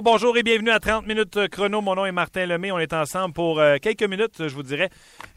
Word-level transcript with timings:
Bonjour 0.00 0.36
et 0.38 0.42
bienvenue 0.42 0.70
à 0.70 0.80
30 0.80 1.06
minutes 1.06 1.48
chrono. 1.48 1.82
Mon 1.82 1.94
nom 1.94 2.06
est 2.06 2.12
Martin 2.12 2.46
Lemay. 2.46 2.72
On 2.72 2.78
est 2.78 2.94
ensemble 2.94 3.34
pour 3.34 3.60
euh, 3.60 3.76
quelques 3.76 4.04
minutes, 4.04 4.48
je 4.48 4.54
vous 4.54 4.62
dirais. 4.62 4.88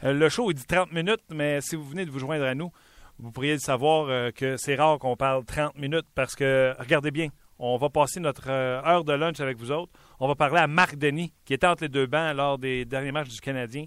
Euh, 0.02 0.14
le 0.14 0.28
show, 0.30 0.50
il 0.50 0.54
dit 0.54 0.64
30 0.64 0.92
minutes, 0.92 1.20
mais 1.30 1.60
si 1.60 1.76
vous 1.76 1.84
venez 1.84 2.06
de 2.06 2.10
vous 2.10 2.18
joindre 2.18 2.44
à 2.44 2.54
nous, 2.54 2.70
vous 3.18 3.30
pourriez 3.32 3.52
le 3.52 3.58
savoir 3.58 4.08
euh, 4.08 4.30
que 4.30 4.56
c'est 4.56 4.74
rare 4.74 4.98
qu'on 4.98 5.14
parle 5.14 5.44
30 5.44 5.76
minutes 5.76 6.06
parce 6.14 6.34
que, 6.34 6.74
regardez 6.78 7.10
bien, 7.10 7.28
on 7.58 7.76
va 7.76 7.90
passer 7.90 8.18
notre 8.18 8.48
heure 8.48 9.04
de 9.04 9.12
lunch 9.12 9.40
avec 9.40 9.58
vous 9.58 9.72
autres. 9.72 9.92
On 10.20 10.26
va 10.26 10.34
parler 10.34 10.58
à 10.58 10.66
Marc 10.66 10.96
Denis, 10.96 11.34
qui 11.44 11.52
était 11.52 11.66
entre 11.66 11.82
les 11.82 11.90
deux 11.90 12.06
bancs 12.06 12.34
lors 12.34 12.56
des 12.56 12.86
derniers 12.86 13.12
matchs 13.12 13.28
du 13.28 13.40
Canadien 13.40 13.84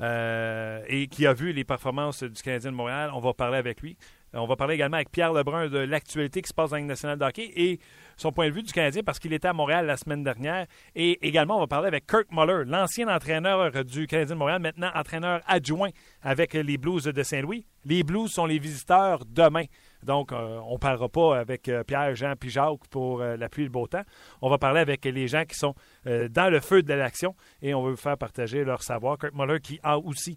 et 0.00 1.08
qui 1.10 1.26
a 1.26 1.34
vu 1.34 1.52
les 1.52 1.64
performances 1.64 2.22
du 2.22 2.42
Canadien 2.42 2.70
de 2.72 2.76
Montréal. 2.76 3.10
On 3.14 3.20
va 3.20 3.34
parler 3.34 3.58
avec 3.58 3.82
lui. 3.82 3.96
On 4.32 4.46
va 4.46 4.54
parler 4.54 4.74
également 4.74 4.96
avec 4.96 5.10
Pierre 5.10 5.32
Lebrun 5.32 5.68
de 5.68 5.78
l'actualité 5.78 6.40
qui 6.40 6.48
se 6.48 6.54
passe 6.54 6.70
dans 6.70 6.76
la 6.76 6.82
nationale 6.82 7.18
de 7.18 7.24
hockey 7.24 7.50
et 7.56 7.80
son 8.20 8.32
point 8.32 8.48
de 8.48 8.54
vue 8.54 8.62
du 8.62 8.72
Canadien 8.72 9.02
parce 9.02 9.18
qu'il 9.18 9.32
était 9.32 9.48
à 9.48 9.52
Montréal 9.52 9.86
la 9.86 9.96
semaine 9.96 10.22
dernière. 10.22 10.66
Et 10.94 11.26
également, 11.26 11.56
on 11.56 11.60
va 11.60 11.66
parler 11.66 11.88
avec 11.88 12.06
Kirk 12.06 12.26
Muller, 12.30 12.64
l'ancien 12.66 13.08
entraîneur 13.08 13.84
du 13.84 14.06
Canadien 14.06 14.34
de 14.34 14.38
Montréal, 14.38 14.60
maintenant 14.60 14.90
entraîneur 14.94 15.40
adjoint 15.46 15.90
avec 16.22 16.52
les 16.52 16.76
Blues 16.76 17.04
de 17.04 17.22
Saint-Louis. 17.22 17.66
Les 17.84 18.02
Blues 18.02 18.30
sont 18.30 18.46
les 18.46 18.58
visiteurs 18.58 19.24
demain. 19.26 19.64
Donc, 20.04 20.32
euh, 20.32 20.58
on 20.66 20.74
ne 20.74 20.78
parlera 20.78 21.08
pas 21.08 21.38
avec 21.38 21.68
euh, 21.68 21.84
Pierre, 21.84 22.14
Jean 22.14 22.34
puis 22.38 22.50
Jacques 22.50 22.86
pour 22.90 23.20
euh, 23.20 23.36
la 23.36 23.48
pluie 23.48 23.64
et 23.64 23.66
le 23.66 23.72
beau 23.72 23.86
temps. 23.86 24.02
On 24.40 24.48
va 24.48 24.58
parler 24.58 24.80
avec 24.80 25.04
les 25.04 25.28
gens 25.28 25.44
qui 25.44 25.56
sont 25.56 25.74
dans 26.04 26.50
le 26.50 26.60
feu 26.60 26.82
de 26.82 26.92
l'action 26.94 27.34
et 27.62 27.74
on 27.74 27.82
va 27.82 27.90
vous 27.90 27.96
faire 27.96 28.16
partager 28.16 28.64
leur 28.64 28.82
savoir. 28.82 29.18
Kurt 29.18 29.34
Muller, 29.34 29.60
qui 29.60 29.78
a 29.82 29.98
aussi 29.98 30.36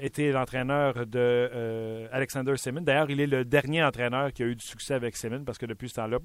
été 0.00 0.30
l'entraîneur 0.32 1.06
de 1.06 2.08
Alexander 2.12 2.56
Simmons. 2.56 2.82
D'ailleurs, 2.82 3.10
il 3.10 3.20
est 3.20 3.26
le 3.26 3.44
dernier 3.44 3.82
entraîneur 3.82 4.32
qui 4.32 4.42
a 4.42 4.46
eu 4.46 4.56
du 4.56 4.64
succès 4.64 4.94
avec 4.94 5.16
Simmons 5.16 5.44
parce 5.44 5.58
que 5.58 5.66
depuis 5.66 5.88
ce 5.88 5.94
temps-là, 5.94 6.18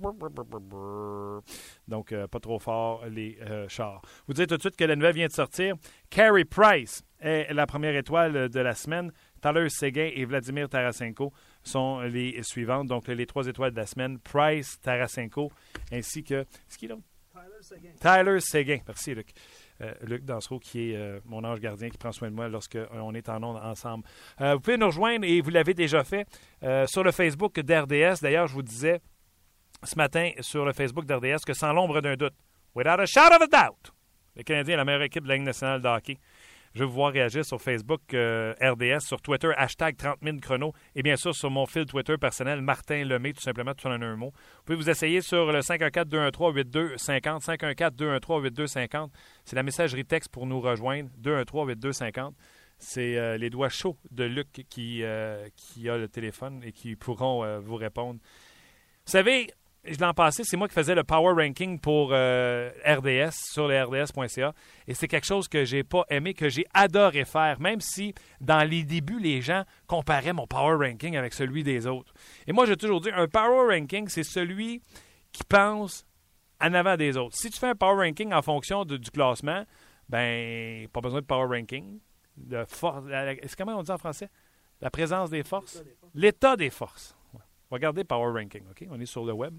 donc 1.87 2.13
pas 2.13 2.39
trop 2.39 2.59
fort 2.59 3.05
les 3.07 3.37
chars. 3.67 4.01
Vous 4.27 4.33
dites 4.33 4.49
tout 4.49 4.57
de 4.57 4.61
suite 4.61 4.77
que 4.77 4.85
la 4.85 4.95
nouvelle 4.95 5.15
vient 5.15 5.27
de 5.27 5.31
sortir. 5.31 5.75
Carey 6.09 6.45
Price 6.45 7.03
est 7.19 7.53
la 7.53 7.65
première 7.65 7.95
étoile 7.95 8.49
de 8.49 8.59
la 8.59 8.75
semaine. 8.75 9.11
Tyler 9.41 9.69
Seguin 9.69 10.09
et 10.13 10.25
Vladimir 10.25 10.67
Tarasenko 10.69 11.31
sont 11.65 12.01
les 12.01 12.41
suivantes. 12.43 12.87
Donc, 12.87 13.07
les 13.07 13.25
trois 13.25 13.47
étoiles 13.47 13.71
de 13.71 13.77
la 13.77 13.85
semaine, 13.85 14.19
Price, 14.19 14.79
Tarasenko, 14.81 15.51
ainsi 15.91 16.23
que... 16.23 16.45
Ce 16.69 16.77
qui 16.77 16.85
est 16.85 16.89
Tyler 16.89 17.61
Seguin. 17.61 17.89
Tyler 17.99 18.39
Seguin. 18.39 18.77
Merci, 18.87 19.15
Luc. 19.15 19.33
Euh, 19.81 19.93
Luc 20.03 20.23
Dansereau, 20.23 20.59
qui 20.59 20.91
est 20.91 20.95
euh, 20.95 21.19
mon 21.25 21.43
ange 21.43 21.59
gardien, 21.59 21.89
qui 21.89 21.97
prend 21.97 22.13
soin 22.13 22.29
de 22.29 22.35
moi 22.35 22.47
lorsqu'on 22.47 23.13
est 23.13 23.27
en 23.27 23.43
ondes 23.43 23.59
ensemble. 23.61 24.05
Euh, 24.39 24.53
vous 24.53 24.61
pouvez 24.61 24.77
nous 24.77 24.85
rejoindre, 24.85 25.25
et 25.25 25.41
vous 25.41 25.49
l'avez 25.49 25.73
déjà 25.73 26.03
fait, 26.03 26.25
sur 26.87 27.03
le 27.03 27.11
Facebook 27.11 27.59
d'RDS. 27.59 28.21
D'ailleurs, 28.21 28.47
je 28.47 28.53
vous 28.53 28.63
disais 28.63 29.01
ce 29.83 29.95
matin 29.97 30.31
sur 30.39 30.65
le 30.65 30.73
Facebook 30.73 31.05
d'RDS 31.05 31.43
que 31.45 31.53
sans 31.53 31.73
l'ombre 31.73 32.01
d'un 32.01 32.15
doute, 32.15 32.33
without 32.73 32.99
a 32.99 33.05
shadow 33.05 33.35
of 33.35 33.41
a 33.41 33.47
doubt, 33.47 33.91
le 34.35 34.43
Canadien 34.43 34.75
est 34.75 34.77
la 34.77 34.85
meilleure 34.85 35.03
équipe 35.03 35.23
de 35.23 35.27
la 35.27 35.35
Ligue 35.35 35.45
nationale 35.45 35.81
de 35.81 35.87
hockey. 35.87 36.17
Je 36.75 36.81
vais 36.81 36.85
vous 36.87 36.91
voir 36.91 37.13
réagir 37.13 37.45
sur 37.45 37.61
Facebook 37.61 38.01
euh, 38.13 38.53
RDS, 38.61 38.99
sur 38.99 39.21
Twitter, 39.21 39.49
hashtag 39.55 39.95
30 39.95 40.17
000 40.21 40.39
chrono, 40.41 40.73
et 40.93 41.03
bien 41.03 41.15
sûr 41.15 41.33
sur 41.33 41.49
mon 41.49 41.65
fil 41.65 41.85
Twitter 41.85 42.17
personnel, 42.17 42.59
Martin 42.61 43.05
Lemay, 43.05 43.31
tout 43.31 43.39
simplement, 43.39 43.73
tout 43.73 43.87
en 43.87 43.91
un 43.91 44.15
mot. 44.17 44.33
Vous 44.35 44.63
pouvez 44.65 44.75
vous 44.75 44.89
essayer 44.89 45.21
sur 45.21 45.53
le 45.53 45.61
514-213-8250, 45.61 47.45
514-213-8250. 47.45 49.09
C'est 49.45 49.55
la 49.55 49.63
messagerie 49.63 50.03
texte 50.03 50.29
pour 50.33 50.45
nous 50.47 50.59
rejoindre, 50.59 51.09
213-8250. 51.23 52.33
C'est 52.77 53.15
euh, 53.15 53.37
les 53.37 53.49
doigts 53.49 53.69
chauds 53.69 53.97
de 54.11 54.25
Luc 54.25 54.65
qui, 54.69 55.01
euh, 55.03 55.47
qui 55.55 55.87
a 55.87 55.95
le 55.95 56.09
téléphone 56.09 56.61
et 56.61 56.73
qui 56.73 56.97
pourront 56.97 57.57
vous 57.61 57.75
répondre. 57.77 58.19
Vous 59.05 59.11
savez, 59.11 59.47
l'an 59.99 60.13
passé, 60.13 60.43
c'est 60.43 60.57
moi 60.57 60.67
qui 60.67 60.73
faisais 60.73 60.95
le 60.95 61.03
power 61.03 61.33
ranking 61.33 61.79
pour 61.79 62.09
euh, 62.11 62.69
RDS 62.85 63.31
sur 63.51 63.67
le 63.67 63.83
RDS.ca. 63.83 64.53
Et 64.87 64.93
c'est 64.93 65.07
quelque 65.07 65.25
chose 65.25 65.47
que 65.47 65.65
j'ai 65.65 65.83
pas 65.83 66.03
aimé, 66.09 66.33
que 66.33 66.49
j'ai 66.49 66.65
adoré 66.73 67.25
faire, 67.25 67.59
même 67.59 67.81
si 67.81 68.13
dans 68.41 68.67
les 68.67 68.83
débuts, 68.83 69.19
les 69.19 69.41
gens 69.41 69.63
comparaient 69.87 70.33
mon 70.33 70.47
power 70.47 70.87
ranking 70.87 71.17
avec 71.17 71.33
celui 71.33 71.63
des 71.63 71.87
autres. 71.87 72.13
Et 72.47 72.53
moi, 72.53 72.65
j'ai 72.65 72.77
toujours 72.77 73.01
dit, 73.01 73.09
un 73.11 73.27
power 73.27 73.75
ranking, 73.77 74.07
c'est 74.07 74.23
celui 74.23 74.81
qui 75.31 75.43
pense 75.43 76.05
en 76.61 76.73
avant 76.73 76.97
des 76.97 77.17
autres. 77.17 77.35
Si 77.35 77.49
tu 77.49 77.59
fais 77.59 77.69
un 77.69 77.75
power 77.75 78.07
ranking 78.07 78.33
en 78.33 78.41
fonction 78.41 78.85
du 78.85 79.11
classement, 79.11 79.65
ben, 80.09 80.87
pas 80.89 81.01
besoin 81.01 81.21
de 81.21 81.25
power 81.25 81.59
ranking. 81.59 81.99
De 82.37 82.65
force, 82.67 83.05
c'est 83.43 83.55
comment 83.55 83.77
on 83.77 83.83
dit 83.83 83.91
en 83.91 83.97
français? 83.97 84.29
La 84.81 84.89
présence 84.89 85.29
des 85.29 85.43
forces? 85.43 85.83
L'état 86.13 86.57
des 86.57 86.69
forces. 86.69 87.15
Regardez 87.71 88.03
Power 88.03 88.31
Ranking, 88.31 88.63
OK? 88.69 88.85
On 88.89 88.99
est 88.99 89.05
sur 89.05 89.25
le 89.25 89.33
web. 89.33 89.57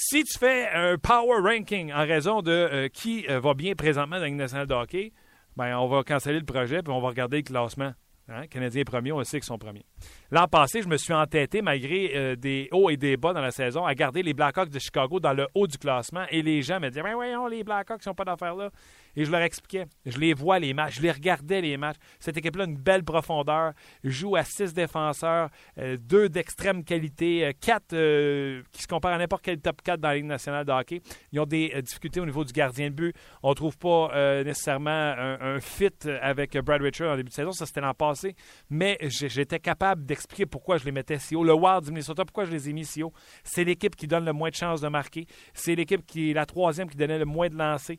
Si 0.00 0.22
tu 0.22 0.38
fais 0.38 0.68
un 0.72 0.96
power 0.96 1.40
ranking 1.42 1.92
en 1.92 2.06
raison 2.06 2.40
de 2.40 2.52
euh, 2.52 2.88
qui 2.88 3.26
euh, 3.28 3.40
va 3.40 3.54
bien 3.54 3.74
présentement 3.74 4.14
dans 4.14 4.22
la 4.22 4.30
nationale 4.30 4.68
de 4.68 4.74
hockey, 4.74 5.12
ben, 5.56 5.76
on 5.76 5.88
va 5.88 6.04
canceller 6.04 6.38
le 6.38 6.44
projet 6.44 6.84
puis 6.84 6.92
on 6.92 7.00
va 7.00 7.08
regarder 7.08 7.38
le 7.38 7.42
classement. 7.42 7.92
Hein? 8.28 8.46
Canadien 8.46 8.84
premier, 8.84 9.10
on 9.10 9.24
sait 9.24 9.40
qu'ils 9.40 9.46
sont 9.46 9.58
premiers. 9.58 9.84
L'an 10.30 10.46
passé, 10.46 10.82
je 10.82 10.88
me 10.88 10.98
suis 10.98 11.12
entêté, 11.12 11.62
malgré 11.62 12.12
euh, 12.14 12.36
des 12.36 12.68
hauts 12.70 12.90
et 12.90 12.96
des 12.96 13.16
bas 13.16 13.32
dans 13.32 13.40
la 13.40 13.50
saison, 13.50 13.86
à 13.86 13.94
garder 13.96 14.22
les 14.22 14.34
Blackhawks 14.34 14.70
de 14.70 14.78
Chicago 14.78 15.18
dans 15.18 15.32
le 15.32 15.48
haut 15.56 15.66
du 15.66 15.78
classement. 15.78 16.26
Et 16.30 16.42
les 16.42 16.62
gens 16.62 16.78
me 16.78 16.90
disaient 16.90 17.02
Ben 17.02 17.14
voyons, 17.14 17.48
les 17.48 17.64
Blackhawks 17.64 18.06
n'ont 18.06 18.14
pas 18.14 18.24
d'affaires 18.24 18.54
là. 18.54 18.70
Et 19.18 19.24
je 19.24 19.32
leur 19.32 19.40
expliquais. 19.40 19.86
Je 20.06 20.16
les 20.20 20.32
vois, 20.32 20.60
les 20.60 20.72
matchs. 20.72 20.98
Je 20.98 21.02
les 21.02 21.10
regardais, 21.10 21.60
les 21.60 21.76
matchs. 21.76 21.96
Cette 22.20 22.36
équipe-là, 22.36 22.66
une 22.66 22.76
belle 22.76 23.02
profondeur. 23.02 23.72
Joue 24.04 24.36
à 24.36 24.44
six 24.44 24.72
défenseurs, 24.72 25.48
euh, 25.76 25.96
deux 26.00 26.28
d'extrême 26.28 26.84
qualité, 26.84 27.46
euh, 27.46 27.52
quatre 27.60 27.94
euh, 27.94 28.62
qui 28.70 28.82
se 28.82 28.86
comparent 28.86 29.14
à 29.14 29.18
n'importe 29.18 29.44
quel 29.44 29.58
top 29.58 29.82
4 29.82 29.98
dans 29.98 30.10
la 30.10 30.14
Ligue 30.14 30.26
nationale 30.26 30.64
de 30.64 30.70
hockey. 30.70 31.00
Ils 31.32 31.40
ont 31.40 31.46
des 31.46 31.82
difficultés 31.82 32.20
au 32.20 32.26
niveau 32.26 32.44
du 32.44 32.52
gardien 32.52 32.90
de 32.90 32.94
but. 32.94 33.16
On 33.42 33.50
ne 33.50 33.54
trouve 33.54 33.76
pas 33.76 34.42
nécessairement 34.44 34.90
un, 35.18 35.58
fit 35.58 35.88
avec 36.22 36.56
Brad 36.58 36.80
Richard 36.80 37.14
en 37.14 37.16
début 37.16 37.30
de 37.30 37.34
saison. 37.34 37.50
Ça, 37.50 37.66
c'était 37.66 37.80
l'an 37.80 37.94
passé. 37.94 38.36
Mais 38.70 38.98
j'étais 39.00 39.58
capable 39.58 40.06
d'expliquer 40.06 40.46
pourquoi 40.46 40.76
je 40.76 40.84
les 40.84 40.92
mettais 40.92 41.18
si 41.18 41.34
haut. 41.34 41.42
Le 41.42 41.54
Wild 41.54 41.82
du 41.82 41.90
Minnesota, 41.90 42.24
pourquoi 42.24 42.44
je 42.44 42.52
les 42.52 42.70
ai 42.70 42.72
mis 42.72 42.84
si 42.84 43.02
haut? 43.02 43.12
C'est 43.42 43.64
l'équipe 43.64 43.96
qui 43.96 44.06
donne 44.06 44.24
le 44.24 44.32
moins 44.32 44.50
de 44.50 44.54
chances 44.54 44.80
de 44.80 44.88
marquer. 44.88 45.26
C'est 45.54 45.74
l'équipe 45.74 46.06
qui 46.06 46.30
est 46.30 46.34
la 46.34 46.46
troisième 46.46 46.88
qui 46.88 46.96
donnait 46.96 47.18
le 47.18 47.24
moins 47.24 47.48
de 47.48 47.56
lancers 47.56 47.96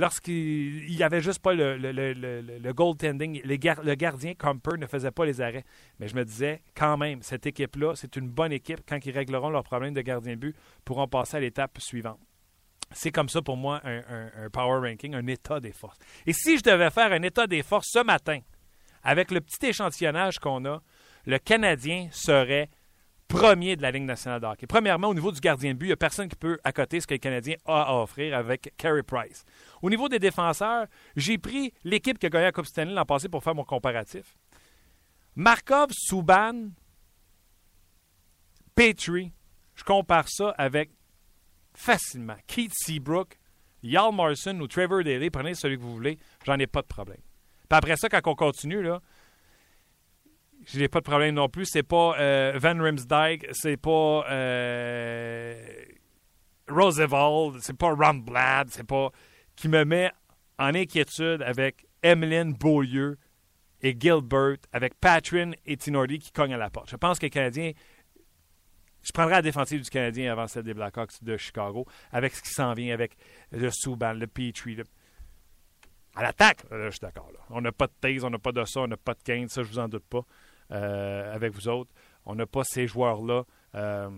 lorsqu'il 0.00 0.86
n'y 0.90 1.02
avait 1.02 1.20
juste 1.20 1.40
pas 1.40 1.52
le, 1.52 1.76
le, 1.76 1.92
le, 1.92 2.72
goaltending, 2.72 3.40
le 3.44 3.94
gardien 3.94 4.34
Comper 4.34 4.76
ne 4.78 4.86
faisait 4.86 5.10
pas 5.10 5.24
les 5.24 5.40
arrêts. 5.40 5.64
Mais 5.98 6.08
je 6.08 6.16
me 6.16 6.24
disais, 6.24 6.62
quand 6.74 6.96
même, 6.96 7.22
cette 7.22 7.46
équipe-là, 7.46 7.94
c'est 7.94 8.16
une 8.16 8.28
bonne 8.28 8.52
équipe. 8.52 8.80
Quand 8.88 8.98
ils 9.04 9.12
régleront 9.12 9.50
leurs 9.50 9.62
problèmes 9.62 9.94
de 9.94 10.00
gardien 10.00 10.34
de 10.34 10.38
but, 10.40 10.56
pourront 10.84 11.06
passer 11.06 11.36
à 11.36 11.40
l'étape 11.40 11.78
suivante. 11.80 12.18
C'est 12.92 13.12
comme 13.12 13.28
ça 13.28 13.40
pour 13.40 13.56
moi 13.56 13.80
un, 13.84 14.50
power 14.50 14.88
ranking, 14.88 15.14
un 15.14 15.26
état 15.28 15.60
des 15.60 15.72
forces. 15.72 15.98
Et 16.26 16.32
si 16.32 16.58
je 16.58 16.62
devais 16.62 16.90
faire 16.90 17.12
un 17.12 17.22
état 17.22 17.46
des 17.46 17.62
forces 17.62 17.90
ce 17.92 18.02
matin, 18.02 18.40
avec 19.04 19.30
le 19.30 19.40
petit 19.40 19.66
échantillonnage 19.66 20.38
qu'on 20.40 20.64
a, 20.64 20.82
le 21.26 21.38
Canadien 21.38 22.08
serait 22.10 22.68
premier 23.30 23.76
de 23.76 23.82
la 23.82 23.90
Ligue 23.90 24.02
nationale 24.02 24.40
de 24.40 24.46
hockey. 24.46 24.66
Premièrement, 24.66 25.08
au 25.08 25.14
niveau 25.14 25.30
du 25.30 25.40
gardien 25.40 25.72
de 25.72 25.78
but, 25.78 25.86
il 25.86 25.90
n'y 25.90 25.94
a 25.94 25.96
personne 25.96 26.28
qui 26.28 26.36
peut 26.36 26.58
accoter 26.64 27.00
ce 27.00 27.06
que 27.06 27.14
le 27.14 27.18
Canadien 27.18 27.56
a 27.64 27.82
à 27.82 27.94
offrir 27.94 28.36
avec 28.36 28.74
Carey 28.76 29.02
Price. 29.02 29.44
Au 29.80 29.88
niveau 29.88 30.08
des 30.08 30.18
défenseurs, 30.18 30.86
j'ai 31.16 31.38
pris 31.38 31.72
l'équipe 31.84 32.18
qui 32.18 32.26
a 32.26 32.28
gagné 32.28 32.46
la 32.46 32.52
Coupe 32.52 32.66
l'an 32.76 33.04
passé 33.06 33.28
pour 33.28 33.42
faire 33.42 33.54
mon 33.54 33.64
comparatif. 33.64 34.36
Markov, 35.36 35.90
Subban, 35.92 36.70
Petrie, 38.74 39.32
je 39.74 39.84
compare 39.84 40.28
ça 40.28 40.50
avec 40.58 40.90
facilement 41.72 42.36
Keith 42.46 42.72
Seabrook, 42.74 43.38
Yal 43.82 44.12
Morrison 44.12 44.58
ou 44.58 44.66
Trevor 44.66 45.04
Daly. 45.04 45.30
Prenez 45.30 45.54
celui 45.54 45.76
que 45.76 45.82
vous 45.82 45.94
voulez, 45.94 46.18
j'en 46.44 46.58
ai 46.58 46.66
pas 46.66 46.82
de 46.82 46.88
problème. 46.88 47.20
Puis 47.68 47.76
après 47.76 47.96
ça, 47.96 48.08
quand 48.08 48.20
on 48.26 48.34
continue, 48.34 48.82
là, 48.82 49.00
je 50.66 50.78
n'ai 50.78 50.88
pas 50.88 51.00
de 51.00 51.04
problème 51.04 51.34
non 51.34 51.48
plus. 51.48 51.66
C'est 51.66 51.82
pas 51.82 52.16
euh, 52.18 52.58
Van 52.60 52.78
Rimsdijk, 52.78 53.46
c'est 53.52 53.76
pas 53.76 54.24
euh, 54.30 55.54
Roosevelt, 56.68 57.60
c'est 57.60 57.76
pas 57.76 57.94
Blad, 57.94 58.68
c'est 58.70 58.86
pas 58.86 59.10
qui 59.56 59.68
me 59.68 59.84
met 59.84 60.10
en 60.58 60.74
inquiétude 60.74 61.42
avec 61.42 61.86
Emeline 62.02 62.54
Beaulieu 62.54 63.18
et 63.82 63.96
Gilbert, 63.98 64.58
avec 64.72 64.94
Patrin 65.00 65.52
et 65.66 65.76
Tinordi 65.76 66.18
qui 66.18 66.32
cognent 66.32 66.54
à 66.54 66.58
la 66.58 66.70
porte. 66.70 66.90
Je 66.90 66.96
pense 66.96 67.18
que 67.18 67.26
les 67.26 67.30
Canadiens. 67.30 67.72
Je 69.02 69.12
prendrai 69.12 69.32
la 69.32 69.42
défensive 69.42 69.80
du 69.80 69.88
Canadien 69.88 70.30
avant 70.30 70.46
celle 70.46 70.64
des 70.64 70.74
Blackhawks 70.74 71.24
de 71.24 71.38
Chicago, 71.38 71.86
avec 72.12 72.34
ce 72.34 72.42
qui 72.42 72.50
s'en 72.50 72.74
vient, 72.74 72.92
avec 72.92 73.16
le 73.50 73.70
Subban, 73.70 74.12
le 74.12 74.26
Petrie. 74.26 74.76
À 76.14 76.22
l'attaque, 76.22 76.64
je 76.70 76.90
suis 76.90 77.00
d'accord. 77.00 77.30
On 77.48 77.62
n'a 77.62 77.72
pas 77.72 77.86
de 77.86 77.92
Taze, 77.98 78.24
on 78.24 78.30
n'a 78.30 78.38
pas 78.38 78.52
de 78.52 78.62
ça, 78.66 78.80
on 78.80 78.88
n'a 78.88 78.98
pas 78.98 79.14
de 79.14 79.22
Kane, 79.22 79.48
ça, 79.48 79.62
je 79.62 79.68
vous 79.68 79.78
en 79.78 79.88
doute 79.88 80.04
pas. 80.04 80.26
Euh, 80.72 81.34
avec 81.34 81.52
vous 81.52 81.68
autres. 81.68 81.90
On 82.24 82.34
n'a 82.36 82.46
pas 82.46 82.62
ces 82.62 82.86
joueurs-là 82.86 83.42
euh, 83.74 84.08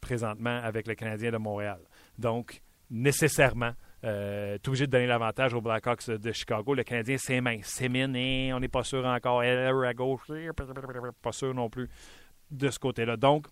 présentement 0.00 0.60
avec 0.62 0.86
le 0.86 0.94
Canadien 0.94 1.30
de 1.30 1.36
Montréal. 1.36 1.80
Donc, 2.16 2.62
nécessairement, 2.90 3.72
euh, 4.04 4.56
obligé 4.66 4.86
de 4.86 4.92
donner 4.92 5.06
l'avantage 5.06 5.52
aux 5.52 5.60
Blackhawks 5.60 6.08
de 6.08 6.32
Chicago. 6.32 6.74
Le 6.74 6.84
Canadien, 6.84 7.16
c'est 7.18 7.40
mince. 7.42 7.66
C'est 7.66 7.90
mine 7.90 8.16
et 8.16 8.52
on 8.54 8.60
n'est 8.60 8.68
pas 8.68 8.82
sûr 8.82 9.04
encore. 9.04 9.42
à 9.42 9.94
gauche, 9.94 10.22
pas 11.20 11.32
sûr 11.32 11.52
non 11.52 11.68
plus 11.68 11.90
de 12.50 12.70
ce 12.70 12.78
côté-là. 12.78 13.18
Donc, 13.18 13.46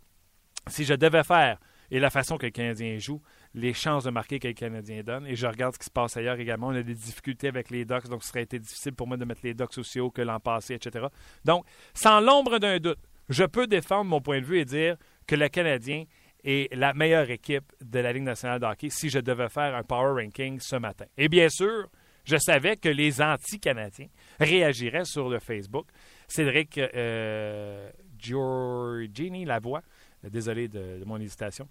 si 0.68 0.84
je 0.84 0.94
devais 0.94 1.24
faire, 1.24 1.58
et 1.90 2.00
la 2.00 2.10
façon 2.10 2.38
que 2.38 2.46
le 2.46 2.50
Canadien 2.50 2.98
joue, 2.98 3.20
les 3.56 3.72
chances 3.72 4.04
de 4.04 4.10
marquer 4.10 4.38
que 4.38 4.46
les 4.46 4.54
Canadiens 4.54 5.02
donnent. 5.02 5.26
Et 5.26 5.34
je 5.34 5.46
regarde 5.46 5.74
ce 5.74 5.78
qui 5.78 5.86
se 5.86 5.90
passe 5.90 6.16
ailleurs 6.16 6.38
également. 6.38 6.68
On 6.68 6.74
a 6.74 6.82
des 6.82 6.94
difficultés 6.94 7.48
avec 7.48 7.70
les 7.70 7.84
Ducks, 7.84 8.06
donc 8.08 8.22
ce 8.22 8.28
serait 8.28 8.42
été 8.42 8.58
difficile 8.58 8.92
pour 8.92 9.08
moi 9.08 9.16
de 9.16 9.24
mettre 9.24 9.40
les 9.42 9.54
Ducks 9.54 9.78
aussi 9.78 9.98
que 10.14 10.22
l'an 10.22 10.38
passé, 10.38 10.74
etc. 10.74 11.06
Donc, 11.44 11.64
sans 11.94 12.20
l'ombre 12.20 12.58
d'un 12.58 12.78
doute, 12.78 12.98
je 13.30 13.44
peux 13.44 13.66
défendre 13.66 14.04
mon 14.04 14.20
point 14.20 14.40
de 14.40 14.44
vue 14.44 14.58
et 14.58 14.66
dire 14.66 14.96
que 15.26 15.34
le 15.34 15.48
Canadien 15.48 16.04
est 16.44 16.72
la 16.74 16.92
meilleure 16.92 17.30
équipe 17.30 17.72
de 17.80 17.98
la 17.98 18.12
Ligue 18.12 18.24
nationale 18.24 18.60
de 18.60 18.66
hockey 18.66 18.90
si 18.90 19.08
je 19.08 19.18
devais 19.18 19.48
faire 19.48 19.74
un 19.74 19.82
power 19.82 20.22
ranking 20.22 20.60
ce 20.60 20.76
matin. 20.76 21.06
Et 21.16 21.28
bien 21.28 21.48
sûr, 21.48 21.88
je 22.24 22.36
savais 22.36 22.76
que 22.76 22.90
les 22.90 23.22
anti-Canadiens 23.22 24.08
réagiraient 24.38 25.06
sur 25.06 25.30
le 25.30 25.38
Facebook. 25.38 25.86
Cédric 26.28 26.76
euh, 26.76 27.90
Giorgini 28.18 29.46
Lavoie, 29.46 29.82
désolé 30.22 30.68
de 30.68 31.02
mon 31.06 31.18
hésitation, 31.18 31.66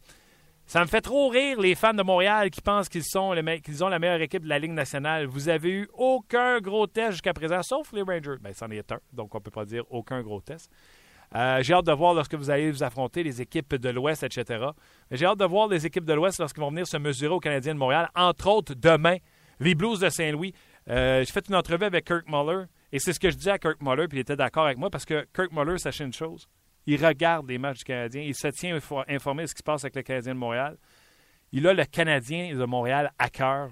ça 0.67 0.81
me 0.81 0.87
fait 0.87 1.01
trop 1.01 1.29
rire 1.29 1.59
les 1.59 1.75
fans 1.75 1.93
de 1.93 2.01
Montréal 2.01 2.49
qui 2.49 2.61
pensent 2.61 2.89
qu'ils 2.89 3.03
sont 3.03 3.35
qu'ils 3.63 3.83
ont 3.83 3.87
la 3.87 3.99
meilleure 3.99 4.21
équipe 4.21 4.43
de 4.43 4.49
la 4.49 4.57
Ligue 4.57 4.71
nationale. 4.71 5.27
Vous 5.27 5.47
avez 5.47 5.69
eu 5.69 5.87
aucun 5.93 6.59
gros 6.59 6.87
test 6.87 7.11
jusqu'à 7.11 7.33
présent, 7.33 7.61
sauf 7.61 7.91
les 7.93 8.01
Rangers. 8.01 8.37
Bien, 8.41 8.51
c'en 8.53 8.69
est 8.71 8.91
un, 8.91 8.99
donc 9.13 9.35
on 9.35 9.37
ne 9.37 9.43
peut 9.43 9.51
pas 9.51 9.65
dire 9.65 9.83
aucun 9.91 10.21
gros 10.21 10.41
test. 10.41 10.71
Euh, 11.35 11.61
j'ai 11.61 11.73
hâte 11.73 11.85
de 11.85 11.91
voir 11.91 12.13
lorsque 12.13 12.35
vous 12.35 12.49
allez 12.49 12.71
vous 12.71 12.83
affronter 12.83 13.21
les 13.23 13.41
équipes 13.41 13.75
de 13.75 13.89
l'Ouest, 13.89 14.23
etc. 14.23 14.65
J'ai 15.11 15.25
hâte 15.25 15.39
de 15.39 15.45
voir 15.45 15.67
les 15.67 15.85
équipes 15.85 16.05
de 16.05 16.13
l'Ouest 16.13 16.39
lorsqu'ils 16.39 16.61
vont 16.61 16.69
venir 16.69 16.87
se 16.87 16.97
mesurer 16.97 17.33
aux 17.33 17.39
Canadiens 17.39 17.73
de 17.73 17.79
Montréal. 17.79 18.09
Entre 18.15 18.47
autres, 18.47 18.73
demain, 18.73 19.17
les 19.59 19.75
Blues 19.75 19.99
de 19.99 20.09
Saint-Louis. 20.09 20.53
Euh, 20.89 21.23
j'ai 21.23 21.31
fait 21.31 21.47
une 21.47 21.55
entrevue 21.55 21.85
avec 21.85 22.05
Kirk 22.05 22.25
Muller 22.27 22.65
et 22.91 22.99
c'est 22.99 23.13
ce 23.13 23.19
que 23.19 23.29
je 23.29 23.35
dis 23.35 23.49
à 23.49 23.57
Kirk 23.57 23.81
Muller, 23.81 24.07
puis 24.07 24.19
il 24.19 24.21
était 24.21 24.35
d'accord 24.35 24.65
avec 24.65 24.77
moi 24.77 24.89
parce 24.89 25.05
que 25.05 25.27
Kirk 25.35 25.51
Muller, 25.51 25.77
sachez 25.77 26.03
une 26.03 26.13
chose 26.13 26.47
il 26.85 27.05
regarde 27.05 27.49
les 27.49 27.57
matchs 27.57 27.79
du 27.79 27.83
Canadien. 27.85 28.21
Il 28.21 28.35
se 28.35 28.47
tient 28.47 28.77
informé 29.07 29.43
de 29.43 29.47
ce 29.47 29.53
qui 29.53 29.59
se 29.59 29.63
passe 29.63 29.83
avec 29.83 29.95
le 29.95 30.03
Canadien 30.03 30.33
de 30.33 30.39
Montréal. 30.39 30.77
Il 31.51 31.67
a 31.67 31.73
le 31.73 31.85
Canadien 31.85 32.55
de 32.55 32.65
Montréal 32.65 33.11
à 33.17 33.29
cœur. 33.29 33.69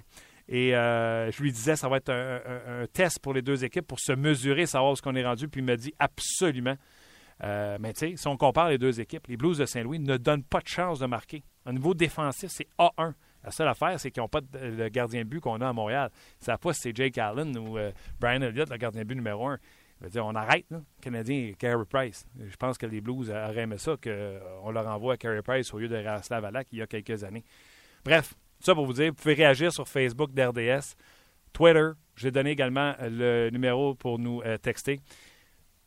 Et 0.47 0.75
euh, 0.75 1.31
je 1.31 1.41
lui 1.41 1.51
disais, 1.51 1.75
ça 1.75 1.87
va 1.87 1.97
être 1.97 2.09
un, 2.09 2.85
test 2.91 3.19
pour 3.19 3.33
les 3.33 3.41
deux 3.41 3.63
équipes 3.63 3.87
pour 3.87 3.99
se 3.99 4.11
mesurer, 4.11 4.65
savoir 4.65 4.97
ce 4.97 5.01
qu'on 5.01 5.15
est 5.15 5.25
rendu. 5.25 5.47
Puis 5.47 5.61
il 5.61 5.65
me 5.65 5.77
dit 5.77 5.93
absolument. 5.99 6.75
Euh, 7.43 7.77
mais 7.79 7.93
tu 7.93 8.11
sais, 8.11 8.15
si 8.15 8.27
on 8.27 8.37
compare 8.37 8.69
les 8.69 8.77
deux 8.77 8.99
équipes, 8.99 9.27
les 9.27 9.37
Blues 9.37 9.57
de 9.57 9.65
Saint-Louis 9.65 9.99
ne 9.99 10.17
donnent 10.17 10.43
pas 10.43 10.59
de 10.59 10.67
chance 10.67 10.99
de 10.99 11.05
marquer. 11.05 11.43
Au 11.65 11.71
niveau 11.71 11.93
défensif, 11.93 12.49
c'est 12.51 12.67
A1. 12.77 13.13
La 13.43 13.51
seule 13.51 13.67
affaire, 13.67 13.99
c'est 13.99 14.11
qu'ils 14.11 14.21
n'ont 14.21 14.29
pas 14.29 14.39
le 14.53 14.87
gardien 14.89 15.23
de 15.23 15.27
but 15.27 15.41
qu'on 15.41 15.59
a 15.59 15.67
à 15.67 15.73
Montréal. 15.73 16.09
Ils 16.45 16.49
ne 16.49 16.55
pas 16.55 16.73
c'est 16.73 16.95
Jake 16.95 17.17
Allen 17.17 17.57
ou 17.57 17.77
euh, 17.77 17.91
Brian 18.19 18.41
Elliott, 18.41 18.69
le 18.69 18.77
gardien 18.77 19.01
de 19.01 19.07
but 19.07 19.15
numéro 19.15 19.47
un 19.47 19.59
on 20.17 20.35
arrête, 20.35 20.65
là, 20.69 20.81
Canadien, 21.01 21.53
Carey 21.57 21.85
Price. 21.89 22.25
Je 22.39 22.55
pense 22.55 22.77
que 22.77 22.85
les 22.85 23.01
Blues 23.01 23.29
auraient 23.29 23.63
aimé 23.63 23.77
ça, 23.77 23.95
qu'on 24.01 24.71
leur 24.71 24.87
envoie 24.87 25.13
à 25.13 25.17
Carey 25.17 25.41
Price 25.41 25.73
au 25.73 25.79
lieu 25.79 25.87
de 25.87 25.95
Raslav 25.95 26.43
Alak 26.45 26.67
il 26.71 26.79
y 26.79 26.81
a 26.81 26.87
quelques 26.87 27.23
années. 27.23 27.43
Bref, 28.03 28.33
ça 28.59 28.75
pour 28.75 28.85
vous 28.85 28.93
dire, 28.93 29.09
vous 29.09 29.15
pouvez 29.15 29.33
réagir 29.33 29.71
sur 29.71 29.87
Facebook 29.87 30.33
d'RDS, 30.33 30.95
Twitter. 31.51 31.91
J'ai 32.15 32.31
donné 32.31 32.51
également 32.51 32.93
le 32.99 33.49
numéro 33.49 33.95
pour 33.95 34.19
nous 34.19 34.41
euh, 34.41 34.57
texter. 34.57 34.99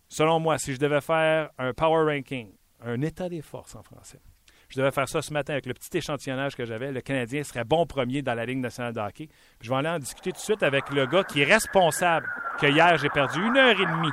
Selon 0.08 0.40
moi, 0.40 0.58
si 0.58 0.74
je 0.74 0.78
devais 0.78 1.00
faire 1.00 1.50
un 1.58 1.72
power 1.72 2.14
ranking, 2.14 2.52
un 2.80 3.00
état 3.02 3.28
des 3.28 3.42
forces 3.42 3.74
en 3.74 3.82
français, 3.82 4.20
je 4.68 4.78
devais 4.78 4.90
faire 4.90 5.08
ça 5.08 5.22
ce 5.22 5.32
matin 5.32 5.54
avec 5.54 5.66
le 5.66 5.74
petit 5.74 5.98
échantillonnage 5.98 6.56
que 6.56 6.64
j'avais. 6.64 6.92
Le 6.92 7.00
Canadien 7.00 7.42
serait 7.44 7.64
bon 7.64 7.86
premier 7.86 8.22
dans 8.22 8.34
la 8.34 8.44
Ligue 8.44 8.58
nationale 8.58 8.92
de 8.92 9.00
hockey. 9.00 9.28
je 9.60 9.70
vais 9.70 9.76
aller 9.76 9.88
en 9.88 9.98
discuter 9.98 10.32
tout 10.32 10.38
de 10.38 10.42
suite 10.42 10.62
avec 10.62 10.90
le 10.90 11.06
gars 11.06 11.24
qui 11.24 11.42
est 11.42 11.52
responsable 11.52 12.26
que 12.60 12.66
hier, 12.66 12.96
j'ai 12.98 13.10
perdu 13.10 13.40
une 13.40 13.56
heure 13.56 13.80
et 13.80 13.86
demie 13.86 14.12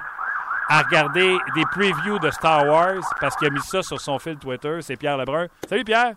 à 0.70 0.82
regarder 0.82 1.38
des 1.56 1.64
previews 1.72 2.20
de 2.20 2.32
Star 2.32 2.66
Wars 2.66 3.04
parce 3.20 3.36
qu'il 3.36 3.48
a 3.48 3.52
mis 3.52 3.60
ça 3.62 3.82
sur 3.82 4.00
son 4.00 4.20
fil 4.20 4.38
Twitter. 4.38 4.78
C'est 4.82 4.96
Pierre 4.96 5.18
Lebrun. 5.18 5.48
Salut 5.68 5.84
Pierre! 5.84 6.14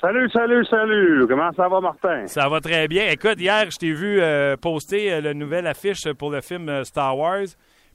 Salut, 0.00 0.30
salut, 0.30 0.64
salut! 0.64 1.26
Comment 1.28 1.52
ça 1.52 1.68
va, 1.68 1.78
Martin? 1.78 2.26
Ça 2.26 2.48
va 2.48 2.60
très 2.62 2.88
bien. 2.88 3.10
Écoute, 3.10 3.38
hier, 3.38 3.70
je 3.70 3.76
t'ai 3.76 3.92
vu 3.92 4.18
euh, 4.18 4.56
poster 4.56 5.12
euh, 5.12 5.20
la 5.20 5.34
nouvelle 5.34 5.66
affiche 5.66 6.10
pour 6.14 6.30
le 6.30 6.40
film 6.40 6.70
euh, 6.70 6.84
Star 6.84 7.18
Wars. 7.18 7.44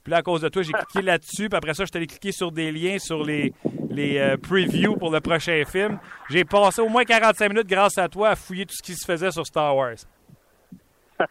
Puis 0.06 0.12
là, 0.12 0.18
à 0.18 0.22
cause 0.22 0.40
de 0.40 0.48
toi, 0.48 0.62
j'ai 0.62 0.72
cliqué 0.72 1.02
là-dessus. 1.02 1.48
Puis 1.48 1.56
après 1.56 1.74
ça, 1.74 1.84
je 1.84 1.90
t'allais 1.90 2.06
cliquer 2.06 2.30
sur 2.30 2.52
des 2.52 2.70
liens 2.70 2.98
sur 3.00 3.24
les, 3.24 3.52
les 3.90 4.36
previews 4.40 4.94
pour 4.96 5.10
le 5.10 5.20
prochain 5.20 5.64
film. 5.66 5.98
J'ai 6.30 6.44
passé 6.44 6.80
au 6.80 6.88
moins 6.88 7.02
45 7.02 7.48
minutes 7.48 7.66
grâce 7.66 7.98
à 7.98 8.08
toi 8.08 8.28
à 8.28 8.36
fouiller 8.36 8.66
tout 8.66 8.74
ce 8.76 8.84
qui 8.84 8.94
se 8.94 9.04
faisait 9.04 9.32
sur 9.32 9.44
Star 9.44 9.74
Wars. 9.74 9.96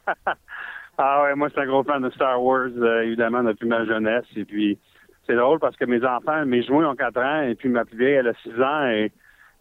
Ah 0.97 1.23
ouais, 1.23 1.35
moi, 1.35 1.49
je 1.49 1.53
suis 1.53 1.61
un 1.61 1.65
gros 1.65 1.83
fan 1.83 2.01
de 2.01 2.09
Star 2.11 2.41
Wars, 2.41 2.69
euh, 2.77 3.01
évidemment, 3.01 3.43
depuis 3.43 3.67
ma 3.67 3.83
jeunesse. 3.83 4.25
Et 4.37 4.45
puis, 4.45 4.79
c'est 5.27 5.35
drôle 5.35 5.59
parce 5.59 5.75
que 5.75 5.83
mes 5.83 6.05
enfants, 6.05 6.45
mes 6.45 6.63
jouets 6.63 6.85
ont 6.85 6.95
4 6.95 7.17
ans 7.19 7.41
et 7.41 7.55
puis 7.55 7.67
ma 7.67 7.83
plus 7.83 8.05
elle 8.05 8.29
a 8.29 8.33
6 8.43 8.61
ans. 8.61 8.87
Et 8.87 9.11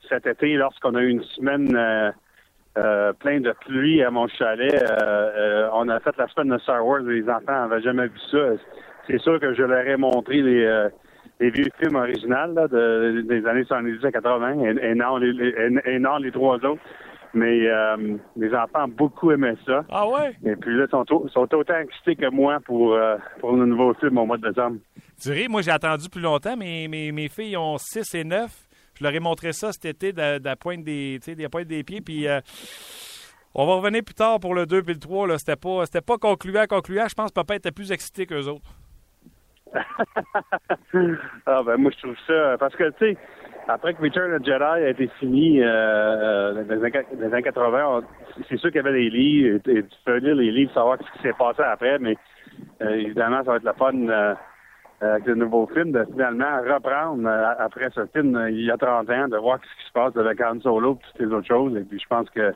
cet 0.08 0.26
été, 0.26 0.54
lorsqu'on 0.54 0.94
a 0.94 1.00
eu 1.00 1.08
une 1.08 1.24
semaine 1.24 1.74
euh, 1.74 2.12
euh, 2.78 3.12
pleine 3.14 3.42
de 3.42 3.50
pluie 3.50 4.00
à 4.04 4.12
mon 4.12 4.28
chalet, 4.28 4.72
on 5.72 5.88
a 5.88 5.98
fait 5.98 6.16
la 6.16 6.28
semaine 6.28 6.50
de 6.50 6.58
Star 6.58 6.86
Wars 6.86 7.00
et 7.00 7.20
les 7.20 7.28
enfants 7.28 7.68
n'avaient 7.68 7.82
jamais 7.82 8.06
vu 8.06 8.18
ça. 8.30 8.52
C'est 9.06 9.20
sûr 9.20 9.38
que 9.40 9.54
je 9.54 9.62
leur 9.62 9.86
ai 9.86 9.96
montré 9.96 10.40
les, 10.42 10.88
les 11.40 11.50
vieux 11.50 11.68
films 11.78 11.96
originaux 11.96 12.68
des 12.68 13.46
années 13.46 13.64
70 13.64 14.04
à 14.04 14.12
80 14.12 14.60
et, 14.82 14.94
non, 14.94 15.16
les, 15.16 15.54
et 15.84 15.98
non 15.98 16.16
les 16.18 16.32
trois 16.32 16.56
autres. 16.56 16.82
Mais 17.34 17.66
euh, 17.66 18.16
les 18.36 18.54
enfants 18.54 18.84
ont 18.84 18.88
beaucoup 18.88 19.32
aimé 19.32 19.54
ça. 19.66 19.84
Ah 19.90 20.08
ouais? 20.08 20.36
Et 20.46 20.54
puis 20.54 20.76
là, 20.76 20.84
ils 20.86 20.90
sont, 20.90 21.04
sont 21.28 21.54
autant 21.54 21.78
excités 21.80 22.14
que 22.14 22.30
moi 22.30 22.60
pour, 22.64 22.94
euh, 22.94 23.16
pour 23.40 23.56
le 23.56 23.66
nouveau 23.66 23.92
film 23.94 24.18
au 24.18 24.26
mois 24.26 24.36
de 24.36 24.48
décembre. 24.48 24.76
Tu 25.20 25.30
ris, 25.30 25.48
moi 25.48 25.60
j'ai 25.60 25.72
attendu 25.72 26.08
plus 26.08 26.20
longtemps, 26.20 26.56
mais 26.56 26.86
mes, 26.88 27.10
mes 27.10 27.28
filles 27.28 27.56
ont 27.56 27.76
6 27.76 28.14
et 28.14 28.24
9. 28.24 28.48
Je 28.96 29.02
leur 29.02 29.12
ai 29.12 29.18
montré 29.18 29.52
ça 29.52 29.72
cet 29.72 29.84
été 29.84 30.12
de, 30.12 30.44
la 30.44 30.54
pointe 30.54 30.84
des, 30.84 31.18
des 31.18 31.82
pieds. 31.82 32.00
Puis 32.00 32.28
euh, 32.28 32.40
on 33.52 33.66
va 33.66 33.74
revenir 33.74 34.04
plus 34.04 34.14
tard 34.14 34.38
pour 34.38 34.54
le 34.54 34.66
2 34.66 34.82
puis 34.82 34.94
le 34.94 35.00
3. 35.00 35.36
C'était 35.38 35.56
pas, 35.56 35.86
c'était 35.86 36.02
pas 36.02 36.18
concluant, 36.18 36.66
concluant. 36.68 37.08
Je 37.08 37.14
pense 37.14 37.30
que 37.30 37.34
papa 37.34 37.56
était 37.56 37.72
plus 37.72 37.90
excité 37.90 38.26
qu'eux 38.26 38.46
autres. 38.46 38.70
ah 41.46 41.62
ben 41.64 41.76
moi 41.76 41.90
je 41.90 41.98
trouve 42.02 42.16
ça 42.26 42.56
parce 42.58 42.74
que 42.76 42.90
tu 42.90 43.12
sais 43.12 43.16
après 43.68 43.94
que 43.94 44.02
Return 44.02 44.34
of 44.34 44.44
Jedi 44.44 44.62
a 44.62 44.88
été 44.88 45.08
fini 45.18 45.62
euh, 45.62 45.66
euh 45.66 46.64
dans, 46.64 46.74
les 47.18 47.24
années 47.24 47.42
80, 47.42 48.02
c'est 48.48 48.58
sûr 48.58 48.70
qu'il 48.70 48.76
y 48.76 48.86
avait 48.86 48.92
des 48.92 49.10
livres, 49.10 49.60
et, 49.68 49.82
tu 49.82 49.96
peux 50.04 50.16
lire 50.18 50.34
les 50.34 50.50
livres, 50.50 50.72
savoir 50.74 50.98
ce 50.98 51.12
qui 51.16 51.22
s'est 51.22 51.32
passé 51.38 51.62
après, 51.62 51.98
mais 51.98 52.16
euh, 52.82 52.90
évidemment, 52.90 53.38
ça 53.38 53.52
va 53.52 53.56
être 53.56 53.64
la 53.64 53.72
fun 53.72 54.08
euh, 54.08 54.34
avec 55.00 55.26
le 55.26 55.34
nouveau 55.34 55.66
film 55.68 55.92
de 55.92 56.04
finalement 56.04 56.60
reprendre 56.62 57.28
après 57.58 57.90
ce 57.94 58.06
film 58.06 58.38
il 58.48 58.64
y 58.64 58.70
a 58.70 58.76
30 58.76 59.10
ans, 59.10 59.28
de 59.28 59.36
voir 59.36 59.58
ce 59.58 59.82
qui 59.82 59.88
se 59.88 59.92
passe 59.92 60.16
avec 60.16 60.40
Han 60.40 60.60
Solo 60.60 60.94
et 60.94 61.06
toutes 61.06 61.26
les 61.26 61.34
autres 61.34 61.48
choses. 61.48 61.76
Et 61.76 61.84
puis 61.84 61.98
je 61.98 62.06
pense 62.06 62.28
que 62.30 62.52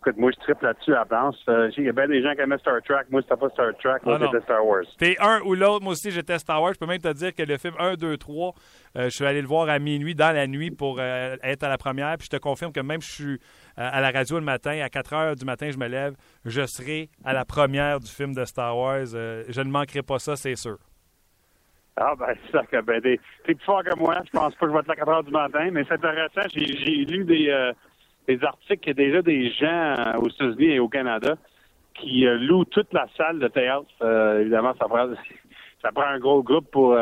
Écoute, 0.00 0.16
moi, 0.16 0.30
je 0.30 0.40
triple 0.44 0.64
là-dessus 0.64 0.92
à 0.92 1.00
la 1.00 1.04
planche. 1.06 1.34
Euh, 1.48 1.70
il 1.76 1.84
y 1.84 1.88
a 1.88 1.92
bien 1.92 2.06
des 2.06 2.22
gens 2.22 2.32
qui 2.32 2.40
aimaient 2.40 2.58
Star 2.58 2.80
Trek. 2.82 3.06
Moi, 3.10 3.20
c'était 3.22 3.36
pas 3.36 3.48
Star 3.48 3.72
Trek. 3.82 3.98
Moi, 4.04 4.18
ah 4.20 4.26
c'était 4.26 4.44
Star 4.44 4.64
Wars. 4.64 4.84
T'es 4.96 5.16
un 5.18 5.40
ou 5.40 5.54
l'autre. 5.56 5.82
Moi 5.82 5.92
aussi, 5.92 6.12
j'étais 6.12 6.38
Star 6.38 6.62
Wars. 6.62 6.72
Je 6.72 6.78
peux 6.78 6.86
même 6.86 7.00
te 7.00 7.12
dire 7.12 7.34
que 7.34 7.42
le 7.42 7.58
film 7.58 7.74
1, 7.80 7.94
2, 7.94 8.16
3, 8.16 8.54
je 8.94 9.08
suis 9.08 9.24
allé 9.24 9.42
le 9.42 9.48
voir 9.48 9.68
à 9.68 9.80
minuit, 9.80 10.14
dans 10.14 10.32
la 10.32 10.46
nuit, 10.46 10.70
pour 10.70 10.98
euh, 11.00 11.36
être 11.42 11.64
à 11.64 11.68
la 11.68 11.78
première. 11.78 12.16
Puis 12.16 12.28
je 12.30 12.36
te 12.36 12.40
confirme 12.40 12.72
que 12.72 12.80
même 12.80 13.00
si 13.00 13.10
je 13.10 13.28
suis 13.28 13.40
euh, 13.78 13.90
à 13.92 14.00
la 14.00 14.12
radio 14.12 14.38
le 14.38 14.44
matin, 14.44 14.80
à 14.80 14.88
4 14.88 15.12
heures 15.14 15.36
du 15.36 15.44
matin, 15.44 15.68
je 15.72 15.78
me 15.78 15.88
lève, 15.88 16.14
je 16.44 16.64
serai 16.64 17.10
à 17.24 17.32
la 17.32 17.44
première 17.44 17.98
du 17.98 18.10
film 18.10 18.34
de 18.34 18.44
Star 18.44 18.78
Wars. 18.78 19.06
je 19.06 19.60
ne 19.60 19.70
manquerai 19.70 20.02
pas 20.02 20.20
ça, 20.20 20.36
c'est 20.36 20.56
sûr. 20.56 20.78
Ah, 21.96 22.14
ben, 22.16 22.28
c'est 22.46 22.52
ça 22.52 22.64
que, 22.64 22.80
ben, 22.82 23.02
t'es 23.02 23.18
plus 23.42 23.56
fort 23.66 23.82
que 23.82 23.98
moi. 23.98 24.20
Je 24.24 24.30
pense 24.30 24.54
pas 24.54 24.66
que 24.66 24.72
je 24.72 24.72
vais 24.72 24.78
être 24.78 24.90
à 24.90 24.94
4 24.94 25.08
heures 25.08 25.24
du 25.24 25.32
matin, 25.32 25.68
mais 25.72 25.82
c'est 25.88 25.94
intéressant. 25.94 26.48
J'ai 26.54 27.04
lu 27.04 27.24
des 27.24 27.72
des 28.28 28.44
articles 28.44 28.80
qu'il 28.80 28.88
y 28.88 29.02
a 29.02 29.06
déjà 29.06 29.22
des 29.22 29.50
gens 29.50 29.66
euh, 29.66 30.20
aux 30.20 30.28
États-Unis 30.28 30.72
et 30.72 30.78
au 30.78 30.88
Canada 30.88 31.34
qui 31.94 32.26
euh, 32.26 32.36
louent 32.36 32.66
toute 32.66 32.92
la 32.92 33.06
salle 33.16 33.38
de 33.40 33.48
théâtre. 33.48 33.86
Euh, 34.02 34.42
évidemment, 34.42 34.74
ça 34.78 34.86
prend, 34.86 35.08
ça 35.82 35.90
prend 35.92 36.04
un 36.04 36.18
gros 36.18 36.42
groupe 36.42 36.70
pour, 36.70 36.96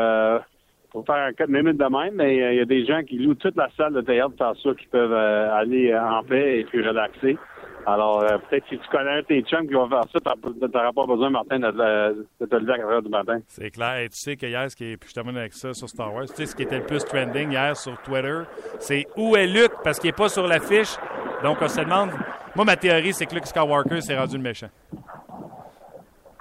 pour 0.89 1.05
faire 1.05 1.15
un 1.15 1.33
4 1.33 1.49
minutes 1.49 1.77
de 1.77 1.85
même, 1.85 2.15
mais 2.15 2.37
il 2.53 2.55
y 2.55 2.61
a 2.61 2.65
des 2.65 2.85
gens 2.85 3.03
qui 3.03 3.17
louent 3.19 3.35
toute 3.35 3.57
la 3.57 3.69
salle 3.75 3.93
de 3.93 4.01
théâtre 4.01 4.35
pour 4.37 4.57
ça, 4.57 4.69
qui 4.79 4.87
peuvent 4.87 5.13
aller 5.13 5.93
en 5.95 6.23
paix 6.23 6.61
et 6.61 6.63
puis 6.63 6.81
relaxer. 6.81 7.37
Alors, 7.85 8.19
peut-être 8.49 8.65
si 8.67 8.77
tu 8.77 8.87
connais 8.89 9.11
un 9.11 9.23
tes 9.23 9.41
chums 9.43 9.65
qui 9.65 9.73
vont 9.73 9.87
faire 9.87 10.03
ça, 10.11 10.19
tu 10.19 10.49
n'auras 10.59 10.91
pas 10.91 11.05
besoin, 11.05 11.29
Martin, 11.29 11.59
de, 11.59 12.45
te 12.45 12.55
lever 12.55 12.73
à 12.73 12.77
4 12.77 12.89
heures 12.89 13.01
du 13.01 13.09
matin. 13.09 13.39
C'est 13.47 13.71
clair. 13.71 13.99
Et 13.99 14.09
tu 14.09 14.17
sais 14.17 14.35
que 14.35 14.45
hier, 14.45 14.69
ce 14.69 14.75
qui 14.75 14.91
est, 14.91 14.97
puis 14.97 15.09
je 15.09 15.13
termine 15.13 15.37
avec 15.37 15.53
ça 15.53 15.73
sur 15.73 15.87
Star 15.87 16.13
Wars, 16.13 16.25
tu 16.25 16.35
sais 16.35 16.45
ce 16.47 16.55
qui 16.55 16.63
était 16.63 16.79
le 16.79 16.85
plus 16.85 17.05
trending 17.05 17.51
hier 17.51 17.77
sur 17.77 17.97
Twitter, 18.01 18.41
c'est 18.79 19.05
où 19.15 19.37
est 19.37 19.47
Luke, 19.47 19.71
parce 19.85 19.99
qu'il 19.99 20.09
n'est 20.09 20.17
pas 20.17 20.29
sur 20.29 20.47
l'affiche. 20.47 20.97
Donc, 21.43 21.57
on 21.61 21.67
se 21.67 21.81
demande. 21.81 22.11
Moi, 22.55 22.65
ma 22.65 22.75
théorie, 22.75 23.13
c'est 23.13 23.25
que 23.25 23.35
Luke 23.35 23.45
Skywalker 23.45 24.01
s'est 24.01 24.17
rendu 24.17 24.37
le 24.37 24.43
méchant. 24.43 24.69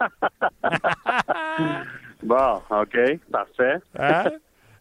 bon, 2.22 2.60
OK, 2.70 2.98
parfait. 3.30 3.76
Hein? 3.98 4.24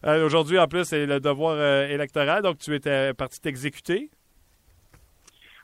Euh, 0.06 0.24
aujourd'hui, 0.24 0.58
en 0.58 0.66
plus, 0.66 0.84
c'est 0.84 1.04
le 1.06 1.20
devoir 1.20 1.56
euh, 1.58 1.88
électoral, 1.88 2.42
donc 2.42 2.58
tu 2.58 2.74
étais 2.74 3.12
parti 3.14 3.40
t'exécuter? 3.40 4.10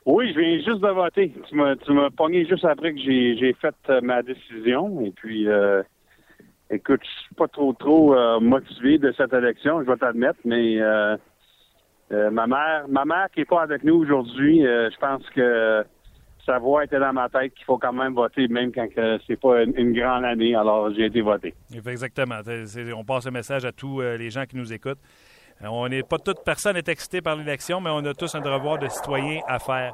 Oui, 0.05 0.33
je 0.33 0.39
viens 0.39 0.57
juste 0.57 0.81
de 0.81 0.87
voter. 0.89 1.33
Tu 1.49 1.55
m'as, 1.55 2.09
pogné 2.09 2.45
juste 2.45 2.65
après 2.65 2.93
que 2.93 2.99
j'ai, 2.99 3.55
fait 3.61 3.75
euh, 3.89 4.01
ma 4.01 4.21
décision. 4.21 5.01
Et 5.01 5.11
puis, 5.11 5.47
écoute, 6.69 7.01
je 7.03 7.23
suis 7.25 7.35
pas 7.35 7.47
trop, 7.47 7.73
trop 7.73 8.39
motivé 8.39 8.97
de 8.97 9.11
cette 9.15 9.33
élection, 9.33 9.81
je 9.81 9.89
vais 9.89 9.97
t'admettre, 9.97 10.39
mais 10.45 10.77
ma 12.31 12.47
mère, 12.47 12.85
ma 12.87 13.05
mère 13.05 13.27
qui 13.33 13.41
est 13.41 13.45
pas 13.45 13.61
avec 13.63 13.83
nous 13.83 13.95
aujourd'hui, 13.95 14.61
je 14.61 14.97
pense 14.99 15.27
que 15.31 15.83
sa 16.45 16.59
voix 16.59 16.83
était 16.83 16.99
dans 16.99 17.13
ma 17.13 17.29
tête 17.29 17.53
qu'il 17.53 17.65
faut 17.65 17.77
quand 17.77 17.93
même 17.93 18.13
voter, 18.13 18.47
même 18.47 18.71
quand 18.71 18.87
c'est 19.25 19.39
pas 19.39 19.63
une, 19.63 19.93
grande 19.93 20.25
année. 20.25 20.55
Alors, 20.55 20.93
j'ai 20.93 21.05
été 21.05 21.21
voté. 21.21 21.53
Exactement. 21.73 22.41
on 22.97 23.03
passe 23.05 23.27
un 23.27 23.31
message 23.31 23.65
à 23.65 23.71
tous 23.71 24.01
les 24.01 24.29
gens 24.29 24.45
qui 24.45 24.57
nous 24.57 24.71
écoutent. 24.73 24.99
On 25.61 25.87
n'est 25.87 26.03
pas 26.03 26.17
toute 26.17 26.43
personne 26.43 26.75
est 26.75 26.89
excitée 26.89 27.21
par 27.21 27.35
l'élection, 27.35 27.79
mais 27.79 27.89
on 27.89 28.03
a 28.05 28.13
tous 28.13 28.35
un 28.35 28.41
devoir 28.41 28.77
de 28.79 28.87
citoyen 28.87 29.39
à 29.47 29.59
faire. 29.59 29.93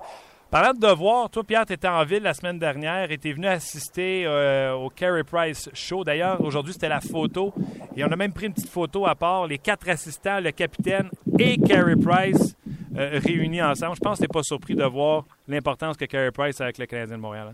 Parlant 0.52 0.74
de 0.74 0.80
devoir, 0.80 1.30
toi, 1.30 1.44
Pierre, 1.44 1.64
tu 1.68 1.74
étais 1.74 1.88
en 1.88 2.04
ville 2.04 2.24
la 2.24 2.34
semaine 2.34 2.58
dernière 2.58 3.12
et 3.12 3.20
tu 3.20 3.30
es 3.30 3.34
venu 3.34 3.46
assister 3.46 4.24
euh, 4.26 4.74
au 4.74 4.90
Carey 4.90 5.24
Price 5.24 5.70
Show. 5.76 6.04
D'ailleurs, 6.04 6.42
aujourd'hui, 6.42 6.74
c'était 6.74 6.90
la 6.90 7.02
photo. 7.02 7.54
Et 7.96 8.04
on 8.04 8.08
a 8.08 8.16
même 8.16 8.34
pris 8.34 8.48
une 8.48 8.54
petite 8.54 8.72
photo 8.72 9.06
à 9.06 9.14
part, 9.14 9.46
les 9.46 9.60
quatre 9.60 9.88
assistants, 9.88 10.40
le 10.42 10.50
capitaine 10.50 11.12
et 11.38 11.56
Carey 11.60 11.94
Price 11.96 12.58
euh, 12.98 13.20
réunis 13.24 13.62
ensemble. 13.62 13.96
Je 13.96 14.00
pense 14.00 14.18
que 14.18 14.26
tu 14.26 14.30
pas 14.30 14.42
surpris 14.42 14.74
de 14.74 14.84
voir 14.86 15.26
l'importance 15.48 15.96
que 15.98 16.06
Carey 16.06 16.32
Price 16.32 16.60
a 16.62 16.64
avec 16.64 16.80
le 16.80 16.88
Canadien 16.88 17.18
de 17.18 17.22
Montréal. 17.22 17.54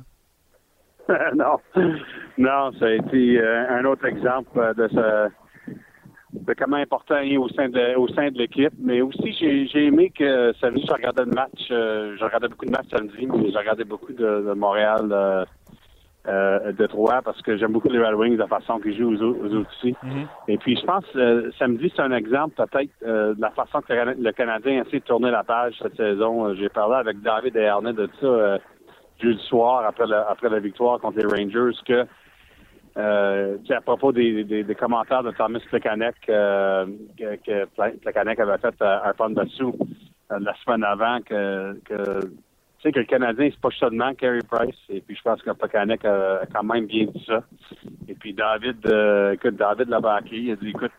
Hein? 1.09 1.17
non. 1.35 1.59
Non, 2.37 2.71
ça 2.79 2.85
a 2.85 2.91
été 2.91 3.41
euh, 3.41 3.77
un 3.77 3.83
autre 3.83 4.05
exemple 4.05 4.73
de 4.77 4.87
ce 4.87 5.29
de 6.41 6.53
comment 6.53 6.77
important 6.77 7.19
il 7.19 7.33
est 7.33 7.37
au 7.37 7.49
sein 7.49 7.69
de 7.69 7.95
au 7.95 8.07
sein 8.09 8.29
de 8.29 8.37
l'équipe. 8.37 8.73
Mais 8.79 9.01
aussi 9.01 9.33
j'ai 9.71 9.85
aimé 9.85 10.11
que 10.17 10.53
samedi, 10.59 10.83
je 10.87 10.93
regardais 10.93 11.25
le 11.25 11.31
match. 11.31 11.67
Euh, 11.71 12.15
je 12.17 12.23
regardais 12.23 12.47
beaucoup 12.47 12.65
de 12.65 12.71
matchs 12.71 12.89
samedi, 12.91 13.25
mais 13.25 13.51
j'ai 13.51 13.57
regardé 13.57 13.83
beaucoup 13.83 14.13
de, 14.13 14.53
Montréal 14.55 15.09
euh, 15.11 15.45
euh, 16.27 16.71
de 16.71 16.85
Troyes 16.87 17.21
parce 17.23 17.41
que 17.41 17.57
j'aime 17.57 17.71
beaucoup 17.71 17.89
les 17.89 17.99
Red 17.99 18.15
Wings, 18.15 18.37
la 18.37 18.47
façon 18.47 18.79
qu'ils 18.79 18.97
jouent 18.97 19.15
aux, 19.15 19.21
autres 19.21 19.69
aussi. 19.69 19.91
Mm-hmm. 19.91 20.27
Et 20.49 20.57
puis 20.57 20.77
je 20.77 20.85
pense 20.85 21.05
samedi, 21.57 21.91
c'est 21.95 22.01
un 22.01 22.11
exemple 22.11 22.55
peut-être 22.55 22.91
de 23.03 23.41
la 23.41 23.51
façon 23.51 23.81
que 23.81 23.93
le 23.93 24.31
Canadien 24.31 24.83
essaie 24.83 24.99
de 24.99 25.05
tourner 25.05 25.31
la 25.31 25.43
page 25.43 25.75
cette 25.81 25.97
saison. 25.97 26.53
J'ai 26.55 26.69
parlé 26.69 26.95
avec 26.95 27.21
David 27.21 27.55
et 27.55 27.93
de 27.93 28.09
ça 28.19 28.59
jeudi 29.21 29.41
soir 29.43 29.85
après 29.85 30.07
la, 30.07 30.27
après 30.29 30.49
la 30.49 30.59
victoire 30.59 30.99
contre 30.99 31.19
les 31.19 31.25
Rangers 31.25 31.77
que 31.85 32.05
euh, 32.97 33.57
à 33.69 33.81
propos 33.81 34.11
des, 34.11 34.43
des, 34.43 34.63
des, 34.63 34.75
commentaires 34.75 35.23
de 35.23 35.31
Thomas 35.31 35.59
Plekanec, 35.69 36.15
euh, 36.29 36.85
que, 37.17 37.35
que 37.35 38.41
avait 38.41 38.57
fait 38.57 38.81
euh, 38.81 38.97
un 39.03 39.13
pont 39.13 39.29
dessous 39.29 39.75
euh, 40.31 40.39
la 40.39 40.53
semaine 40.63 40.83
avant, 40.83 41.19
que, 41.21 41.77
que 41.83 42.21
tu 42.21 42.81
sais 42.81 42.91
que 42.93 42.99
le 42.99 43.05
Canadien, 43.05 43.49
c'est 43.51 43.59
pas 43.59 43.69
seulement 43.77 44.13
Carey 44.13 44.39
Price. 44.49 44.77
Et 44.89 45.01
puis 45.01 45.15
je 45.15 45.21
pense 45.23 45.41
que 45.41 45.51
Plekanec 45.51 46.05
a, 46.05 46.41
quand 46.53 46.63
même 46.63 46.85
bien 46.85 47.05
dit 47.05 47.25
ça. 47.27 47.43
Et 48.07 48.13
puis 48.13 48.33
David, 48.33 48.77
euh, 48.85 49.33
écoute, 49.33 49.55
David 49.55 49.89
Labacky, 49.89 50.43
il 50.43 50.51
a 50.51 50.55
dit, 50.55 50.69
écoute, 50.69 50.91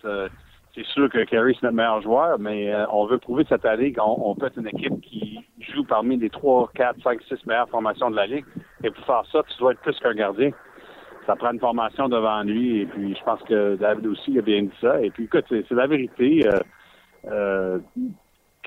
c'est 0.75 0.87
sûr 0.87 1.09
que 1.09 1.25
Carey, 1.25 1.53
c'est 1.55 1.63
notre 1.63 1.77
meilleur 1.77 2.03
joueur, 2.03 2.39
mais 2.39 2.75
on 2.93 3.07
veut 3.07 3.19
prouver 3.19 3.47
cette 3.49 3.65
année 3.65 3.95
qu'on 3.95 4.35
peut 4.35 4.47
être 4.47 4.59
une 4.59 4.69
équipe 4.69 5.01
qui 5.01 5.41
joue 5.61 5.85
parmi 5.85 6.19
les 6.19 6.29
3, 6.29 6.71
4, 6.75 7.03
5, 7.03 7.23
6 7.23 7.47
meilleures 7.47 7.71
formations 7.71 8.11
de 8.11 8.17
la 8.17 8.27
Ligue. 8.27 8.45
Et 8.85 8.91
pour 8.91 9.05
faire 9.07 9.23
ça, 9.33 9.43
tu 9.49 9.59
dois 9.59 9.73
être 9.73 9.81
plus 9.81 9.99
qu'un 9.99 10.15
gardien 10.15 10.51
ça 11.27 11.37
prend 11.37 11.53
une 11.53 11.61
formation 11.61 12.09
devant 12.09 12.43
lui. 12.43 12.83
Et 12.83 12.87
puis, 12.87 13.15
je 13.15 13.25
pense 13.25 13.43
que 13.43 13.77
David 13.77 14.07
aussi 14.07 14.39
a 14.39 14.43
bien 14.43 14.63
dit 14.63 14.73
ça. 14.81 15.01
Et 15.01 15.11
puis, 15.11 15.25
écoute, 15.25 15.45
c'est 15.49 15.71
la 15.73 15.87
vérité. 15.87 16.47
Euh, 16.47 16.59
euh, 17.27 17.79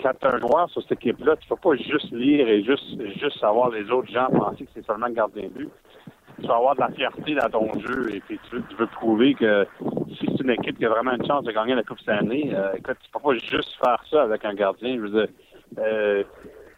quand 0.01 0.11
tu 0.19 0.27
un 0.27 0.39
joueur 0.39 0.69
sur 0.69 0.81
cette 0.83 0.93
équipe-là, 0.93 1.35
tu 1.37 1.45
ne 1.49 1.55
peux 1.55 1.61
pas 1.61 1.75
juste 1.75 2.11
lire 2.11 2.47
et 2.47 2.63
juste, 2.63 3.01
juste 3.19 3.39
savoir 3.39 3.69
les 3.69 3.89
autres 3.91 4.11
gens 4.11 4.27
penser 4.27 4.65
que 4.65 4.71
c'est 4.73 4.85
seulement 4.85 5.07
le 5.07 5.13
gardien 5.13 5.43
de 5.43 5.49
but. 5.49 5.69
Tu 6.41 6.47
vas 6.47 6.55
avoir 6.55 6.75
de 6.75 6.79
la 6.79 6.89
fierté 6.91 7.35
dans 7.35 7.49
ton 7.49 7.79
jeu 7.79 8.15
et 8.15 8.21
puis 8.21 8.39
tu 8.49 8.61
veux, 8.77 8.87
prouver 8.87 9.33
que 9.33 9.67
si 10.17 10.25
c'est 10.25 10.43
une 10.43 10.51
équipe 10.51 10.77
qui 10.77 10.85
a 10.85 10.89
vraiment 10.89 11.11
une 11.11 11.25
chance 11.25 11.43
de 11.43 11.51
gagner 11.51 11.75
la 11.75 11.83
Coupe 11.83 11.99
cette 11.99 12.09
année, 12.09 12.51
euh, 12.53 12.71
écoute, 12.77 12.95
tu 13.01 13.11
peux 13.11 13.19
pas 13.19 13.33
juste 13.33 13.75
faire 13.83 14.01
ça 14.09 14.23
avec 14.23 14.45
un 14.45 14.53
gardien. 14.53 14.95
Je 14.95 15.01
veux 15.01 15.09
dire, 15.09 15.27
euh, 15.79 16.23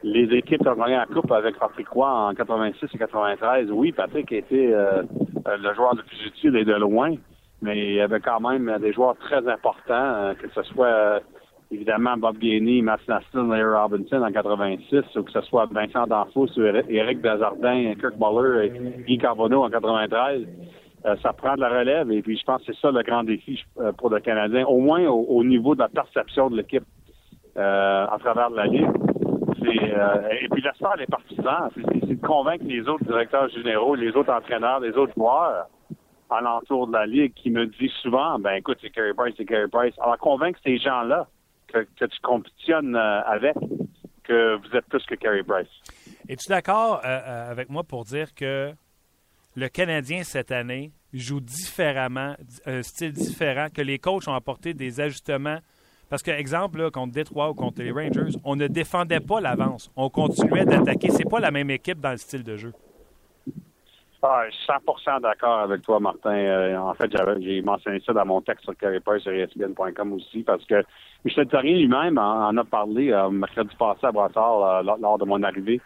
les 0.03 0.36
équipes 0.36 0.62
qui 0.62 0.67
ont 0.67 0.75
gagné 0.75 0.96
la 0.96 1.05
Coupe 1.05 1.31
avec 1.31 1.58
Patrick 1.60 1.88
Roy 1.89 2.10
en 2.10 2.34
86 2.34 2.86
et 2.93 2.98
93, 2.98 3.72
oui, 3.72 3.91
Patrick 3.91 4.31
était 4.31 4.74
euh, 4.74 5.03
euh, 5.48 5.58
le 5.58 5.74
joueur 5.75 5.96
le 5.96 6.03
plus 6.03 6.25
utile 6.25 6.55
et 6.55 6.65
de 6.65 6.74
loin, 6.74 7.15
mais 7.62 7.77
il 7.77 7.93
y 7.93 8.01
avait 8.01 8.20
quand 8.20 8.39
même 8.39 8.77
des 8.79 8.93
joueurs 8.93 9.15
très 9.17 9.48
importants, 9.48 9.93
euh, 9.93 10.34
que 10.34 10.48
ce 10.50 10.63
soit 10.63 11.22
évidemment 11.70 12.17
Bob 12.17 12.38
Gainey, 12.39 12.81
Matt 12.81 13.01
Naston, 13.08 13.48
Larry 13.48 13.63
Robinson 13.63 14.24
en 14.24 14.31
86, 14.31 15.15
ou 15.15 15.24
que 15.24 15.31
ce 15.31 15.41
soit 15.41 15.67
Vincent 15.72 16.08
Danfous, 16.08 16.50
Eric 16.89 17.22
Bazardin, 17.22 17.93
Kirk 18.00 18.15
Muller 18.20 18.65
et 18.65 19.03
Guy 19.05 19.17
Carbonneau 19.17 19.63
en 19.63 19.70
93. 19.70 20.48
ça 21.22 21.31
prend 21.34 21.55
de 21.55 21.62
la 21.62 21.70
relève 21.70 22.12
et 22.12 22.22
puis 22.22 22.38
je 22.38 22.43
pense 22.43 22.62
que 22.63 22.74
c'est 22.74 22.81
ça 22.81 22.91
le 22.91 23.03
grand 23.03 23.24
défi 23.24 23.63
pour 23.98 24.10
le 24.10 24.20
Canadien, 24.20 24.65
au 24.65 24.79
moins 24.79 25.08
au, 25.08 25.43
niveau 25.46 25.74
de 25.75 25.79
la 25.79 25.88
perception 25.88 26.50
de 26.50 26.58
l'équipe 26.58 26.84
à 27.55 28.17
travers 28.20 28.50
la 28.50 28.65
Ligue. 28.65 28.89
Euh, 29.62 30.30
et 30.41 30.50
puis 30.50 30.63
star 30.75 30.98
des 30.98 31.06
partisans, 31.06 31.70
c'est 31.75 32.08
de 32.08 32.25
convaincre 32.25 32.65
les 32.65 32.88
autres 32.88 33.03
directeurs 33.03 33.50
généraux, 33.50 33.96
les 33.96 34.12
autres 34.15 34.34
entraîneurs, 34.34 34.80
les 34.80 34.94
autres 34.94 35.13
joueurs 35.15 35.68
alentour 36.30 36.88
de 36.88 36.94
la 36.94 37.06
Ligue 37.06 37.34
qui 37.34 37.50
me 37.50 37.68
disent 37.68 37.91
souvent, 38.01 38.39
ben 38.39 38.53
écoute, 38.53 38.77
c'est 38.82 38.89
Carey 38.89 39.13
Price, 39.13 39.34
c'est 39.38 39.46
Carey 39.46 39.68
Price. 39.68 39.94
Alors 40.00 40.18
convaincre 40.18 40.60
ces 40.63 40.77
gens-là 40.77 41.27
que, 41.68 41.86
tu 42.00 42.22
compétitionnes 42.22 42.96
euh, 42.96 43.22
avec, 43.24 43.56
que 44.24 44.56
vous 44.56 44.75
êtes 44.75 44.86
plus 44.86 45.03
que 45.06 45.15
Carey 45.15 45.44
Price. 45.44 45.68
Es-tu 46.27 46.50
d'accord 46.50 47.01
euh, 47.03 47.51
avec 47.51 47.70
moi 47.70 47.84
pour 47.84 48.06
dire 48.06 48.34
que 48.34 48.72
le 49.56 49.68
Canadien 49.68 50.24
cette 50.24 50.51
année 50.51 50.91
joue 51.13 51.41
différemment, 51.41 52.36
un 52.65 52.82
style 52.84 53.12
différent, 53.12 53.68
que 53.74 53.82
les 53.82 54.00
coachs 54.00 54.27
ont 54.27 54.34
apporté 54.34 54.74
des 54.74 55.01
ajustements 55.01 55.60
parce 56.12 56.24
que, 56.24 56.32
exemple, 56.32 56.91
contre 56.91 57.13
Detroit 57.13 57.51
ou 57.51 57.53
contre 57.53 57.82
les 57.82 57.91
Rangers, 57.91 58.38
on 58.44 58.58
ne 58.58 58.68
défendait 58.68 59.22
pas 59.22 59.39
l'avance. 59.39 59.89
On 59.96 60.10
continuait 60.10 60.65
d'attaquer. 60.65 61.10
C'est 61.10 61.27
pas 61.27 61.39
la 61.39 61.51
même 61.51 61.70
équipe 61.70 62.01
dans 62.01 62.12
le 62.12 62.18
style 62.18 62.44
de 62.44 62.58
jeu. 62.58 62.74
Ah, 64.22 64.44
je 64.50 64.56
suis 64.56 64.68
100% 64.68 65.22
d'accord 65.22 65.60
avec 65.60 65.84
toi, 65.84 66.01
Martin. 66.01 66.36
Euh, 66.36 66.77
en 66.77 66.94
fait, 66.96 67.10
j'ai 67.39 67.62
mentionné 67.62 68.01
ça 68.06 68.12
dans 68.12 68.25
mon 68.25 68.41
texte 68.41 68.65
sur 68.65 68.75
Carriper 68.75 69.20
sur 69.20 69.32
ESPN.com 69.32 70.13
aussi, 70.13 70.44
parce 70.44 70.65
que 70.65 70.84
Michel 71.24 71.48
Therrien 71.48 71.77
lui-même 71.77 72.18
en, 72.18 72.56
a 72.58 72.63
parlé 72.65 73.13
euh, 73.13 73.30
mercredi 73.30 73.74
passé 73.80 74.06
à 74.06 74.12
Brassard 74.12 74.63
euh, 74.63 74.96
lors 75.00 75.18
de 75.18 75.24
mon 75.24 75.41
arrivée. 75.41 75.80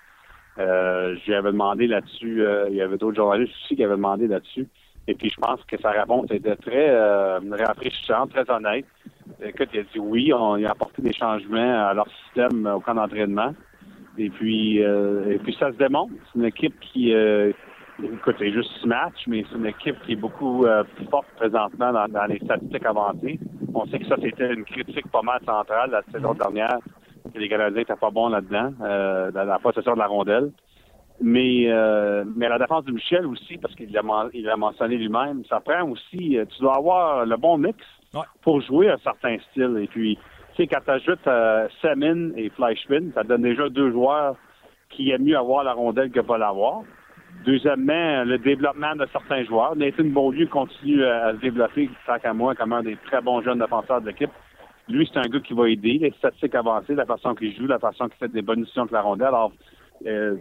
Euh, 0.58 1.16
J'avais 1.28 1.52
demandé 1.52 1.86
là-dessus, 1.86 2.44
il 2.70 2.76
y 2.76 2.82
avait 2.82 2.98
d'autres 2.98 3.16
journalistes 3.16 3.54
aussi 3.64 3.76
qui 3.76 3.84
avaient 3.84 3.96
demandé 3.96 4.28
là-dessus. 4.28 4.68
Et 5.08 5.14
puis, 5.14 5.30
je 5.30 5.40
pense 5.40 5.64
que 5.66 5.80
sa 5.80 5.92
réponse 5.92 6.32
était 6.32 6.56
très 6.56 6.90
euh, 6.90 7.40
rafraîchissante, 7.52 8.32
très 8.32 8.50
honnête. 8.50 8.86
Écoute, 9.44 9.70
il 9.74 9.80
a 9.82 9.84
dit 9.84 10.00
oui, 10.00 10.34
on 10.34 10.64
a 10.64 10.70
apporté 10.70 11.02
des 11.02 11.14
changements 11.14 11.88
à 11.88 11.94
leur 11.94 12.08
système 12.24 12.66
au 12.68 12.80
camp 12.80 12.96
d'entraînement. 12.96 13.54
Et 14.18 14.30
puis, 14.30 14.82
euh, 14.82 15.32
et 15.32 15.40
puis 15.40 15.56
ça 15.60 15.72
se 15.72 15.78
démontre. 15.78 16.14
C'est 16.32 16.40
une 16.40 16.46
équipe 16.46 16.80
qui, 16.80 17.14
euh, 17.14 17.52
écoute, 18.02 18.36
c'est 18.40 18.52
juste 18.52 18.72
ce 18.82 18.88
match, 18.88 19.28
mais 19.28 19.44
c'est 19.50 19.58
une 19.58 19.66
équipe 19.66 20.00
qui 20.06 20.14
est 20.14 20.18
beaucoup 20.18 20.66
euh, 20.66 20.84
plus 20.96 21.06
forte 21.06 21.28
présentement 21.36 21.92
dans, 22.08 22.26
les 22.26 22.40
statistiques 22.40 22.86
avancées. 22.86 23.40
On 23.74 23.86
sait 23.88 24.00
que 24.00 24.08
ça, 24.08 24.16
c'était 24.22 24.54
une 24.54 24.64
critique 24.64 25.10
pas 25.12 25.22
mal 25.22 25.40
centrale 25.46 25.92
la 25.92 26.02
saison 26.12 26.34
dernière, 26.34 26.80
que 27.34 27.40
les 27.40 27.50
Canadiens 27.50 27.80
n'étaient 27.80 27.96
pas 27.96 28.10
bons 28.10 28.30
là-dedans, 28.30 28.72
euh, 28.82 29.32
dans 29.32 29.44
la 29.44 29.60
possession 29.60 29.94
de 29.94 30.00
la 30.00 30.08
rondelle. 30.08 30.52
Mais, 31.22 31.66
euh, 31.68 32.26
mais 32.36 32.50
la 32.50 32.60
défense 32.60 32.84
de 32.86 32.92
Michel 32.92 33.26
aussi, 33.26 33.58
parce 33.58 33.74
qu'il 33.76 33.92
l'a 33.92 34.02
il 34.34 34.52
mentionné 34.58 34.98
lui-même, 34.98 35.44
ça 35.46 35.62
prend 35.62 35.90
aussi, 35.90 36.38
euh, 36.38 36.46
tu 36.46 36.62
dois 36.62 36.76
avoir 36.76 37.26
le 37.26 37.38
bon 37.38 37.58
mix 37.58 37.78
pour 38.42 38.62
jouer 38.62 38.90
un 38.90 38.98
certain 38.98 39.38
style. 39.52 39.78
Et 39.82 39.88
puis, 39.88 40.18
tu 40.56 40.64
sais, 40.64 40.68
quand 40.68 40.82
tu 40.86 40.92
ajoutes 40.92 41.28
euh, 41.28 41.68
Semin 41.82 42.32
et 42.36 42.50
Fleischmann, 42.50 43.12
ça 43.14 43.24
donne 43.24 43.42
déjà 43.42 43.70
deux 43.70 43.92
joueurs 43.92 44.36
qui 44.90 45.12
aiment 45.12 45.24
mieux 45.24 45.38
avoir 45.38 45.64
la 45.64 45.74
rondelle 45.74 46.12
que 46.12 46.22
pas 46.22 46.38
l'avoir. 46.38 46.84
Deuxièmement, 47.46 48.24
le 48.24 48.38
développement 48.38 48.96
de 48.96 49.06
certains 49.12 49.44
joueurs. 49.44 49.76
Nathan 49.76 50.06
Beaulieu 50.06 50.48
continue 50.48 51.04
à, 51.04 51.34
se 51.34 51.38
développer, 51.38 51.90
tant 52.08 52.18
qu'à 52.18 52.34
moi, 52.34 52.56
comme 52.56 52.74
un 52.74 52.84
des 52.84 52.96
très 53.06 53.22
bons 53.22 53.42
jeunes 53.42 53.60
défenseurs 53.60 54.02
de 54.02 54.08
l'équipe. 54.08 54.32
Lui, 54.88 55.10
c'est 55.12 55.20
un 55.20 55.30
gars 55.30 55.40
qui 55.40 55.54
va 55.54 55.70
aider 55.70 55.98
les 56.00 56.12
statistiques 56.18 56.56
avancées, 56.56 56.96
la 56.96 57.06
façon 57.06 57.36
qu'il 57.36 57.56
joue, 57.56 57.68
la 57.68 57.80
façon 57.80 58.08
qu'il 58.08 58.18
fait 58.18 58.32
des 58.32 58.42
bonnes 58.42 58.62
décisions 58.62 58.84
avec 58.84 58.94
la 58.94 59.02
rondelle. 59.02 59.28
Alors, 59.28 59.52
euh, 60.06 60.36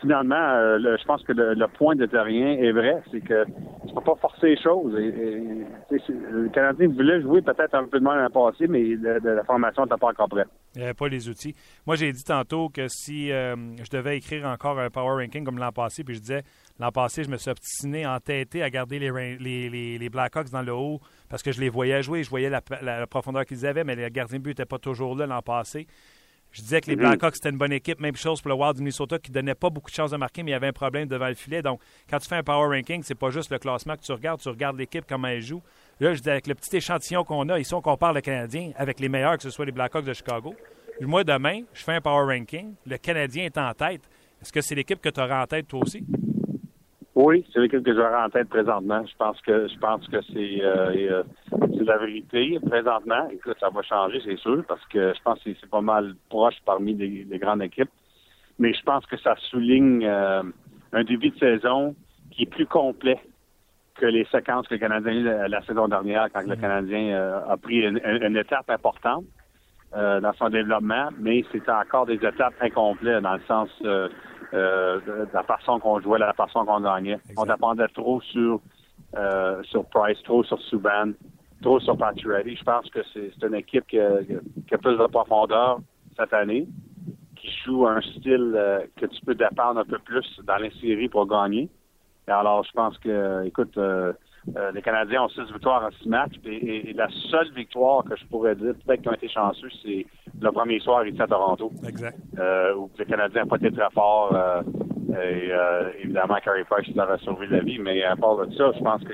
finalement, 0.00 0.34
euh, 0.34 0.78
je 0.78 1.04
pense 1.04 1.22
que 1.22 1.32
le, 1.32 1.66
point 1.68 1.94
de 1.96 2.06
rien 2.12 2.52
est 2.58 2.72
vrai, 2.72 3.02
c'est 3.10 3.20
que 3.20 3.44
tu 3.86 3.94
peux 3.94 4.00
pas 4.00 4.16
forcer 4.16 4.48
les 4.48 4.62
choses. 4.62 4.92
Le 4.94 6.48
Canadien 6.48 6.88
voulait 6.88 7.22
jouer 7.22 7.42
peut-être 7.42 7.74
un 7.74 7.86
peu 7.86 8.00
de 8.00 8.04
mal 8.04 8.20
l'an 8.22 8.30
passé, 8.30 8.66
mais 8.66 8.96
la 8.96 9.44
formation 9.44 9.84
n'était 9.84 9.96
pas 9.96 10.08
encore 10.08 10.28
prête. 10.28 10.48
Il 10.74 10.82
avait 10.82 10.94
pas 10.94 11.08
les 11.08 11.28
outils. 11.28 11.54
Moi, 11.86 11.96
j'ai 11.96 12.12
dit 12.12 12.24
tantôt 12.24 12.68
que 12.68 12.86
si 12.88 13.30
euh, 13.30 13.54
je 13.82 13.90
devais 13.90 14.18
écrire 14.18 14.46
encore 14.46 14.78
un 14.78 14.90
power 14.90 15.22
ranking 15.22 15.44
comme 15.44 15.58
l'an 15.58 15.72
passé, 15.72 16.04
puis 16.04 16.16
je 16.16 16.20
disais, 16.20 16.42
l'an 16.78 16.90
passé, 16.90 17.24
je 17.24 17.30
me 17.30 17.36
suis 17.36 17.50
obstiné, 17.50 18.06
entêté 18.06 18.62
à 18.62 18.70
garder 18.70 18.98
les, 18.98 19.10
les, 19.38 19.98
les, 19.98 20.08
Blackhawks 20.10 20.50
dans 20.50 20.62
le 20.62 20.74
haut 20.74 21.00
parce 21.30 21.42
que 21.42 21.52
je 21.52 21.60
les 21.60 21.68
voyais 21.68 22.02
jouer, 22.02 22.22
je 22.22 22.30
voyais 22.30 22.50
la, 22.50 22.60
la 22.82 23.06
profondeur 23.06 23.44
qu'ils 23.46 23.66
avaient, 23.66 23.84
mais 23.84 23.96
les 23.96 24.10
gardiens 24.10 24.38
de 24.38 24.42
but 24.42 24.50
n'étaient 24.50 24.66
pas 24.66 24.78
toujours 24.78 25.16
là 25.16 25.26
l'an 25.26 25.40
passé. 25.40 25.86
Je 26.52 26.60
disais 26.60 26.82
que 26.82 26.90
les 26.90 26.96
Blackhawks, 26.96 27.36
c'était 27.36 27.48
une 27.48 27.56
bonne 27.56 27.72
équipe. 27.72 27.98
Même 27.98 28.14
chose 28.14 28.42
pour 28.42 28.50
le 28.50 28.54
Wild 28.54 28.76
du 28.76 28.82
Minnesota 28.82 29.18
qui 29.18 29.30
ne 29.30 29.34
donnait 29.34 29.54
pas 29.54 29.70
beaucoup 29.70 29.90
de 29.90 29.94
chances 29.94 30.10
de 30.10 30.18
marquer, 30.18 30.42
mais 30.42 30.50
il 30.50 30.52
y 30.52 30.56
avait 30.56 30.66
un 30.66 30.72
problème 30.72 31.08
devant 31.08 31.28
le 31.28 31.34
filet. 31.34 31.62
Donc, 31.62 31.80
quand 32.10 32.18
tu 32.18 32.28
fais 32.28 32.36
un 32.36 32.42
power 32.42 32.76
ranking, 32.76 33.02
c'est 33.02 33.14
pas 33.14 33.30
juste 33.30 33.50
le 33.50 33.58
classement 33.58 33.96
que 33.96 34.02
tu 34.02 34.12
regardes, 34.12 34.40
tu 34.40 34.50
regardes 34.50 34.76
l'équipe, 34.76 35.04
comment 35.08 35.28
elle 35.28 35.40
joue. 35.40 35.62
Là, 35.98 36.12
je 36.12 36.20
dis 36.20 36.28
avec 36.28 36.46
le 36.46 36.54
petit 36.54 36.76
échantillon 36.76 37.24
qu'on 37.24 37.48
a, 37.48 37.58
ici, 37.58 37.72
on 37.72 37.80
compare 37.80 38.12
le 38.12 38.20
Canadien 38.20 38.72
avec 38.76 39.00
les 39.00 39.08
meilleurs, 39.08 39.38
que 39.38 39.42
ce 39.42 39.50
soit 39.50 39.64
les 39.64 39.72
Blackhawks 39.72 40.04
de 40.04 40.12
Chicago. 40.12 40.54
moi, 41.00 41.24
demain, 41.24 41.62
je 41.72 41.82
fais 41.82 41.94
un 41.94 42.00
power 42.02 42.36
ranking, 42.36 42.74
le 42.86 42.98
Canadien 42.98 43.44
est 43.44 43.56
en 43.56 43.72
tête. 43.72 44.02
Est-ce 44.42 44.52
que 44.52 44.60
c'est 44.60 44.74
l'équipe 44.74 45.00
que 45.00 45.08
tu 45.08 45.20
auras 45.20 45.42
en 45.42 45.46
tête 45.46 45.68
toi 45.68 45.80
aussi? 45.80 46.04
Oui, 47.14 47.44
c'est 47.52 47.60
l'équipe 47.60 47.82
que 47.82 47.94
j'aurai 47.94 48.22
en 48.24 48.30
tête 48.30 48.48
présentement. 48.48 49.04
Je 49.06 49.14
pense 49.16 49.38
que 49.42 49.68
je 49.68 49.78
pense 49.78 50.06
que 50.08 50.22
c'est 50.32 50.62
euh, 50.62 51.22
euh, 51.52 51.84
la 51.84 51.98
vérité 51.98 52.58
présentement. 52.66 53.28
Écoute, 53.30 53.56
ça 53.60 53.68
va 53.68 53.82
changer, 53.82 54.20
c'est 54.24 54.38
sûr, 54.38 54.64
parce 54.66 54.84
que 54.86 55.12
je 55.14 55.22
pense 55.22 55.38
que 55.42 55.50
c'est 55.60 55.68
pas 55.68 55.82
mal 55.82 56.14
proche 56.30 56.56
parmi 56.64 56.94
les, 56.94 57.38
grandes 57.38 57.62
équipes. 57.62 57.90
Mais 58.58 58.72
je 58.72 58.82
pense 58.82 59.04
que 59.06 59.18
ça 59.18 59.34
souligne 59.50 60.06
euh, 60.06 60.42
un 60.92 61.04
début 61.04 61.30
de 61.30 61.38
saison 61.38 61.94
qui 62.30 62.44
est 62.44 62.46
plus 62.46 62.66
complet 62.66 63.20
que 63.96 64.06
les 64.06 64.24
séquences 64.32 64.66
que 64.68 64.74
le 64.74 64.80
Canadien 64.80 65.12
a 65.12 65.46
eu 65.46 65.50
la, 65.50 65.62
saison 65.62 65.88
dernière, 65.88 66.28
quand 66.32 66.46
le 66.46 66.54
mm-hmm. 66.54 66.60
Canadien 66.60 67.42
a 67.46 67.56
pris 67.58 67.80
une, 67.80 68.36
étape 68.38 68.70
importante 68.70 69.24
dans 69.94 70.32
son 70.38 70.48
développement, 70.48 71.08
mais 71.18 71.44
c'était 71.52 71.70
encore 71.70 72.06
des 72.06 72.14
étapes 72.14 72.54
incomplètes 72.60 73.22
dans 73.22 73.34
le 73.34 73.42
sens 73.46 73.68
euh, 74.54 75.00
de, 75.06 75.28
la 75.32 75.42
façon 75.44 75.78
qu'on 75.80 75.98
jouait, 76.00 76.18
la 76.18 76.34
façon 76.34 76.66
qu'on 76.66 76.80
gagnait. 76.80 77.18
On 77.38 77.44
dépendait 77.44 77.88
trop 77.88 78.20
sur 78.20 78.60
euh, 79.16 79.62
sur 79.64 79.86
Price, 79.86 80.22
trop 80.24 80.44
sur 80.44 80.60
Subban, 80.62 81.12
trop 81.62 81.80
sur 81.80 81.96
Pacioretty. 81.96 82.56
Je 82.56 82.64
pense 82.64 82.88
que 82.90 83.00
c'est 83.14 83.32
une 83.42 83.54
équipe 83.54 83.86
qui 83.86 83.98
a, 83.98 84.22
qui 84.22 84.74
a, 84.74 84.78
plus 84.78 84.98
de 84.98 85.06
profondeur 85.06 85.78
cette 86.18 86.34
année, 86.34 86.66
qui 87.36 87.50
joue 87.64 87.86
un 87.86 88.02
style 88.02 88.52
euh, 88.54 88.80
que 88.96 89.06
tu 89.06 89.24
peux 89.24 89.34
dépendre 89.34 89.80
un 89.80 89.84
peu 89.84 89.98
plus 89.98 90.40
dans 90.44 90.56
les 90.56 90.70
séries 90.80 91.08
pour 91.08 91.26
gagner. 91.26 91.70
alors, 92.26 92.62
je 92.64 92.72
pense 92.72 92.98
que, 92.98 93.46
écoute, 93.46 93.76
euh, 93.78 94.12
euh, 94.56 94.72
les 94.72 94.82
Canadiens 94.82 95.22
ont 95.22 95.28
six 95.28 95.52
victoires 95.52 95.84
en 95.84 95.90
six 96.02 96.08
matchs. 96.08 96.34
Et, 96.44 96.92
la 96.94 97.08
seule 97.30 97.52
victoire 97.52 98.04
que 98.04 98.16
je 98.16 98.24
pourrais 98.26 98.54
dire, 98.54 98.74
peut-être 98.84 99.02
qu'ils 99.02 99.10
ont 99.10 99.14
été 99.14 99.28
chanceux, 99.28 99.68
c'est 99.82 100.06
le 100.40 100.52
premier 100.52 100.80
soir 100.80 101.06
ici 101.06 101.20
à 101.20 101.26
Toronto. 101.26 101.70
Exact. 101.86 102.18
Euh, 102.38 102.74
où 102.74 102.90
les 102.98 103.06
Canadiens 103.06 103.42
n'ont 103.42 103.48
pas 103.48 103.56
été 103.56 103.70
très 103.70 103.90
forts. 103.92 104.34
Euh, 104.34 104.62
et 105.14 105.50
évidemment, 106.02 106.36
Carey 106.42 106.64
Price 106.68 106.94
leur 106.96 107.10
a 107.10 107.18
sauvé 107.18 107.46
la 107.46 107.60
vie. 107.60 107.78
Mais 107.78 108.02
à 108.02 108.16
part 108.16 108.36
de 108.38 108.52
ça, 108.54 108.72
je 108.76 108.82
pense 108.82 109.02
que 109.04 109.12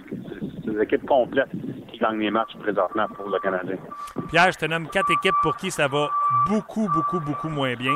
c'est 0.65 0.71
l'équipe 0.71 1.05
complète 1.05 1.49
qui 1.91 1.99
gagne 1.99 2.19
les 2.21 2.31
matchs 2.31 2.57
présentement 2.61 3.07
pour 3.17 3.29
le 3.29 3.39
Canadien. 3.41 3.77
Pierre, 4.31 4.53
je 4.53 4.59
te 4.59 4.67
nomme 4.67 4.89
quatre 4.89 5.11
équipes 5.11 5.35
pour 5.43 5.57
qui 5.57 5.71
ça 5.71 5.89
va 5.89 6.09
beaucoup, 6.49 6.89
beaucoup, 6.95 7.21
beaucoup 7.21 7.49
moins 7.49 7.75
bien. 7.75 7.95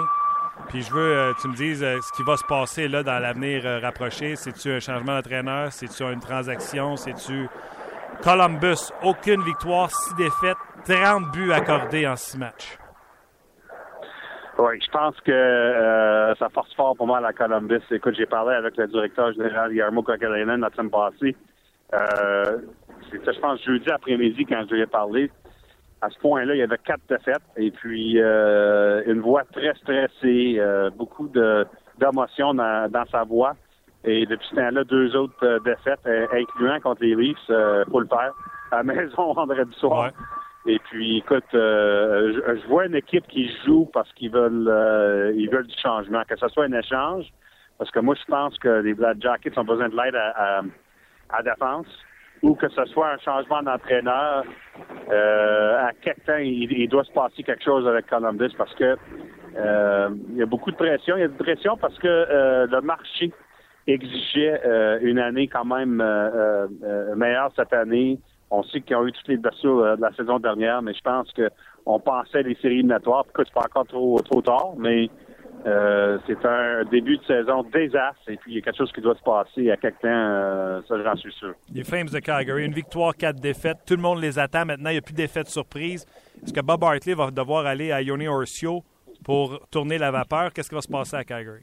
Puis 0.69 0.83
je 0.83 0.93
veux 0.93 1.17
euh, 1.17 1.33
tu 1.41 1.49
me 1.49 1.55
dises 1.55 1.83
euh, 1.83 1.99
ce 2.01 2.13
qui 2.13 2.23
va 2.23 2.37
se 2.37 2.45
passer 2.45 2.89
là 2.89 3.03
dans 3.03 3.19
l'avenir 3.19 3.67
euh, 3.67 3.79
rapproché. 3.81 4.37
C'est-tu 4.37 4.73
un 4.73 4.81
changement 4.81 5.17
d'entraîneur? 5.17 5.73
C'est-tu 5.73 6.03
une 6.03 6.21
transaction? 6.21 6.97
C'est-tu 6.97 7.49
Columbus? 8.23 8.93
Aucune 9.03 9.43
victoire, 9.43 9.91
six 9.91 10.15
défaites, 10.15 10.57
30 10.87 11.33
buts 11.33 11.53
accordés 11.53 12.07
en 12.07 12.17
six 12.17 12.39
matchs. 12.39 12.79
Oui, 14.59 14.79
je 14.85 14.91
pense 14.91 15.19
que 15.23 16.35
ça 16.39 16.49
force 16.51 16.73
fort 16.75 16.95
pour 16.97 17.07
moi 17.07 17.19
à 17.19 17.21
la 17.21 17.33
Columbus. 17.33 17.81
Écoute, 17.91 18.15
j'ai 18.17 18.27
parlé 18.27 18.55
avec 18.55 18.77
le 18.77 18.87
directeur 18.87 19.33
général 19.33 19.75
Yarmo 19.75 20.03
Kokalainen 20.03 20.61
la 20.61 20.71
semaine 20.71 20.91
passée. 20.91 21.35
C'était, 23.11 23.33
je 23.33 23.41
pense, 23.41 23.63
jeudi 23.65 23.91
après-midi 23.91 24.45
quand 24.47 24.63
je 24.69 24.75
lui 24.75 24.83
ai 24.83 24.87
parlé 24.87 25.31
à 26.03 26.11
ce 26.11 26.19
point-là, 26.19 26.55
il 26.55 26.59
y 26.59 26.63
avait 26.63 26.79
quatre 26.79 27.03
défaites 27.09 27.43
et 27.57 27.71
puis 27.71 28.21
euh, 28.21 29.03
une 29.07 29.21
voix 29.21 29.45
très 29.53 29.73
stressée, 29.77 30.57
euh, 30.59 30.91
beaucoup 30.91 31.29
de 31.29 31.65
d'émotions 31.99 32.55
dans, 32.55 32.91
dans, 32.91 33.05
sa 33.07 33.23
voix. 33.23 33.55
Et 34.05 34.27
depuis 34.27 34.47
ce 34.51 34.57
temps-là, 34.57 34.83
deux 34.83 35.15
autres 35.15 35.47
euh, 35.47 35.61
défaites, 35.61 36.05
incluant 36.33 36.81
contre 36.81 37.03
les 37.03 37.15
Leafs, 37.15 37.87
pour 37.89 38.01
le 38.01 38.09
faire, 38.09 38.33
à 38.73 38.77
la 38.79 38.83
maison 38.95 39.33
vendredi 39.33 39.73
soir. 39.79 40.11
Et 40.67 40.81
puis, 40.81 41.19
écoute, 41.19 41.45
je, 41.53 42.67
vois 42.67 42.87
une 42.87 42.97
équipe 42.97 43.27
qui 43.29 43.49
joue 43.65 43.89
parce 43.93 44.13
qu'ils 44.15 44.31
veulent 44.31 45.33
ils 45.37 45.49
veulent 45.51 45.67
du 45.67 45.79
changement, 45.79 46.23
que 46.29 46.37
ce 46.37 46.49
soit 46.49 46.65
un 46.65 46.73
échange, 46.73 47.27
parce 47.79 47.91
que 47.93 48.01
moi, 48.01 48.17
je 48.17 48.25
pense 48.25 48.59
que 48.59 48.81
les 48.81 48.95
Black 48.95 49.19
Jackets 49.21 49.57
ont 49.57 49.65
besoin 49.65 49.89
de 49.89 49.97
l'aide 49.97 50.17
à, 50.17 50.59
à, 50.59 50.63
à 51.31 51.43
défense 51.43 51.87
ou 52.43 52.55
que 52.55 52.69
ce 52.69 52.85
soit 52.87 53.13
un 53.13 53.19
changement 53.19 53.63
d'entraîneur, 53.63 54.45
euh, 55.11 55.87
à 55.87 55.91
quel 56.01 56.17
temps 56.27 56.39
il, 56.39 56.89
doit 56.89 57.05
se 57.05 57.13
passer 57.13 57.43
quelque 57.43 57.63
chose 57.63 57.87
avec 57.87 58.07
Columbus 58.07 58.51
parce 58.59 58.75
que 58.75 58.97
euh, 59.57 60.11
il 60.31 60.37
y 60.37 60.43
a 60.43 60.47
beaucoup 60.47 60.71
de 60.71 60.77
pression. 60.77 61.17
Il 61.17 61.21
y 61.21 61.25
a 61.25 61.29
de 61.29 61.37
pression 61.37 61.77
parce 61.77 61.97
que 61.99 62.09
euh, 62.09 62.67
le 62.67 62.81
marché 62.81 63.33
exigeait 63.87 64.61
une 65.03 65.19
année 65.19 65.49
quand 65.49 65.65
même 65.65 65.97
meilleure 67.17 67.51
cette 67.57 67.73
année. 67.73 68.19
On 68.51 68.63
sait 68.65 68.81
qu'ils 68.81 68.97
ont 68.97 69.07
eu 69.07 69.13
toutes 69.13 69.29
les 69.29 69.39
blessures 69.39 69.97
de 69.97 70.01
la 70.01 70.13
saison 70.13 70.39
dernière, 70.39 70.83
mais 70.83 70.95
je 70.95 71.01
pense 71.01 71.33
que 71.33 71.49
on 71.85 71.99
pensait 71.99 72.43
les 72.43 72.55
séries 72.57 72.75
éliminatoires. 72.75 73.25
Pourquoi 73.25 73.45
c'est 73.45 73.55
pas 73.55 73.67
encore 73.67 73.87
trop 73.87 74.21
trop 74.21 74.41
tard, 74.41 74.75
mais 74.79 75.11
euh, 75.65 76.19
c'est 76.27 76.45
un 76.45 76.85
début 76.91 77.19
de 77.19 77.25
saison 77.25 77.63
désastre 77.63 78.29
et 78.29 78.37
puis 78.37 78.53
il 78.53 78.55
y 78.57 78.59
a 78.59 78.63
quelque 78.63 78.79
chose 78.79 78.91
qui 78.93 79.01
doit 79.01 79.15
se 79.15 79.23
passer 79.23 79.71
à 79.71 79.77
quelque 79.77 80.01
temps, 80.01 80.09
euh, 80.09 80.81
ça 80.89 81.01
j'en 81.03 81.15
suis 81.17 81.33
sûr. 81.33 81.55
Les 81.73 81.85
Flames 81.85 82.09
de 82.09 82.19
Calgary, 82.19 82.65
une 82.65 82.73
victoire, 82.73 83.15
quatre 83.15 83.41
défaites. 83.41 83.79
Tout 83.87 83.95
le 83.95 84.03
monde 84.03 84.21
les 84.21 84.39
attend 84.39 84.65
maintenant. 84.65 84.91
Il 84.91 84.95
n'y 84.95 84.99
a 84.99 85.03
plus 85.03 85.15
de 85.15 85.49
surprise. 85.49 86.05
Est-ce 86.43 86.53
que 86.53 86.61
Bob 86.61 86.83
Hartley 86.83 87.15
va 87.15 87.31
devoir 87.31 87.67
aller 87.67 87.93
à 87.93 88.03
Yoni 88.03 88.27
Orcio 88.27 88.83
pour 89.25 89.61
tourner 89.71 89.99
la 89.99 90.11
vapeur? 90.11 90.53
Qu'est-ce 90.53 90.69
qui 90.69 90.75
va 90.75 90.81
se 90.81 90.89
passer 90.89 91.17
à 91.17 91.25
Calgary? 91.25 91.63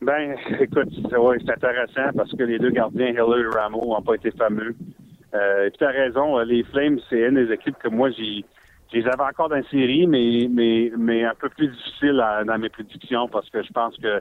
Ben, 0.00 0.36
écoute, 0.60 0.88
c'est 0.92 1.50
intéressant 1.50 2.10
parce 2.16 2.32
que 2.32 2.42
les 2.42 2.58
deux 2.58 2.70
gardiens, 2.70 3.08
Hiller 3.08 3.44
et 3.44 3.56
Rameau, 3.56 3.94
n'ont 3.94 4.02
pas 4.02 4.14
été 4.14 4.32
fameux. 4.32 4.74
Euh, 5.34 5.66
et 5.66 5.70
tu 5.70 5.84
as 5.84 5.90
raison, 5.90 6.38
les 6.38 6.64
Flames, 6.64 6.98
c'est 7.08 7.20
une 7.20 7.34
des 7.34 7.52
équipes 7.52 7.78
que 7.78 7.88
moi 7.88 8.10
j'ai 8.10 8.44
je 8.92 8.98
les 8.98 9.06
avais 9.06 9.22
encore 9.22 9.48
dans 9.48 9.56
la 9.56 9.68
série, 9.68 10.06
mais, 10.06 10.48
mais, 10.50 10.90
mais 10.96 11.24
un 11.24 11.34
peu 11.34 11.48
plus 11.50 11.68
difficile 11.68 12.22
dans 12.46 12.58
mes 12.58 12.68
prédictions 12.68 13.28
parce 13.28 13.48
que 13.50 13.62
je 13.62 13.72
pense 13.72 13.96
que 13.98 14.20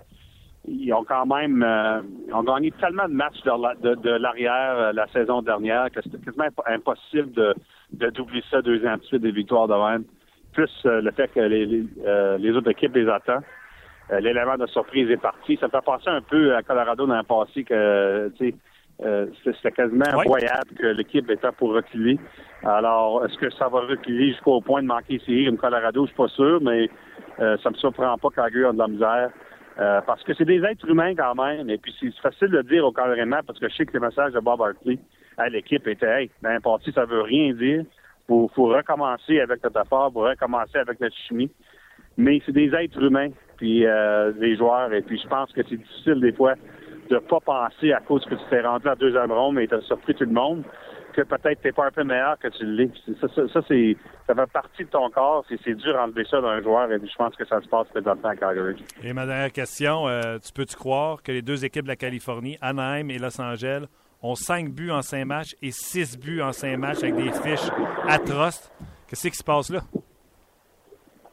ils 0.67 0.93
ont 0.93 1.05
quand 1.05 1.25
même 1.25 1.63
euh, 1.63 2.01
ont 2.33 2.43
gagné 2.43 2.71
tellement 2.71 3.07
de 3.07 3.13
matchs 3.13 3.41
de, 3.43 4.09
l'arrière 4.17 4.75
euh, 4.77 4.91
la 4.91 5.07
saison 5.07 5.41
dernière 5.41 5.89
que 5.91 6.01
c'était 6.01 6.17
quasiment 6.17 6.47
impossible 6.65 7.31
de, 7.31 7.55
de 7.93 8.09
doubler 8.09 8.43
ça 8.51 8.61
deux 8.61 8.85
ans 8.85 8.97
de 8.97 9.03
suite 9.03 9.21
des 9.21 9.31
victoires 9.31 9.67
de 9.67 9.73
même. 9.73 10.03
Plus 10.51 10.69
euh, 10.85 11.01
le 11.01 11.11
fait 11.11 11.29
que 11.29 11.39
les, 11.39 11.65
les, 11.65 12.51
autres 12.51 12.71
équipes 12.71 12.95
les 12.95 13.07
attendent. 13.07 13.43
L'élément 14.09 14.57
de 14.57 14.65
surprise 14.67 15.09
est 15.09 15.21
parti. 15.21 15.57
Ça 15.57 15.67
me 15.67 15.71
fait 15.71 15.83
penser 15.83 16.07
un 16.07 16.21
peu 16.21 16.55
à 16.55 16.63
Colorado 16.63 17.05
dans 17.05 17.17
le 17.17 17.23
passé 17.23 17.65
que 17.65 18.29
tu 18.37 18.51
sais 18.51 18.55
euh, 19.05 19.27
c'était 19.43 19.71
quasiment 19.71 20.05
incroyable 20.05 20.71
que 20.77 20.87
l'équipe 20.87 21.29
était 21.29 21.51
pour 21.57 21.73
reculer. 21.73 22.17
Alors, 22.63 23.23
est-ce 23.25 23.37
que 23.37 23.49
ça 23.51 23.67
va 23.67 23.81
reculer 23.81 24.31
jusqu'au 24.31 24.59
point 24.61 24.81
de 24.81 24.87
manquer 24.87 25.19
série 25.19 25.45
comme 25.45 25.57
Colorado? 25.57 26.03
Je 26.03 26.07
suis 26.07 26.17
pas 26.17 26.27
sûr, 26.29 26.59
mais 26.61 26.89
euh, 27.39 27.57
ça 27.61 27.69
me 27.69 27.75
surprend 27.75 28.17
pas 28.17 28.29
qu'Agur 28.29 28.69
a 28.69 28.73
de 28.73 28.77
la 28.77 28.87
misère. 28.87 29.29
Euh, 29.79 30.01
parce 30.07 30.23
que 30.23 30.33
c'est 30.33 30.45
des 30.45 30.63
êtres 30.63 30.89
humains 30.89 31.13
quand 31.13 31.35
même. 31.35 31.69
Et 31.69 31.77
puis 31.77 31.93
c'est 31.99 32.11
facile 32.21 32.49
de 32.49 32.63
dire 32.63 32.83
au 32.83 32.91
carrément 32.91 33.39
parce 33.45 33.59
que 33.59 33.69
je 33.69 33.75
sais 33.75 33.85
que 33.85 33.93
les 33.93 33.99
messages 33.99 34.33
de 34.33 34.39
Bob 34.39 34.59
Hartley 34.59 34.97
à 35.37 35.49
l'équipe 35.49 35.87
étaient 35.87 36.23
Hey, 36.23 36.31
ben 36.41 36.59
parti, 36.61 36.91
ça 36.91 37.05
veut 37.05 37.21
rien 37.21 37.53
dire. 37.53 37.83
Faut, 38.27 38.49
faut 38.55 38.65
recommencer 38.65 39.39
avec 39.39 39.63
notre 39.63 39.79
effort, 39.79 40.11
faut 40.11 40.21
recommencer 40.21 40.79
avec 40.79 40.99
notre 40.99 41.15
chimie. 41.27 41.51
Mais 42.17 42.41
c'est 42.45 42.51
des 42.51 42.73
êtres 42.73 43.01
humains, 43.03 43.29
puis 43.57 43.85
euh, 43.85 44.31
des 44.31 44.57
joueurs, 44.57 44.91
et 44.91 45.03
puis 45.03 45.19
je 45.23 45.27
pense 45.27 45.51
que 45.53 45.61
c'est 45.69 45.77
difficile 45.77 46.19
des 46.19 46.33
fois 46.33 46.55
de 47.09 47.19
pas 47.19 47.39
penser 47.39 47.93
à 47.93 47.99
cause 47.99 48.25
que 48.25 48.35
tu 48.35 48.43
t'es 48.49 48.61
rendu 48.61 48.87
à 48.87 48.95
deuxième 48.95 49.31
ronde 49.31 49.55
mais 49.55 49.67
tu 49.67 49.75
as 49.75 49.81
surpris 49.81 50.15
tout 50.15 50.25
le 50.25 50.31
monde 50.31 50.63
que 51.17 51.23
peut-être 51.23 51.61
tu 51.61 51.67
n'es 51.67 51.73
pas 51.73 51.87
un 51.87 51.91
peu 51.91 52.03
meilleur 52.03 52.37
que 52.37 52.47
tu 52.47 52.63
l'es. 52.63 52.91
Ça, 53.19 53.27
ça, 53.27 53.61
c'est, 53.67 53.97
ça 54.27 54.35
fait 54.35 54.51
partie 54.51 54.83
de 54.83 54.89
ton 54.89 55.09
corps. 55.09 55.43
C'est, 55.49 55.59
c'est 55.63 55.73
dur 55.73 55.93
d'enlever 55.93 56.23
ça 56.29 56.39
d'un 56.41 56.61
joueur 56.61 56.91
et 56.91 56.99
je 56.99 57.15
pense 57.17 57.35
que 57.35 57.43
ça 57.45 57.59
se 57.59 57.67
passe 57.67 57.87
présentement 57.87 58.29
à 58.29 58.35
Calgary. 58.35 58.83
Et 59.03 59.13
ma 59.13 59.25
dernière 59.25 59.51
question, 59.51 60.07
euh, 60.07 60.37
tu 60.37 60.53
peux-tu 60.53 60.75
croire 60.75 61.23
que 61.23 61.31
les 61.31 61.41
deux 61.41 61.65
équipes 61.65 61.85
de 61.85 61.89
la 61.89 61.95
Californie, 61.95 62.57
Anaheim 62.61 63.09
et 63.09 63.17
Los 63.17 63.41
Angeles, 63.41 63.85
ont 64.21 64.35
cinq 64.35 64.69
buts 64.69 64.91
en 64.91 65.01
cinq 65.01 65.25
matchs 65.25 65.55
et 65.63 65.71
six 65.71 66.19
buts 66.19 66.41
en 66.41 66.51
cinq 66.51 66.77
matchs 66.77 67.01
avec 67.01 67.15
des 67.15 67.31
fiches 67.31 67.71
atroces? 68.07 68.71
Qu'est-ce 69.07 69.27
qui 69.27 69.37
se 69.37 69.43
passe 69.43 69.71
là? 69.71 69.81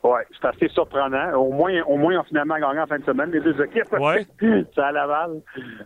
Oui, 0.04 0.20
c'est 0.38 0.46
assez 0.46 0.68
surprenant. 0.68 1.32
Au 1.32 1.50
moins, 1.50 1.82
au 1.84 1.96
moins, 1.96 2.18
on 2.18 2.22
finalement 2.24 2.58
gagné 2.58 2.80
en 2.80 2.86
fin 2.86 2.98
de 2.98 3.04
semaine, 3.04 3.30
les 3.30 3.40
deux 3.40 3.58
équipes. 3.62 3.90
Ouais. 3.92 4.26
c'est 4.74 4.80
à 4.80 4.92
Laval. 4.92 5.40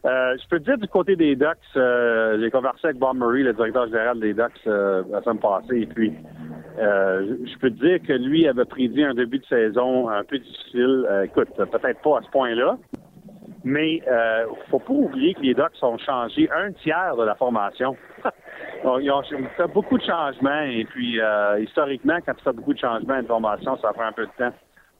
Euh, 0.04 0.36
je 0.42 0.48
peux 0.48 0.58
te 0.58 0.64
dire 0.64 0.76
du 0.76 0.88
côté 0.88 1.14
des 1.14 1.36
Ducks, 1.36 1.56
euh, 1.76 2.36
j'ai 2.40 2.50
conversé 2.50 2.88
avec 2.88 2.98
Bob 2.98 3.16
Murray, 3.16 3.44
le 3.44 3.52
directeur 3.52 3.86
général 3.86 4.18
des 4.18 4.34
Ducks, 4.34 4.50
euh, 4.66 5.04
la 5.10 5.22
semaine 5.22 5.38
passée, 5.38 5.82
et 5.82 5.86
puis 5.86 6.12
euh, 6.80 7.36
je 7.44 7.58
peux 7.58 7.70
te 7.70 7.78
dire 7.78 8.02
que 8.02 8.12
lui 8.12 8.48
avait 8.48 8.64
prédit 8.64 9.04
un 9.04 9.14
début 9.14 9.38
de 9.38 9.46
saison 9.46 10.08
un 10.08 10.24
peu 10.24 10.38
difficile. 10.38 11.06
écoute, 11.24 11.50
peut-être 11.56 12.02
pas 12.02 12.18
à 12.18 12.22
ce 12.22 12.30
point-là, 12.30 12.76
mais 13.64 14.02
euh, 14.08 14.46
faut 14.70 14.78
pas 14.78 14.92
oublier 14.92 15.34
que 15.34 15.40
les 15.40 15.54
Ducks 15.54 15.82
ont 15.82 15.98
changé 15.98 16.48
un 16.50 16.72
tiers 16.72 17.16
de 17.16 17.24
la 17.24 17.34
formation. 17.34 17.96
Ils 18.84 19.10
ont 19.10 19.22
fait 19.22 19.66
beaucoup 19.72 19.98
de 19.98 20.04
changements 20.04 20.62
et 20.62 20.84
puis 20.84 21.20
euh, 21.20 21.60
historiquement, 21.60 22.18
quand 22.24 22.34
tu 22.34 22.44
fais 22.44 22.52
beaucoup 22.52 22.74
de 22.74 22.78
changements 22.78 23.18
une 23.18 23.26
formation, 23.26 23.76
ça 23.78 23.92
prend 23.92 24.04
un 24.04 24.12
peu 24.12 24.26
de 24.26 24.32
temps 24.38 24.52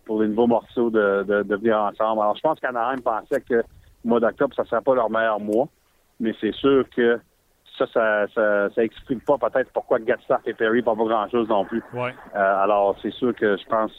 pour 0.05 0.23
les 0.23 0.29
nouveaux 0.29 0.47
morceaux 0.47 0.91
de, 0.91 1.23
de, 1.25 1.57
venir 1.57 1.79
ensemble. 1.79 2.23
Alors 2.23 2.37
je 2.37 2.41
pense 2.41 2.59
qu'Anaheim 2.61 3.01
pensait 3.03 3.41
que 3.43 3.55
le 3.55 3.65
mois 4.05 4.21
d'octobre, 4.21 4.55
ça 4.55 4.63
ne 4.63 4.69
serait 4.69 4.81
pas 4.81 4.95
leur 4.95 5.11
meilleur 5.11 5.39
mois, 5.39 5.69
mais 6.19 6.35
c'est 6.41 6.55
sûr 6.55 6.85
que 6.95 7.21
ça, 7.79 7.87
ça, 7.93 8.27
ça, 8.71 8.83
explique 8.83 9.25
pas 9.25 9.39
peut-être 9.39 9.71
pourquoi 9.73 10.01
Gatstark 10.01 10.49
et 10.49 10.55
Perry 10.55 10.83
pas 10.83 10.95
grand-chose 10.95 11.49
non 11.49 11.65
plus. 11.65 11.83
Ouais. 11.93 12.15
Euh, 12.35 12.63
alors 12.63 12.97
c'est 13.03 13.13
sûr 13.13 13.35
que 13.35 13.57
je 13.57 13.67
pense 13.67 13.93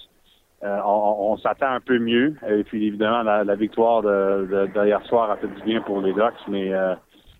on, 0.61 1.37
s'attend 1.37 1.71
un 1.71 1.79
peu 1.79 1.99
mieux. 1.99 2.35
Et 2.49 2.63
puis 2.63 2.87
évidemment, 2.87 3.23
la, 3.23 3.55
victoire 3.55 4.01
de, 4.01 4.69
hier 4.85 5.01
soir 5.05 5.31
a 5.31 5.37
fait 5.37 5.47
du 5.47 5.61
bien 5.63 5.81
pour 5.81 6.01
les 6.01 6.11
Ducks, 6.11 6.47
mais 6.49 6.73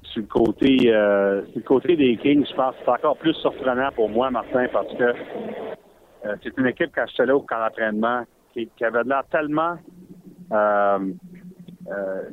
sur 0.03 0.21
le 0.21 0.27
côté 0.27 0.77
sur 0.77 1.59
le 1.59 1.61
côté 1.65 1.95
des 1.95 2.17
Kings, 2.17 2.45
je 2.49 2.55
pense 2.55 2.75
que 2.75 2.81
c'est 2.85 2.91
encore 2.91 3.17
plus 3.17 3.33
surprenant 3.35 3.91
pour 3.95 4.09
moi, 4.09 4.29
Martin, 4.31 4.67
parce 4.71 4.93
que 4.95 5.13
c'est 6.43 6.57
une 6.57 6.67
équipe 6.67 6.91
quand 6.93 7.05
j'étais 7.07 7.25
là 7.25 7.35
au 7.35 7.41
camp 7.41 7.59
d'entraînement 7.59 8.23
qui, 8.53 8.67
qui 8.75 8.83
avait 8.83 9.03
l'air 9.03 9.23
tellement 9.31 9.77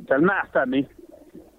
tellement 0.07 0.33
affamée 0.43 0.87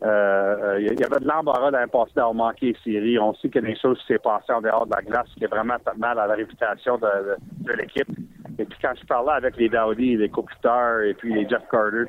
euh, 0.03 0.79
il 0.81 1.01
y 1.01 1.05
avait 1.05 1.21
de 1.21 1.27
l'embarras 1.27 1.73
dans 1.73 1.81
le 1.81 1.89
passé 1.89 2.13
d'avoir 2.15 2.35
manqué. 2.35 2.75
On 3.21 3.35
sait 3.35 3.49
qu'il 3.49 3.63
y 3.63 3.67
a 3.67 3.69
des 3.69 3.77
choses 3.77 3.99
qui 4.01 4.07
s'est 4.07 4.19
passées 4.19 4.53
en 4.53 4.61
dehors 4.61 4.87
de 4.87 4.95
la 4.95 5.03
glace 5.03 5.29
qui 5.37 5.45
est 5.45 5.49
vraiment 5.49 5.77
mal 5.97 6.19
à 6.19 6.27
la 6.27 6.35
réputation 6.35 6.99
de, 6.99 7.73
l'équipe. 7.75 8.09
Et 8.59 8.65
puis 8.65 8.79
quand 8.81 8.93
je 9.01 9.07
parlais 9.07 9.33
avec 9.33 9.57
les 9.57 9.69
Dowdy, 9.69 10.17
les 10.17 10.29
Kopitar 10.29 11.03
et 11.03 11.15
puis 11.15 11.35
les 11.35 11.49
Jeff 11.49 11.63
Carter, 11.71 12.05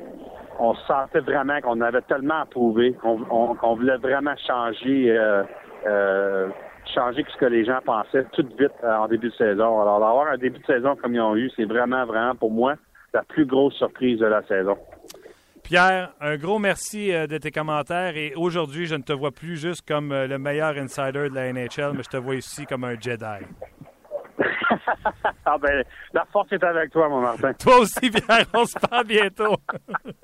on 0.58 0.74
sentait 0.74 1.20
vraiment 1.20 1.60
qu'on 1.60 1.80
avait 1.80 2.02
tellement 2.02 2.42
approuvé, 2.42 2.92
qu'on 2.92 3.74
voulait 3.74 3.96
vraiment 3.96 4.36
changer 4.46 5.10
euh, 5.10 5.42
euh, 5.86 6.48
changer 6.94 7.24
ce 7.32 7.36
que 7.38 7.46
les 7.46 7.64
gens 7.64 7.78
pensaient 7.84 8.24
tout 8.32 8.46
vite 8.58 8.72
en 8.84 9.08
début 9.08 9.30
de 9.30 9.34
saison. 9.34 9.80
Alors 9.80 10.00
d'avoir 10.00 10.28
un 10.28 10.38
début 10.38 10.58
de 10.58 10.66
saison 10.66 10.96
comme 10.96 11.14
ils 11.14 11.20
ont 11.20 11.36
eu, 11.36 11.50
c'est 11.56 11.64
vraiment, 11.64 12.04
vraiment 12.04 12.34
pour 12.34 12.50
moi 12.50 12.74
la 13.12 13.22
plus 13.22 13.46
grosse 13.46 13.74
surprise 13.74 14.18
de 14.18 14.26
la 14.26 14.42
saison. 14.42 14.76
Pierre, 15.70 16.10
un 16.20 16.36
gros 16.36 16.58
merci 16.58 17.14
euh, 17.14 17.28
de 17.28 17.38
tes 17.38 17.52
commentaires 17.52 18.16
et 18.16 18.34
aujourd'hui, 18.34 18.86
je 18.86 18.96
ne 18.96 19.02
te 19.02 19.12
vois 19.12 19.30
plus 19.30 19.56
juste 19.56 19.86
comme 19.86 20.10
euh, 20.10 20.26
le 20.26 20.36
meilleur 20.36 20.76
insider 20.76 21.28
de 21.28 21.34
la 21.36 21.52
NHL, 21.52 21.92
mais 21.94 22.02
je 22.02 22.08
te 22.08 22.16
vois 22.16 22.34
ici 22.34 22.66
comme 22.66 22.82
un 22.82 22.98
Jedi. 22.98 23.46
ah 25.46 25.56
ben, 25.58 25.84
la 26.12 26.24
force 26.32 26.50
est 26.50 26.64
avec 26.64 26.90
toi, 26.90 27.08
mon 27.08 27.20
Martin. 27.20 27.52
Toi 27.52 27.78
aussi, 27.78 28.10
Pierre. 28.10 28.46
On 28.52 28.64
se 28.64 28.76
parle 28.80 29.06
bientôt. 29.06 29.54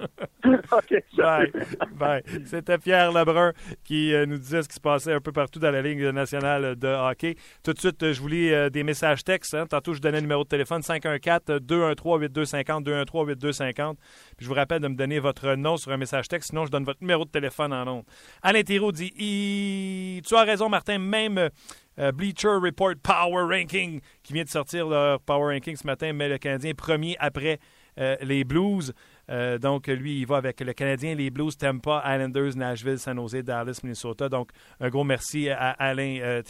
Bye. 1.96 2.22
C'était 2.44 2.78
Pierre 2.78 3.12
Lebrun 3.12 3.52
qui 3.84 4.14
euh, 4.14 4.26
nous 4.26 4.38
disait 4.38 4.62
ce 4.62 4.68
qui 4.68 4.74
se 4.74 4.80
passait 4.80 5.12
un 5.12 5.20
peu 5.20 5.32
partout 5.32 5.58
dans 5.58 5.70
la 5.70 5.82
Ligue 5.82 6.02
nationale 6.02 6.76
de 6.76 6.88
hockey. 6.88 7.36
Tout 7.62 7.72
de 7.72 7.78
suite, 7.78 8.12
je 8.12 8.20
vous 8.20 8.28
lis 8.28 8.52
euh, 8.52 8.70
des 8.70 8.82
messages 8.82 9.24
textes. 9.24 9.54
Hein. 9.54 9.66
Tantôt, 9.66 9.94
je 9.94 10.00
donnais 10.00 10.18
le 10.18 10.22
numéro 10.22 10.44
de 10.44 10.48
téléphone 10.48 10.80
514-213-8250, 10.80 12.84
213-8250. 12.84 13.94
Puis 14.36 14.44
je 14.44 14.48
vous 14.48 14.54
rappelle 14.54 14.80
de 14.80 14.88
me 14.88 14.96
donner 14.96 15.18
votre 15.18 15.54
nom 15.54 15.76
sur 15.76 15.92
un 15.92 15.96
message 15.96 16.28
texte, 16.28 16.50
sinon 16.50 16.66
je 16.66 16.70
donne 16.70 16.84
votre 16.84 17.00
numéro 17.00 17.24
de 17.24 17.30
téléphone 17.30 17.72
en 17.72 17.84
nom. 17.84 18.04
Alain 18.42 18.62
Thiraud 18.62 18.92
dit 18.92 20.22
Tu 20.26 20.34
as 20.34 20.42
raison, 20.42 20.68
Martin, 20.68 20.98
même 20.98 21.50
euh, 21.98 22.12
Bleacher 22.12 22.58
Report 22.62 22.94
Power 23.02 23.44
Ranking 23.44 24.00
qui 24.22 24.32
vient 24.32 24.44
de 24.44 24.48
sortir 24.48 24.86
leur 24.86 25.20
Power 25.20 25.54
Ranking 25.54 25.76
ce 25.76 25.86
matin, 25.86 26.12
mais 26.12 26.28
le 26.28 26.38
Canadien 26.38 26.72
premier 26.74 27.16
après 27.18 27.58
euh, 27.98 28.16
les 28.20 28.44
Blues. 28.44 28.92
Euh, 29.30 29.58
donc, 29.58 29.86
lui, 29.88 30.20
il 30.20 30.26
va 30.26 30.36
avec 30.36 30.60
le 30.60 30.72
Canadien, 30.72 31.14
les 31.14 31.30
Blues, 31.30 31.56
Tampa, 31.56 32.02
Islanders, 32.06 32.56
Nashville, 32.56 32.98
San 32.98 33.16
Jose, 33.16 33.42
Dallas, 33.42 33.80
Minnesota. 33.82 34.28
Donc, 34.28 34.50
un 34.80 34.88
gros 34.88 35.04
merci 35.04 35.48
à 35.48 35.70
Alain 35.70 36.18
euh, 36.20 36.42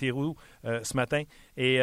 ce 0.82 0.96
matin. 0.96 1.22
Et 1.56 1.78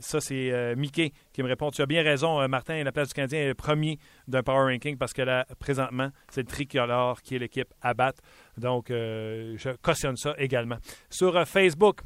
ça, 0.00 0.20
c'est 0.20 0.74
Mickey 0.76 1.12
qui 1.32 1.42
me 1.42 1.48
répond. 1.48 1.70
Tu 1.70 1.82
as 1.82 1.86
bien 1.86 2.02
raison, 2.02 2.46
Martin, 2.48 2.82
la 2.82 2.92
place 2.92 3.08
du 3.08 3.14
Canadien 3.14 3.40
est 3.40 3.48
le 3.48 3.54
premier 3.54 3.98
d'un 4.28 4.42
Power 4.42 4.72
Ranking 4.72 4.96
parce 4.96 5.12
que 5.12 5.22
là, 5.22 5.46
présentement, 5.58 6.10
c'est 6.30 6.42
le 6.42 6.46
tricolore 6.46 7.22
qui 7.22 7.36
est 7.36 7.38
l'équipe 7.38 7.72
à 7.80 7.94
battre. 7.94 8.22
Donc, 8.56 8.86
je 8.88 9.76
cautionne 9.82 10.16
ça 10.16 10.34
également. 10.38 10.76
Sur 11.08 11.46
Facebook, 11.46 12.00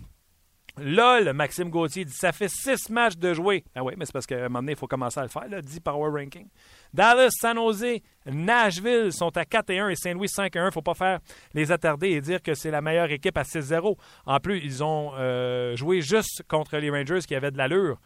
LOL, 0.76 1.32
Maxime 1.34 1.70
Gauthier 1.70 2.04
dit 2.04 2.12
ça 2.12 2.32
fait 2.32 2.48
six 2.48 2.90
matchs 2.90 3.16
de 3.16 3.32
jouer. 3.32 3.64
Ah 3.76 3.84
oui, 3.84 3.94
mais 3.96 4.06
c'est 4.06 4.12
parce 4.12 4.26
qu'à 4.26 4.36
un 4.36 4.48
moment 4.48 4.60
donné, 4.60 4.72
il 4.72 4.78
faut 4.78 4.88
commencer 4.88 5.20
à 5.20 5.22
le 5.22 5.28
faire, 5.28 5.48
là, 5.48 5.62
10 5.62 5.80
Power 5.80 6.10
Ranking. 6.10 6.48
Dallas, 6.92 7.30
San 7.40 7.56
Jose, 7.56 8.00
Nashville 8.26 9.12
sont 9.12 9.36
à 9.36 9.44
4 9.44 9.70
et 9.70 9.78
1 9.78 9.88
et 9.90 9.96
Saint-Louis 9.96 10.28
5 10.28 10.54
et 10.54 10.58
1. 10.58 10.62
Il 10.62 10.66
ne 10.66 10.70
faut 10.72 10.82
pas 10.82 10.94
faire 10.94 11.20
les 11.52 11.70
attarder 11.70 12.08
et 12.10 12.20
dire 12.20 12.42
que 12.42 12.54
c'est 12.54 12.72
la 12.72 12.80
meilleure 12.80 13.10
équipe 13.12 13.38
à 13.38 13.42
6-0. 13.42 13.96
En 14.26 14.40
plus, 14.40 14.60
ils 14.64 14.82
ont 14.82 15.12
euh, 15.14 15.76
joué 15.76 16.00
juste 16.00 16.42
contre 16.48 16.76
les 16.78 16.90
Rangers 16.90 17.20
qui 17.26 17.36
avaient 17.36 17.52
de 17.52 17.58
l'allure. 17.58 18.00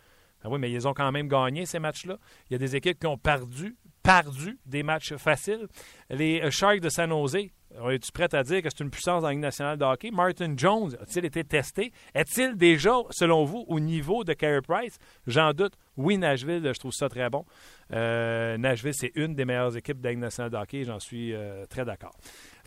Ah 0.44 0.48
oui, 0.50 0.58
mais 0.58 0.70
ils 0.70 0.86
ont 0.86 0.94
quand 0.94 1.10
même 1.10 1.26
gagné 1.26 1.64
ces 1.64 1.78
matchs-là. 1.78 2.18
Il 2.48 2.52
y 2.52 2.56
a 2.56 2.58
des 2.58 2.76
équipes 2.76 3.00
qui 3.00 3.06
ont 3.06 3.18
perdu, 3.18 3.76
perdu 4.02 4.58
des 4.66 4.82
matchs 4.82 5.14
faciles. 5.16 5.66
Les 6.10 6.50
Sharks 6.50 6.80
de 6.80 6.90
San 6.90 7.08
Jose, 7.10 7.48
es-tu 7.90 8.12
prêt 8.12 8.34
à 8.34 8.42
dire 8.42 8.62
que 8.62 8.68
c'est 8.70 8.82
une 8.82 8.90
puissance 8.90 9.22
dans 9.22 9.28
la 9.28 9.32
Ligue 9.32 9.42
nationale 9.42 9.78
de 9.78 9.84
hockey? 9.84 10.10
Martin 10.10 10.54
Jones 10.56 10.94
a-t-il 11.00 11.24
été 11.24 11.44
testé? 11.44 11.92
Est-il 12.14 12.56
déjà, 12.56 12.94
selon 13.10 13.44
vous, 13.44 13.64
au 13.68 13.78
niveau 13.80 14.24
de 14.24 14.32
Carey 14.32 14.62
Price? 14.62 14.98
J'en 15.26 15.52
doute. 15.52 15.74
Oui, 15.96 16.16
Nashville, 16.16 16.62
je 16.64 16.78
trouve 16.78 16.92
ça 16.92 17.08
très 17.08 17.28
bon. 17.28 17.44
Euh, 17.92 18.56
Nashville, 18.56 18.94
c'est 18.94 19.12
une 19.14 19.34
des 19.34 19.44
meilleures 19.44 19.76
équipes 19.76 20.00
de 20.00 20.08
la 20.08 20.60
hockey. 20.60 20.84
J'en 20.84 21.00
suis 21.00 21.34
euh, 21.34 21.66
très 21.66 21.84
d'accord. 21.84 22.16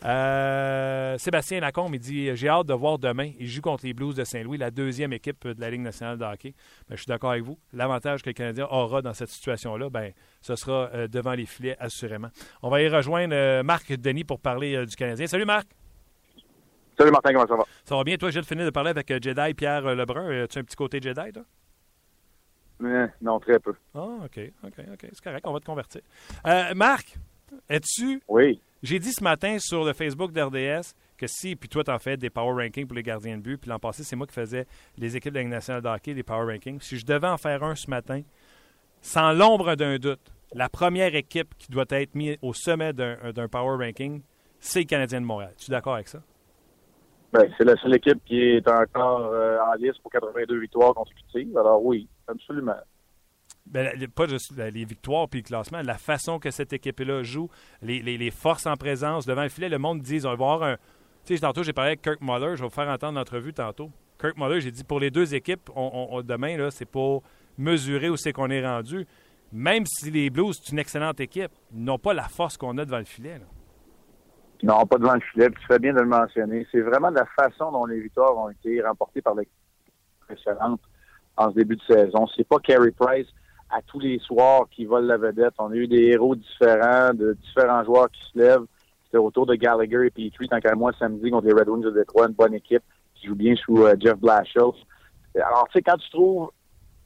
Euh, 0.04 1.16
Sébastien 1.18 1.60
Lacombe, 1.60 1.94
il 1.94 2.00
dit 2.00 2.34
J'ai 2.36 2.48
hâte 2.48 2.66
de 2.66 2.74
voir 2.74 2.98
demain. 2.98 3.30
Il 3.38 3.46
joue 3.46 3.60
contre 3.60 3.86
les 3.86 3.94
Blues 3.94 4.14
de 4.14 4.24
Saint-Louis, 4.24 4.58
la 4.58 4.70
deuxième 4.70 5.12
équipe 5.12 5.46
de 5.46 5.60
la 5.60 5.70
Ligue 5.70 5.82
nationale 5.82 6.18
de 6.18 6.24
hockey. 6.24 6.54
Ben, 6.88 6.96
je 6.96 7.02
suis 7.02 7.08
d'accord 7.08 7.30
avec 7.30 7.44
vous. 7.44 7.58
L'avantage 7.72 8.22
que 8.22 8.30
le 8.30 8.34
Canadien 8.34 8.66
aura 8.70 9.02
dans 9.02 9.14
cette 9.14 9.28
situation-là, 9.28 9.90
ben, 9.90 10.12
ce 10.40 10.56
sera 10.56 10.90
euh, 10.92 11.06
devant 11.06 11.32
les 11.32 11.46
filets, 11.46 11.76
assurément. 11.78 12.28
On 12.62 12.70
va 12.70 12.82
y 12.82 12.88
rejoindre 12.88 13.34
euh, 13.34 13.62
Marc 13.62 13.92
Denis 13.92 14.24
pour 14.24 14.40
parler 14.40 14.84
du 14.86 14.96
Canadien. 14.96 15.26
Salut 15.26 15.44
Marc. 15.44 15.68
Salut 16.98 17.10
Martin, 17.10 17.32
comment 17.32 17.46
ça 17.46 17.56
va? 17.56 17.64
Ça 17.84 17.96
va 17.96 18.04
bien? 18.04 18.16
Toi, 18.16 18.30
j'ai 18.30 18.42
fini 18.42 18.64
de 18.64 18.70
parler 18.70 18.90
avec 18.90 19.08
Jedi 19.22 19.54
Pierre 19.54 19.94
Lebrun. 19.94 20.42
As-tu 20.42 20.58
un 20.58 20.64
petit 20.64 20.76
côté 20.76 21.00
Jedi, 21.00 21.32
toi? 21.32 21.44
non, 23.20 23.38
très 23.38 23.60
peu. 23.60 23.74
Ah, 23.94 24.00
OK, 24.24 24.40
OK, 24.64 24.74
OK. 24.92 25.06
C'est 25.12 25.22
correct, 25.22 25.46
on 25.46 25.52
va 25.52 25.60
te 25.60 25.64
convertir. 25.64 26.00
Marc, 26.74 27.16
es-tu? 27.68 28.22
Oui. 28.28 28.60
J'ai 28.82 28.98
dit 28.98 29.12
ce 29.12 29.22
matin 29.22 29.58
sur 29.60 29.84
le 29.84 29.92
Facebook 29.92 30.32
d'RDS 30.32 30.94
que 31.16 31.26
si, 31.28 31.54
puis 31.54 31.68
toi, 31.68 31.84
tu 31.84 31.90
en 31.90 31.98
fais 31.98 32.16
des 32.16 32.30
power 32.30 32.64
rankings 32.64 32.86
pour 32.86 32.96
les 32.96 33.02
gardiens 33.02 33.36
de 33.36 33.42
but, 33.42 33.56
puis 33.56 33.70
l'an 33.70 33.78
passé, 33.78 34.02
c'est 34.02 34.16
moi 34.16 34.26
qui 34.26 34.34
faisais 34.34 34.66
les 34.98 35.16
équipes 35.16 35.32
de 35.32 35.38
la 35.38 35.42
Ligue 35.42 35.52
nationale 35.52 35.82
de 35.82 35.88
hockey, 35.88 36.14
des 36.14 36.24
power 36.24 36.52
rankings. 36.52 36.80
Si 36.80 36.96
je 36.98 37.06
devais 37.06 37.28
en 37.28 37.38
faire 37.38 37.62
un 37.62 37.76
ce 37.76 37.88
matin, 37.88 38.22
sans 39.00 39.32
l'ombre 39.32 39.76
d'un 39.76 39.98
doute, 39.98 40.32
la 40.54 40.68
première 40.68 41.14
équipe 41.14 41.54
qui 41.58 41.70
doit 41.70 41.84
être 41.90 42.14
mise 42.14 42.36
au 42.42 42.52
sommet 42.52 42.92
d'un 42.92 43.48
power 43.48 43.84
ranking, 43.84 44.22
c'est 44.58 44.80
le 44.80 44.86
Canadien 44.86 45.20
de 45.20 45.26
Montréal. 45.26 45.52
Tu 45.58 45.70
es 45.70 45.72
d'accord 45.72 45.94
avec 45.94 46.08
ça? 46.08 46.20
Ben, 47.32 47.50
c'est 47.56 47.64
la 47.64 47.76
seule 47.76 47.94
équipe 47.94 48.22
qui 48.26 48.38
est 48.38 48.68
encore 48.68 49.32
euh, 49.32 49.58
en 49.58 49.72
liste 49.74 50.00
pour 50.02 50.10
82 50.12 50.60
victoires 50.60 50.92
consécutives. 50.92 51.56
Alors 51.56 51.82
oui, 51.82 52.06
absolument. 52.28 52.76
Ben, 53.66 53.92
pas 54.08 54.26
juste 54.26 54.56
les 54.56 54.84
victoires 54.84 55.28
puis 55.28 55.40
le 55.40 55.46
classement, 55.46 55.82
la 55.82 55.96
façon 55.96 56.38
que 56.38 56.50
cette 56.50 56.72
équipe-là 56.72 57.22
joue, 57.22 57.48
les, 57.80 58.30
forces 58.30 58.66
en 58.66 58.76
présence 58.76 59.24
devant 59.24 59.42
le 59.42 59.48
filet, 59.48 59.68
le 59.68 59.78
monde 59.78 60.00
dit 60.00 60.20
on 60.24 60.28
va 60.28 60.32
avoir 60.32 60.62
un. 60.64 60.76
Tu 61.24 61.36
sais, 61.36 61.40
tantôt, 61.40 61.62
j'ai 61.62 61.72
parlé 61.72 61.90
avec 61.90 62.02
Kirk 62.02 62.20
Muller, 62.20 62.56
je 62.56 62.62
vais 62.62 62.68
vous 62.68 62.74
faire 62.74 62.88
entendre 62.88 63.18
l'entrevue 63.18 63.52
tantôt. 63.52 63.90
Kirk 64.20 64.36
Muller, 64.36 64.60
j'ai 64.60 64.72
dit 64.72 64.82
pour 64.82 64.98
les 64.98 65.10
deux 65.10 65.34
équipes, 65.34 65.70
on, 65.76 66.20
demain, 66.22 66.56
là, 66.56 66.70
c'est 66.70 66.86
pour 66.86 67.22
mesurer 67.56 68.08
où 68.08 68.16
c'est 68.16 68.32
qu'on 68.32 68.50
est 68.50 68.66
rendu. 68.66 69.06
Même 69.52 69.84
si 69.86 70.10
les 70.10 70.28
Blues, 70.30 70.58
c'est 70.60 70.72
une 70.72 70.78
excellente 70.78 71.20
équipe, 71.20 71.52
ils 71.72 71.84
n'ont 71.84 71.98
pas 71.98 72.14
la 72.14 72.24
force 72.24 72.56
qu'on 72.56 72.76
a 72.78 72.84
devant 72.84 72.98
le 72.98 73.04
filet. 73.04 73.40
Non, 74.62 74.84
pas 74.86 74.98
devant 74.98 75.14
le 75.14 75.20
filet, 75.20 75.50
tu 75.50 75.66
fais 75.66 75.78
bien 75.78 75.92
de 75.92 76.00
le 76.00 76.06
mentionner. 76.06 76.66
C'est 76.72 76.80
vraiment 76.80 77.10
la 77.10 77.26
façon 77.26 77.70
dont 77.70 77.86
les 77.86 78.00
victoires 78.00 78.36
ont 78.36 78.48
été 78.48 78.82
remportées 78.82 79.22
par 79.22 79.34
l'équipe 79.34 79.52
précédente 80.26 80.80
en 81.36 81.50
ce 81.50 81.56
début 81.56 81.76
de 81.76 81.82
saison. 81.82 82.26
C'est 82.36 82.46
pas 82.46 82.58
Carey 82.58 82.90
Price 82.92 83.28
à 83.72 83.80
tous 83.82 83.98
les 83.98 84.18
soirs 84.18 84.66
qui 84.70 84.84
volent 84.84 85.06
la 85.06 85.16
vedette. 85.16 85.54
On 85.58 85.72
a 85.72 85.74
eu 85.74 85.88
des 85.88 86.08
héros 86.08 86.36
différents, 86.36 87.14
de 87.14 87.36
différents 87.42 87.82
joueurs 87.84 88.10
qui 88.10 88.22
se 88.30 88.38
lèvent. 88.38 88.66
C'était 89.04 89.18
autour 89.18 89.46
de 89.46 89.54
Gallagher 89.54 90.06
et 90.06 90.10
Petrie, 90.10 90.48
tant 90.48 90.60
qu'à 90.60 90.74
moi, 90.74 90.92
samedi 90.98 91.30
contre 91.30 91.46
les 91.46 91.54
Red 91.54 91.68
Wings 91.68 91.82
de 91.82 91.90
Détroit, 91.90 92.28
une 92.28 92.34
bonne 92.34 92.54
équipe 92.54 92.82
qui 93.14 93.26
joue 93.26 93.34
bien 93.34 93.54
sous 93.56 93.82
euh, 93.82 93.94
Jeff 93.98 94.18
Blashill. 94.18 94.72
Alors, 95.36 95.66
tu 95.68 95.78
sais, 95.78 95.82
quand 95.82 95.96
tu 95.96 96.10
trouves 96.10 96.50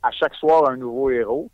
à 0.03 0.11
chaque 0.11 0.35
soir 0.35 0.69
un 0.69 0.77
nouveau 0.77 1.11
héros, 1.11 1.51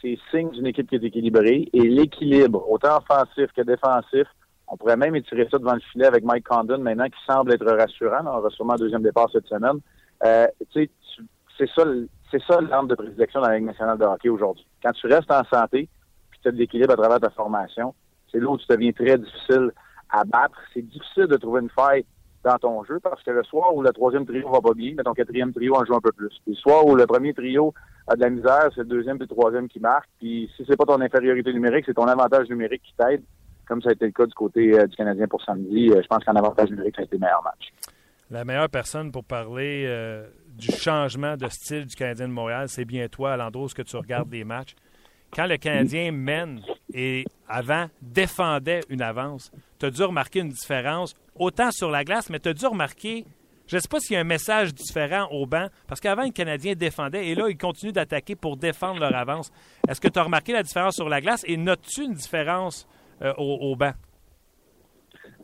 c'est 0.00 0.18
signe 0.30 0.50
d'une 0.50 0.66
équipe 0.66 0.88
qui 0.88 0.96
est 0.96 1.04
équilibrée. 1.04 1.68
Et 1.72 1.82
l'équilibre, 1.82 2.68
autant 2.68 2.98
offensif 2.98 3.52
que 3.56 3.62
défensif, 3.62 4.26
on 4.68 4.76
pourrait 4.76 4.96
même 4.96 5.14
étirer 5.14 5.46
ça 5.50 5.58
devant 5.58 5.74
le 5.74 5.80
filet 5.92 6.06
avec 6.06 6.24
Mike 6.24 6.46
Condon 6.46 6.78
maintenant, 6.78 7.06
qui 7.06 7.24
semble 7.26 7.52
être 7.52 7.66
rassurant. 7.66 8.22
On 8.24 8.38
aura 8.38 8.50
sûrement 8.50 8.74
un 8.74 8.78
deuxième 8.78 9.02
départ 9.02 9.28
cette 9.32 9.46
semaine. 9.46 9.78
Euh, 10.24 10.46
tu 10.72 10.84
sais, 10.84 10.90
c'est 11.56 11.68
ça 11.70 11.84
c'est 12.30 12.42
ça 12.42 12.60
l'arme 12.60 12.88
de 12.88 12.94
prédilection 12.94 13.40
dans 13.40 13.48
la 13.48 13.56
Ligue 13.56 13.66
nationale 13.66 13.98
de 13.98 14.04
hockey 14.04 14.28
aujourd'hui. 14.28 14.66
Quand 14.82 14.92
tu 14.92 15.06
restes 15.06 15.30
en 15.30 15.44
santé, 15.44 15.88
puis 16.30 16.40
tu 16.42 16.48
as 16.48 16.52
de 16.52 16.56
l'équilibre 16.56 16.92
à 16.92 16.96
travers 16.96 17.20
ta 17.20 17.30
formation, 17.30 17.94
c'est 18.30 18.38
là 18.38 18.48
où 18.48 18.58
tu 18.58 18.66
deviens 18.68 18.92
très 18.92 19.18
difficile 19.18 19.70
à 20.10 20.24
battre. 20.24 20.58
C'est 20.74 20.82
difficile 20.82 21.26
de 21.26 21.36
trouver 21.36 21.62
une 21.62 21.70
faille 21.70 22.04
dans 22.44 22.58
ton 22.58 22.84
jeu 22.84 23.00
parce 23.00 23.22
que 23.22 23.30
le 23.30 23.42
soir 23.44 23.74
où 23.74 23.82
le 23.82 23.90
troisième 23.92 24.24
trio 24.24 24.48
va 24.50 24.60
pas 24.60 24.74
bien, 24.74 24.94
mais 24.96 25.02
ton 25.02 25.14
quatrième 25.14 25.52
trio 25.52 25.74
en 25.74 25.84
joue 25.84 25.94
un 25.94 26.00
peu 26.00 26.12
plus. 26.12 26.30
Puis 26.44 26.54
le 26.54 26.56
soir 26.56 26.86
où 26.86 26.94
le 26.94 27.06
premier 27.06 27.34
trio 27.34 27.74
a 28.06 28.14
de 28.14 28.20
la 28.20 28.30
misère, 28.30 28.68
c'est 28.74 28.82
le 28.82 28.86
deuxième 28.86 29.16
et 29.16 29.20
le 29.20 29.26
troisième 29.26 29.68
qui 29.68 29.80
marque. 29.80 30.08
Puis 30.18 30.50
si 30.56 30.64
c'est 30.68 30.76
pas 30.76 30.84
ton 30.84 31.00
infériorité 31.00 31.52
numérique, 31.52 31.84
c'est 31.86 31.94
ton 31.94 32.06
avantage 32.06 32.48
numérique 32.48 32.82
qui 32.82 32.94
t'aide, 32.96 33.22
comme 33.66 33.82
ça 33.82 33.90
a 33.90 33.92
été 33.92 34.06
le 34.06 34.12
cas 34.12 34.26
du 34.26 34.34
côté 34.34 34.78
euh, 34.78 34.86
du 34.86 34.96
Canadien 34.96 35.26
pour 35.26 35.42
samedi. 35.42 35.90
Euh, 35.90 36.00
je 36.02 36.06
pense 36.06 36.24
qu'en 36.24 36.36
avantage 36.36 36.70
numérique, 36.70 36.94
ça 36.96 37.02
a 37.02 37.04
été 37.04 37.16
le 37.16 37.20
meilleur 37.20 37.42
match. 37.42 37.72
La 38.30 38.44
meilleure 38.44 38.70
personne 38.70 39.10
pour 39.10 39.24
parler 39.24 39.84
euh, 39.86 40.26
du 40.56 40.72
changement 40.72 41.36
de 41.36 41.48
style 41.48 41.86
du 41.86 41.94
Canadien 41.94 42.28
de 42.28 42.32
Montréal, 42.32 42.68
c'est 42.68 42.84
bien 42.84 43.08
toi, 43.08 43.34
à 43.34 43.36
l'endroit 43.36 43.66
où 43.66 43.82
tu 43.82 43.96
regardes 43.96 44.32
les 44.32 44.44
matchs. 44.44 44.74
quand 45.34 45.46
le 45.46 45.56
Canadien 45.58 46.12
mène 46.12 46.62
et 46.94 47.24
avant 47.48 47.86
défendait 48.00 48.80
une 48.88 49.02
avance, 49.02 49.50
tu 49.78 49.86
as 49.86 49.90
dû 49.90 50.02
remarquer 50.02 50.40
une 50.40 50.48
différence, 50.48 51.14
autant 51.34 51.70
sur 51.70 51.90
la 51.90 52.04
glace, 52.04 52.30
mais 52.30 52.40
tu 52.40 52.48
as 52.48 52.54
dû 52.54 52.64
remarquer, 52.66 53.24
je 53.66 53.76
ne 53.76 53.80
sais 53.80 53.88
pas 53.88 54.00
s'il 54.00 54.14
y 54.14 54.16
a 54.16 54.20
un 54.20 54.24
message 54.24 54.72
différent 54.72 55.28
au 55.30 55.46
banc, 55.46 55.66
parce 55.86 56.00
qu'avant, 56.00 56.22
le 56.22 56.30
Canadien 56.30 56.74
défendait 56.74 57.26
et 57.28 57.34
là, 57.34 57.48
ils 57.48 57.58
continuent 57.58 57.92
d'attaquer 57.92 58.34
pour 58.34 58.56
défendre 58.56 59.00
leur 59.00 59.14
avance. 59.14 59.52
Est-ce 59.88 60.00
que 60.00 60.08
tu 60.08 60.18
as 60.18 60.22
remarqué 60.22 60.52
la 60.52 60.62
différence 60.62 60.94
sur 60.94 61.08
la 61.08 61.20
glace 61.20 61.44
et 61.46 61.56
notes-tu 61.56 62.04
une 62.04 62.14
différence 62.14 62.88
euh, 63.22 63.34
au, 63.36 63.76
banc? 63.76 63.92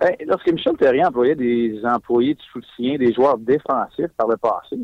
Ben, 0.00 0.14
lorsque 0.26 0.50
Michel 0.50 0.76
Terrien 0.76 1.08
employait 1.08 1.34
des 1.34 1.80
employés 1.84 2.34
de 2.34 2.40
soutien, 2.52 2.96
des 2.96 3.12
joueurs 3.12 3.38
défensifs 3.38 4.12
par 4.16 4.28
le 4.28 4.36
passé, 4.36 4.78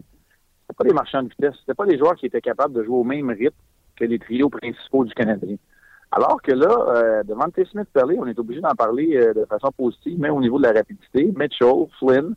pas 0.74 0.84
des 0.84 0.92
marchands 0.92 1.22
de 1.22 1.28
vitesse, 1.28 1.54
c'était 1.60 1.74
pas 1.74 1.86
des 1.86 1.98
joueurs 1.98 2.14
qui 2.14 2.26
étaient 2.26 2.40
capables 2.40 2.74
de 2.74 2.82
jouer 2.82 2.96
au 2.96 3.04
même 3.04 3.30
rythme 3.30 3.56
que 3.96 4.04
les 4.04 4.18
trios 4.18 4.48
principaux 4.48 5.04
du 5.04 5.14
Canadien. 5.14 5.56
Alors 6.10 6.40
que 6.40 6.52
là, 6.52 6.68
euh, 6.68 7.22
devant 7.22 7.50
T. 7.50 7.64
Smith 7.66 7.88
Perley, 7.92 8.16
on 8.18 8.26
est 8.26 8.38
obligé 8.38 8.60
d'en 8.60 8.74
parler 8.74 9.16
euh, 9.16 9.34
de 9.34 9.44
façon 9.44 9.70
positive, 9.76 10.18
même 10.18 10.32
au 10.32 10.40
niveau 10.40 10.58
de 10.58 10.64
la 10.64 10.72
rapidité. 10.72 11.32
Mitchell, 11.36 11.86
Flynn, 11.98 12.34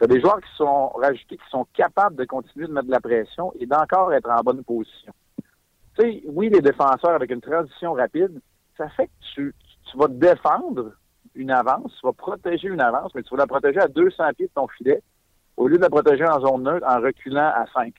tu 0.00 0.06
des 0.06 0.20
joueurs 0.20 0.40
qui 0.40 0.56
sont 0.56 0.88
rajoutés, 0.88 1.36
qui 1.36 1.50
sont 1.50 1.66
capables 1.72 2.16
de 2.16 2.24
continuer 2.24 2.66
de 2.66 2.72
mettre 2.72 2.86
de 2.86 2.92
la 2.92 3.00
pression 3.00 3.52
et 3.58 3.64
d'encore 3.64 4.12
être 4.12 4.28
en 4.28 4.42
bonne 4.42 4.62
position. 4.64 5.12
Tu 5.98 6.02
sais, 6.02 6.22
oui, 6.26 6.50
les 6.50 6.60
défenseurs 6.60 7.12
avec 7.12 7.30
une 7.30 7.40
transition 7.40 7.94
rapide, 7.94 8.38
ça 8.76 8.90
fait 8.90 9.06
que 9.06 9.12
tu, 9.34 9.54
tu 9.90 9.96
vas 9.96 10.08
défendre 10.08 10.92
une 11.34 11.50
avance, 11.50 11.92
tu 11.98 12.06
vas 12.06 12.12
protéger 12.12 12.68
une 12.68 12.82
avance, 12.82 13.14
mais 13.14 13.22
tu 13.22 13.30
vas 13.30 13.42
la 13.42 13.46
protéger 13.46 13.80
à 13.80 13.88
200 13.88 14.24
pieds 14.36 14.46
de 14.46 14.52
ton 14.54 14.68
filet 14.68 15.02
au 15.56 15.68
lieu 15.68 15.76
de 15.76 15.82
la 15.82 15.90
protéger 15.90 16.26
en 16.26 16.40
zone 16.40 16.62
neutre 16.64 16.86
en 16.86 17.00
reculant 17.00 17.52
à 17.54 17.64
5 17.72 17.94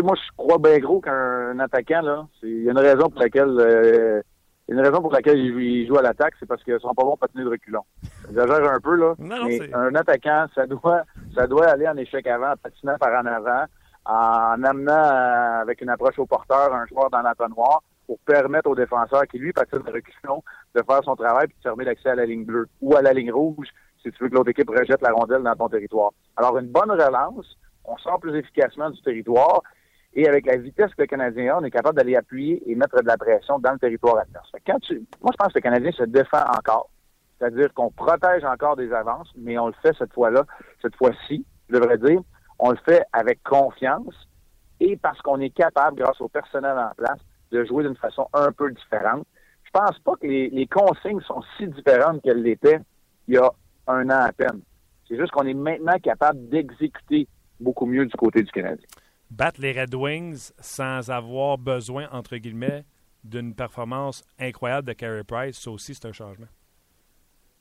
moi, 0.00 0.14
je 0.16 0.36
crois 0.36 0.58
bien 0.58 0.78
gros 0.78 1.00
qu'un 1.00 1.58
attaquant, 1.58 2.00
là, 2.00 2.26
il 2.42 2.62
y 2.62 2.68
a 2.68 2.72
une 2.72 2.78
raison 2.78 3.10
pour 3.10 3.20
laquelle 3.20 3.54
euh, 3.58 4.22
une 4.68 4.80
raison 4.80 5.02
pour 5.02 5.12
laquelle 5.12 5.38
il 5.38 5.86
joue 5.86 5.98
à 5.98 6.02
l'attaque, 6.02 6.34
c'est 6.40 6.46
parce 6.46 6.62
qu'ils 6.64 6.80
sont 6.80 6.94
pas 6.94 7.02
bons 7.02 7.16
tenir 7.16 7.44
de 7.44 7.50
reculons. 7.50 7.84
J'exagère 8.26 8.72
un 8.72 8.80
peu, 8.80 8.94
là. 8.94 9.14
mais 9.18 9.74
un 9.74 9.94
attaquant, 9.94 10.46
ça 10.54 10.66
doit, 10.66 11.02
ça 11.34 11.46
doit 11.46 11.66
aller 11.66 11.86
en 11.86 11.96
échec 11.96 12.26
avant, 12.26 12.52
en 12.52 12.56
patinant 12.56 12.96
par 12.98 13.10
en 13.20 13.26
avant, 13.26 13.64
en 14.06 14.62
amenant 14.62 14.92
euh, 14.92 15.60
avec 15.60 15.82
une 15.82 15.90
approche 15.90 16.18
au 16.18 16.26
porteur 16.26 16.72
un 16.74 16.86
joueur 16.86 17.10
dans 17.10 17.20
l'entonnoir 17.20 17.82
pour 18.06 18.18
permettre 18.20 18.70
au 18.70 18.74
défenseur 18.74 19.26
qui 19.30 19.38
lui 19.38 19.52
patine 19.52 19.78
de 19.78 19.92
reculons 19.92 20.42
de 20.74 20.82
faire 20.82 21.04
son 21.04 21.14
travail 21.14 21.46
puis 21.46 21.56
de 21.56 21.62
fermer 21.62 21.84
l'accès 21.84 22.10
à 22.10 22.14
la 22.16 22.26
ligne 22.26 22.44
bleue 22.44 22.66
ou 22.80 22.96
à 22.96 23.02
la 23.02 23.12
ligne 23.12 23.30
rouge 23.30 23.68
si 24.02 24.10
tu 24.10 24.22
veux 24.22 24.28
que 24.28 24.34
l'autre 24.34 24.50
équipe 24.50 24.68
rejette 24.68 25.00
la 25.02 25.12
rondelle 25.12 25.42
dans 25.42 25.54
ton 25.54 25.68
territoire. 25.68 26.10
Alors, 26.36 26.58
une 26.58 26.68
bonne 26.68 26.90
relance, 26.90 27.56
on 27.84 27.96
sort 27.98 28.20
plus 28.20 28.36
efficacement 28.36 28.90
du 28.90 29.00
territoire 29.02 29.62
et 30.14 30.28
avec 30.28 30.46
la 30.46 30.56
vitesse 30.56 30.90
que 30.94 31.02
le 31.02 31.06
Canadien 31.06 31.54
a, 31.54 31.60
on 31.60 31.64
est 31.64 31.70
capable 31.70 31.96
d'aller 31.96 32.16
appuyer 32.16 32.62
et 32.70 32.74
mettre 32.74 33.00
de 33.00 33.06
la 33.06 33.16
pression 33.16 33.58
dans 33.58 33.72
le 33.72 33.78
territoire 33.78 34.18
adverse. 34.18 34.50
Quand 34.66 34.78
tu, 34.80 35.02
moi, 35.22 35.30
je 35.32 35.36
pense 35.36 35.52
que 35.52 35.58
le 35.58 35.62
Canadien 35.62 35.92
se 35.92 36.04
défend 36.04 36.42
encore. 36.58 36.90
C'est-à-dire 37.38 37.72
qu'on 37.74 37.90
protège 37.90 38.44
encore 38.44 38.76
des 38.76 38.92
avances, 38.92 39.32
mais 39.36 39.58
on 39.58 39.68
le 39.68 39.74
fait 39.82 39.96
cette 39.98 40.12
fois-là, 40.12 40.44
cette 40.80 40.94
fois-ci, 40.96 41.44
je 41.68 41.74
devrais 41.74 41.98
dire, 41.98 42.20
on 42.58 42.70
le 42.70 42.78
fait 42.84 43.04
avec 43.12 43.42
confiance 43.42 44.14
et 44.78 44.96
parce 44.96 45.20
qu'on 45.22 45.40
est 45.40 45.50
capable, 45.50 45.96
grâce 46.02 46.20
au 46.20 46.28
personnel 46.28 46.76
en 46.78 46.94
place, 46.96 47.18
de 47.50 47.64
jouer 47.64 47.84
d'une 47.84 47.96
façon 47.96 48.28
un 48.32 48.52
peu 48.52 48.70
différente. 48.70 49.26
Je 49.64 49.70
pense 49.72 49.98
pas 50.00 50.12
que 50.20 50.26
les, 50.26 50.50
les 50.50 50.66
consignes 50.66 51.20
sont 51.22 51.42
si 51.56 51.66
différentes 51.66 52.22
qu'elles 52.22 52.42
l'étaient 52.42 52.80
il 53.28 53.34
y 53.34 53.38
a 53.38 53.50
un 53.86 54.08
an 54.10 54.24
à 54.26 54.32
peine. 54.32 54.60
C'est 55.08 55.16
juste 55.16 55.32
qu'on 55.32 55.46
est 55.46 55.54
maintenant 55.54 55.98
capable 56.02 56.48
d'exécuter 56.48 57.28
beaucoup 57.60 57.86
mieux 57.86 58.06
du 58.06 58.16
côté 58.16 58.42
du 58.42 58.50
Canadien 58.50 58.86
battre 59.32 59.60
les 59.60 59.72
Red 59.72 59.94
Wings 59.94 60.52
sans 60.60 61.10
avoir 61.10 61.58
besoin, 61.58 62.06
entre 62.12 62.36
guillemets, 62.36 62.84
d'une 63.24 63.54
performance 63.54 64.22
incroyable 64.38 64.88
de 64.88 64.92
Carey 64.92 65.24
Price, 65.24 65.58
ça 65.58 65.70
aussi, 65.70 65.94
c'est 65.94 66.06
un 66.06 66.12
changement. 66.12 66.46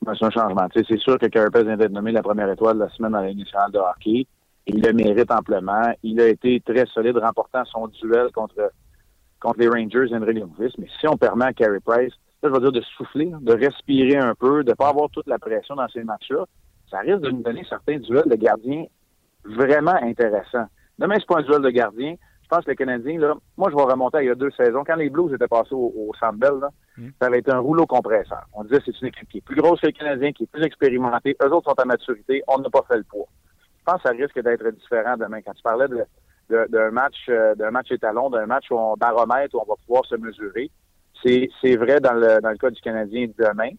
Ben, 0.06 0.14
c'est 0.18 0.26
un 0.26 0.32
changement. 0.32 0.68
c'est 0.74 0.98
sûr 0.98 1.18
que 1.18 1.28
Carey 1.28 1.50
Price 1.52 1.66
vient 1.66 1.78
d'être 1.78 1.92
nommé 1.92 2.12
la 2.12 2.24
première 2.24 2.50
étoile 2.50 2.76
de 2.76 2.84
la 2.84 2.90
semaine 2.90 3.16
à 3.16 3.26
l'initiale 3.26 3.72
de 3.72 3.78
hockey. 3.78 4.28
Il 4.68 4.82
le 4.82 4.94
mérite 4.94 5.32
amplement. 5.32 5.94
Il 6.04 6.20
a 6.20 6.28
été 6.28 6.60
très 6.62 6.86
solide, 6.88 7.18
remportant 7.18 7.64
son 7.66 7.88
duel 7.88 8.32
contre, 8.34 8.72
contre 9.40 9.60
les 9.60 9.68
Rangers 9.68 10.08
et 10.12 10.20
Lundqvist. 10.20 10.78
Mais 10.78 10.88
si 11.00 11.08
on 11.08 11.18
permet 11.18 11.46
à 11.46 11.54
Carey 11.54 11.80
Price, 11.86 12.14
je 12.44 12.50
veux 12.50 12.60
dire 12.60 12.72
de 12.72 12.82
souffler, 12.98 13.32
de 13.42 13.54
respirer 13.54 14.18
un 14.18 14.36
peu, 14.36 14.64
de 14.64 14.72
ne 14.72 14.76
pas 14.76 14.90
avoir 14.90 15.10
toute 15.10 15.28
la 15.28 15.40
pression 15.40 15.76
dans 15.76 15.88
ces 15.90 16.04
matchs-là, 16.04 16.46
ça 16.90 17.00
risque 17.00 17.22
de 17.22 17.30
nous 17.30 17.42
donner 17.42 17.66
certains 17.70 17.98
duels 18.00 18.28
de 18.28 18.36
gardiens 18.36 18.86
vraiment 19.46 19.96
intéressants. 20.02 20.68
Demain, 21.00 21.16
c'est 21.20 21.28
pas 21.28 21.40
un 21.40 21.44
duel 21.44 21.62
de 21.62 21.70
gardien. 21.70 22.16
Je 22.44 22.48
pense 22.48 22.66
que 22.66 22.72
les 22.72 22.76
Canadiens, 22.76 23.18
là, 23.18 23.34
moi, 23.56 23.70
je 23.72 23.76
vais 23.76 23.84
remonter 23.84 24.18
à 24.18 24.24
il 24.24 24.28
y 24.28 24.30
a 24.30 24.36
deux 24.36 24.52
saisons. 24.52 24.84
Quand 24.86 24.98
les 24.98 25.10
Blues 25.10 25.34
étaient 25.34 25.48
passés 25.48 25.74
au, 25.74 25.94
au 25.96 26.12
Centre 26.20 26.70
mm. 26.98 27.10
ça 27.20 27.28
avait 27.28 27.40
été 27.40 27.52
un 27.52 27.60
rouleau 27.60 27.86
compresseur. 27.86 28.44
On 28.54 28.64
disait 28.66 28.82
c'est 28.86 29.00
une 29.02 29.08
équipe 29.08 29.30
qui 29.30 29.38
est 29.38 29.46
plus 29.46 29.56
grosse 29.56 29.80
que 29.80 29.88
les 29.88 29.94
Canadiens, 29.94 30.34
qui 30.34 30.44
est 30.44 30.52
plus 30.52 30.64
expérimentée. 30.64 31.38
Eux 31.42 31.54
autres 31.54 31.70
sont 31.70 31.80
à 31.80 31.86
maturité. 31.86 32.44
On 32.48 32.60
n'a 32.60 32.70
pas 32.70 32.84
fait 32.90 32.98
le 32.98 33.04
poids. 33.04 33.28
Je 33.80 33.84
pense 33.86 34.04
que 34.04 34.10
ça 34.10 34.16
risque 34.16 34.40
d'être 34.42 34.70
différent 34.70 35.16
demain. 35.18 35.42
Quand 35.42 35.54
tu 35.54 35.64
parlais 35.64 35.88
de, 35.88 36.68
d'un 36.68 36.92
match, 36.92 37.16
euh, 37.30 37.56
d'un 37.56 37.72
match 37.72 37.90
étalon, 37.92 38.30
d'un 38.30 38.46
match 38.46 38.66
où 38.70 38.76
on 38.76 38.96
baromètre, 38.96 39.56
où 39.56 39.62
on 39.62 39.70
va 39.70 39.76
pouvoir 39.86 40.06
se 40.06 40.16
mesurer. 40.16 40.70
C'est, 41.24 41.76
vrai 41.76 42.00
dans 42.00 42.14
le, 42.14 42.42
dans 42.42 42.50
le 42.50 42.58
cas 42.58 42.70
du 42.70 42.82
Canadien 42.82 43.28
demain. 43.38 43.72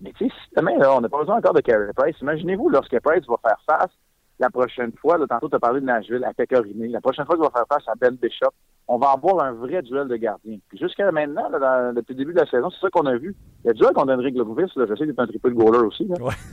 Mais 0.00 0.12
tu 0.12 0.26
sais, 0.26 0.32
demain, 0.56 0.76
là, 0.78 0.94
on 0.94 1.00
n'a 1.00 1.08
pas 1.08 1.18
besoin 1.18 1.38
encore 1.38 1.54
de 1.54 1.60
Carey 1.60 1.92
Price. 1.96 2.16
Imaginez-vous 2.20 2.68
lorsque 2.68 2.98
Price 3.00 3.24
va 3.26 3.36
faire 3.42 3.60
face 3.66 3.90
la 4.38 4.50
prochaine 4.50 4.92
fois, 5.00 5.16
là, 5.16 5.26
tantôt 5.26 5.48
tu 5.48 5.56
as 5.56 5.58
parlé 5.58 5.80
de 5.80 5.86
Nashville, 5.86 6.24
à 6.24 6.34
Pecorine, 6.34 6.92
la 6.92 7.00
prochaine 7.00 7.24
fois 7.24 7.36
qu'il 7.36 7.44
va 7.44 7.50
faire 7.50 7.66
face 7.68 7.88
à 7.88 7.94
Ben 7.98 8.16
Bishop, 8.16 8.50
on 8.88 8.98
va 8.98 9.12
avoir 9.12 9.44
un 9.44 9.52
vrai 9.52 9.82
duel 9.82 10.08
de 10.08 10.16
gardiens. 10.16 10.58
Puis 10.68 10.78
jusqu'à 10.78 11.10
maintenant, 11.10 11.48
là, 11.48 11.92
depuis 11.92 12.12
le 12.12 12.18
début 12.18 12.34
de 12.34 12.40
la 12.40 12.46
saison, 12.46 12.70
c'est 12.70 12.80
ça 12.80 12.90
qu'on 12.90 13.06
a 13.06 13.16
vu. 13.16 13.34
Le 13.64 13.72
duel 13.72 13.92
qu'on 13.94 14.04
donne 14.04 14.20
Rick 14.20 14.36
Logovis, 14.36 14.74
là, 14.76 14.84
je 14.88 14.94
sais 14.94 15.04
qu'il 15.04 15.10
est 15.10 15.20
un 15.20 15.26
triple 15.26 15.54
goaler 15.54 15.78
aussi, 15.78 16.08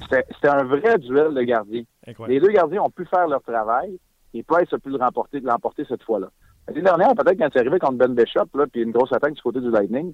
c'était 0.10 0.48
un 0.48 0.64
vrai 0.64 0.98
duel 0.98 1.34
de 1.34 1.42
gardiens. 1.42 1.84
Les 2.28 2.40
deux 2.40 2.50
gardiens 2.50 2.82
ont 2.84 2.90
pu 2.90 3.06
faire 3.06 3.28
leur 3.28 3.42
travail 3.42 4.00
et 4.34 4.44
Price 4.44 4.72
a 4.72 4.78
pu 4.80 4.90
le 4.90 4.98
remporter, 4.98 5.42
l'emporter 5.42 5.86
cette 5.88 6.04
fois-là. 6.04 6.30
L'année 6.68 6.82
dernière, 6.82 7.14
peut-être 7.16 7.38
quand 7.38 7.50
c'est 7.52 7.60
arrivé 7.60 7.80
contre 7.80 7.98
Ben 7.98 8.14
Bishop, 8.14 8.48
là, 8.56 8.66
puis 8.72 8.82
une 8.82 8.92
grosse 8.92 9.12
attaque 9.12 9.34
du 9.34 9.42
côté 9.42 9.60
du 9.60 9.70
Lightning, 9.70 10.14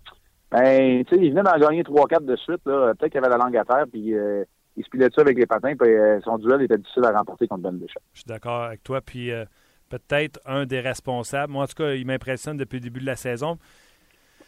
ben, 0.52 1.04
tu 1.06 1.16
sais, 1.16 1.22
il 1.22 1.30
venait 1.32 1.44
d'en 1.44 1.58
gagner 1.58 1.84
3-4 1.84 2.26
de 2.26 2.36
suite, 2.36 2.62
là. 2.66 2.94
Peut-être 2.96 3.12
qu'il 3.12 3.20
avait 3.20 3.30
la 3.30 3.38
langue 3.38 3.56
à 3.56 3.66
terre, 3.66 3.86
puis 3.92 4.16
euh, 4.16 4.44
il 4.76 4.84
se 4.84 4.90
pilait 4.90 5.10
ça 5.14 5.22
avec 5.22 5.38
les 5.38 5.46
patins, 5.46 5.76
puis 5.80 5.92
euh, 5.92 6.20
son 6.22 6.38
duel 6.38 6.64
était 6.64 6.78
difficile 6.78 7.06
à 7.06 7.12
remporter 7.12 7.48
contre 7.48 7.64
Ben 7.64 7.78
Bishop. 7.78 8.00
Je 8.14 8.22
suis 8.22 8.28
d'accord 8.28 8.64
avec 8.64 8.82
toi, 8.84 9.02
puis 9.02 9.32
euh, 9.32 9.46
peut-être 9.90 10.40
un 10.46 10.66
des 10.66 10.80
responsables, 10.80 11.54
moi 11.54 11.66
en 11.66 11.68
tout 11.68 11.84
cas, 11.84 11.94
il 11.94 12.06
m'impressionne 12.06 12.58
depuis 12.58 12.78
le 12.78 12.84
début 12.84 13.02
de 13.02 13.06
la 13.06 13.16
saison, 13.16 13.60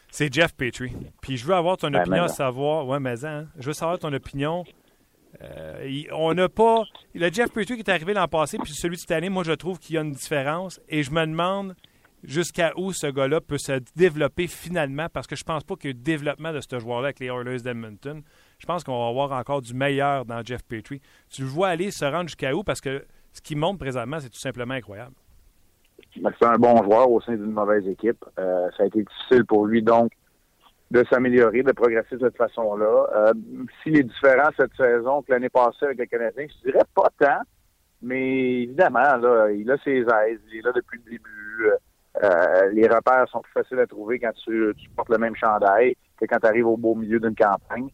c'est 0.09 0.31
Jeff 0.31 0.53
Petrie. 0.55 0.93
Puis 1.21 1.37
je 1.37 1.45
veux 1.45 1.53
avoir 1.53 1.77
ton 1.77 1.93
opinion 1.93 2.23
à 2.23 2.27
savoir, 2.27 2.87
ouais, 2.87 2.99
mais 2.99 3.25
hein, 3.25 3.47
je 3.57 3.67
veux 3.67 3.73
savoir 3.73 3.97
ton 3.97 4.11
opinion. 4.11 4.65
Euh, 5.41 6.03
on 6.11 6.33
n'a 6.33 6.49
pas. 6.49 6.83
Le 7.15 7.31
Jeff 7.31 7.51
Petrie 7.51 7.75
qui 7.75 7.81
est 7.81 7.89
arrivé 7.89 8.13
l'an 8.13 8.27
passé, 8.27 8.57
puis 8.57 8.73
celui 8.73 8.97
de 8.97 8.99
cette 8.99 9.11
année, 9.11 9.29
moi, 9.29 9.43
je 9.43 9.53
trouve 9.53 9.79
qu'il 9.79 9.95
y 9.95 9.97
a 9.97 10.01
une 10.01 10.11
différence. 10.11 10.81
Et 10.89 11.03
je 11.03 11.11
me 11.11 11.25
demande 11.25 11.75
jusqu'à 12.23 12.73
où 12.77 12.93
ce 12.93 13.07
gars-là 13.07 13.41
peut 13.41 13.57
se 13.57 13.79
développer 13.95 14.47
finalement, 14.47 15.07
parce 15.11 15.27
que 15.27 15.35
je 15.35 15.43
pense 15.43 15.63
pas 15.63 15.75
qu'il 15.75 15.89
y 15.89 15.91
ait 15.91 15.93
développement 15.93 16.53
de 16.53 16.59
ce 16.61 16.79
joueur-là 16.79 17.07
avec 17.07 17.19
les 17.19 17.27
Oilers 17.27 17.61
d'Edmonton 17.61 18.21
je 18.61 18.67
pense 18.67 18.83
qu'on 18.83 18.99
va 18.99 19.09
avoir 19.09 19.31
encore 19.31 19.61
du 19.61 19.73
meilleur 19.73 20.23
dans 20.23 20.43
Jeff 20.43 20.63
Petrie. 20.63 21.01
Tu 21.31 21.41
le 21.41 21.47
vois 21.47 21.69
aller 21.69 21.89
se 21.89 22.05
rendre 22.05 22.27
jusqu'à 22.27 22.53
où? 22.53 22.63
Parce 22.63 22.79
que 22.79 23.03
ce 23.33 23.41
qu'il 23.41 23.57
montre 23.57 23.79
présentement, 23.79 24.19
c'est 24.19 24.29
tout 24.29 24.39
simplement 24.39 24.75
incroyable. 24.75 25.15
C'est 26.13 26.45
un 26.45 26.57
bon 26.57 26.83
joueur 26.83 27.09
au 27.09 27.19
sein 27.21 27.33
d'une 27.33 27.53
mauvaise 27.53 27.87
équipe. 27.87 28.23
Euh, 28.37 28.69
ça 28.77 28.83
a 28.83 28.85
été 28.85 29.03
difficile 29.03 29.45
pour 29.45 29.65
lui, 29.65 29.81
donc, 29.81 30.11
de 30.91 31.03
s'améliorer, 31.09 31.63
de 31.63 31.71
progresser 31.71 32.17
de 32.17 32.25
cette 32.25 32.37
façon-là. 32.37 33.07
Euh, 33.15 33.33
S'il 33.81 33.97
est 33.97 34.03
différent 34.03 34.49
cette 34.55 34.75
saison 34.75 35.23
que 35.23 35.31
l'année 35.31 35.49
passée 35.49 35.85
avec 35.85 35.97
les 35.97 36.07
Canadiens, 36.07 36.45
je 36.47 36.69
dirais 36.69 36.85
pas 36.93 37.09
tant, 37.17 37.41
mais 38.03 38.63
évidemment, 38.63 39.17
là, 39.17 39.49
il 39.49 39.71
a 39.71 39.77
ses 39.83 40.01
aises, 40.01 40.39
il 40.51 40.59
est 40.59 40.61
là 40.61 40.71
depuis 40.75 40.99
le 41.03 41.11
début. 41.11 41.30
Euh, 42.23 42.69
les 42.73 42.87
repères 42.87 43.27
sont 43.29 43.41
plus 43.41 43.51
faciles 43.51 43.79
à 43.79 43.87
trouver 43.87 44.19
quand 44.19 44.31
tu, 44.33 44.73
tu 44.77 44.89
portes 44.89 45.09
le 45.09 45.17
même 45.17 45.35
chandail 45.35 45.95
que 46.19 46.25
quand 46.25 46.39
tu 46.39 46.47
arrives 46.47 46.67
au 46.67 46.77
beau 46.77 46.95
milieu 46.95 47.19
d'une 47.19 47.35
campagne. 47.35 47.89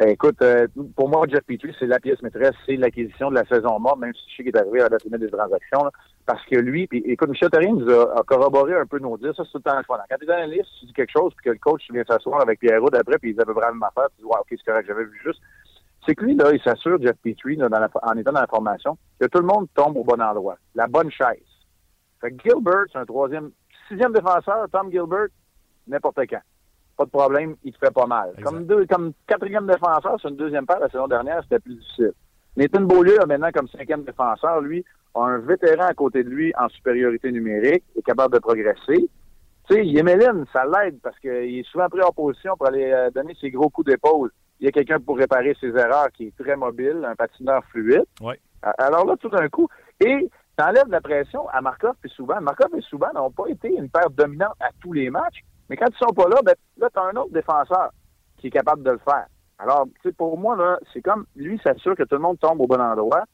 Euh, 0.00 0.06
écoute, 0.06 0.40
euh, 0.42 0.66
pour 0.96 1.08
moi, 1.08 1.26
Jeff 1.28 1.44
Petrie, 1.44 1.74
c'est 1.78 1.86
la 1.86 1.98
pièce 1.98 2.22
maîtresse, 2.22 2.54
c'est 2.64 2.76
l'acquisition 2.76 3.28
de 3.30 3.34
la 3.34 3.44
saison 3.44 3.78
morte, 3.78 3.98
même 3.98 4.14
si 4.14 4.20
je 4.30 4.36
sais 4.36 4.42
qu'il 4.44 4.56
est 4.56 4.58
arrivé 4.58 4.80
à 4.80 4.88
la 4.88 4.98
fin 4.98 5.18
des 5.18 5.28
transactions, 5.28 5.90
parce 6.24 6.44
que 6.46 6.56
lui, 6.56 6.86
puis 6.86 7.02
écoute, 7.06 7.28
Michel 7.28 7.50
Therrien 7.50 7.72
nous 7.72 7.90
a, 7.90 8.22
corroboré 8.26 8.76
un 8.76 8.86
peu 8.86 8.98
nos 8.98 9.18
dires, 9.18 9.34
ça 9.34 9.42
c'est 9.44 9.50
tout 9.52 9.58
le 9.58 9.70
temps 9.70 9.76
le 9.76 9.84
Quand 9.84 10.16
tu 10.18 10.30
es 10.30 10.46
liste, 10.46 10.68
tu 10.78 10.86
dis 10.86 10.92
quelque 10.92 11.10
chose, 11.10 11.32
puis 11.36 11.46
que 11.46 11.50
le 11.50 11.58
coach 11.58 11.82
vient 11.90 12.04
s'asseoir 12.04 12.40
avec 12.40 12.60
Pierre 12.60 12.80
Roud 12.80 12.94
après, 12.94 13.18
puis 13.18 13.32
il 13.32 13.40
avait 13.40 13.52
vraiment 13.52 13.86
affaire, 13.88 14.08
tu 14.16 14.22
dis, 14.22 14.24
ouais, 14.24 14.38
ok, 14.38 14.46
c'est 14.50 14.64
correct, 14.64 14.86
j'avais 14.86 15.04
vu 15.04 15.20
juste. 15.24 15.40
C'est 16.06 16.14
que 16.14 16.24
lui, 16.24 16.34
là, 16.34 16.50
il 16.52 16.62
s'assure, 16.62 16.98
Jeff 17.02 17.16
Petrie, 17.22 17.56
dans 17.56 17.66
en 17.66 18.16
étant 18.16 18.32
dans 18.32 18.40
la 18.40 18.46
formation, 18.46 18.96
que 19.20 19.26
tout 19.26 19.40
le 19.40 19.46
monde 19.46 19.66
tombe 19.74 19.96
au 19.96 20.04
bon 20.04 20.22
endroit, 20.22 20.56
la 20.74 20.86
bonne 20.86 21.10
chaise. 21.10 21.44
Fait 22.20 22.30
que 22.30 22.42
Gilbert, 22.42 22.84
c'est 22.92 22.98
un 22.98 23.04
troisième, 23.04 23.50
sixième 23.90 24.12
défenseur, 24.12 24.66
Tom 24.72 24.90
Gilbert, 24.90 25.28
n'importe 25.86 26.20
quand 26.28 26.40
pas 27.00 27.06
de 27.06 27.10
problème, 27.10 27.56
il 27.64 27.72
te 27.72 27.78
fait 27.78 27.94
pas 27.94 28.04
mal. 28.04 28.34
Comme, 28.44 28.66
deux, 28.66 28.84
comme 28.84 29.12
quatrième 29.26 29.66
défenseur 29.66 30.20
sur 30.20 30.28
une 30.28 30.36
deuxième 30.36 30.66
paire 30.66 30.80
la 30.80 30.90
saison 30.90 31.08
dernière, 31.08 31.42
c'était 31.42 31.58
plus 31.58 31.76
difficile. 31.76 32.12
Nathan 32.58 32.82
Beaulieu, 32.82 33.16
maintenant, 33.26 33.50
comme 33.54 33.68
cinquième 33.68 34.04
défenseur, 34.04 34.60
lui, 34.60 34.84
a 35.14 35.20
un 35.20 35.38
vétéran 35.38 35.86
à 35.86 35.94
côté 35.94 36.22
de 36.22 36.28
lui 36.28 36.52
en 36.58 36.68
supériorité 36.68 37.32
numérique, 37.32 37.84
est 37.96 38.02
capable 38.02 38.34
de 38.34 38.38
progresser. 38.38 39.08
Tu 39.68 39.74
sais, 39.74 39.86
Yemelin, 39.86 40.44
ça 40.52 40.64
l'aide 40.66 41.00
parce 41.02 41.18
qu'il 41.20 41.30
est 41.30 41.66
souvent 41.70 41.88
pris 41.88 42.02
en 42.02 42.12
position 42.12 42.54
pour 42.58 42.66
aller 42.66 42.92
euh, 42.92 43.10
donner 43.10 43.34
ses 43.40 43.50
gros 43.50 43.70
coups 43.70 43.86
d'épaule. 43.86 44.30
Il 44.58 44.66
y 44.66 44.68
a 44.68 44.72
quelqu'un 44.72 45.00
pour 45.00 45.16
réparer 45.16 45.56
ses 45.58 45.68
erreurs 45.68 46.10
qui 46.12 46.26
est 46.26 46.36
très 46.38 46.56
mobile, 46.56 47.02
un 47.06 47.14
patineur 47.14 47.64
fluide. 47.70 48.04
Ouais. 48.20 48.38
Alors 48.76 49.06
là, 49.06 49.16
tout 49.16 49.30
d'un 49.30 49.48
coup, 49.48 49.68
et 50.04 50.28
t'enlèves 50.60 50.90
la 50.90 51.00
pression 51.00 51.48
à 51.48 51.62
Markov 51.62 51.94
et 52.04 52.08
Souban. 52.08 52.42
Markov 52.42 52.68
et 52.76 52.82
Souban 52.82 53.08
n'ont 53.14 53.30
pas 53.30 53.46
été 53.48 53.74
une 53.74 53.88
paire 53.88 54.10
dominante 54.10 54.56
à 54.60 54.68
tous 54.82 54.92
les 54.92 55.08
matchs, 55.08 55.42
mais 55.70 55.76
quand 55.76 55.86
ils 55.88 55.96
sont 55.96 56.12
pas 56.12 56.28
là, 56.28 56.36
ben, 56.44 56.54
là, 56.76 56.88
tu 56.92 57.00
as 57.00 57.04
un 57.04 57.16
autre 57.16 57.32
défenseur 57.32 57.90
qui 58.36 58.48
est 58.48 58.50
capable 58.50 58.82
de 58.82 58.90
le 58.90 58.98
faire. 58.98 59.26
Alors, 59.58 59.86
pour 60.18 60.38
moi, 60.38 60.56
là, 60.56 60.78
c'est 60.92 61.00
comme 61.00 61.24
lui 61.34 61.58
s'assure 61.64 61.96
que 61.96 62.02
tout 62.02 62.16
le 62.16 62.20
monde 62.20 62.38
tombe 62.38 62.60
au 62.60 62.66
bon 62.66 62.80
endroit. 62.80 63.24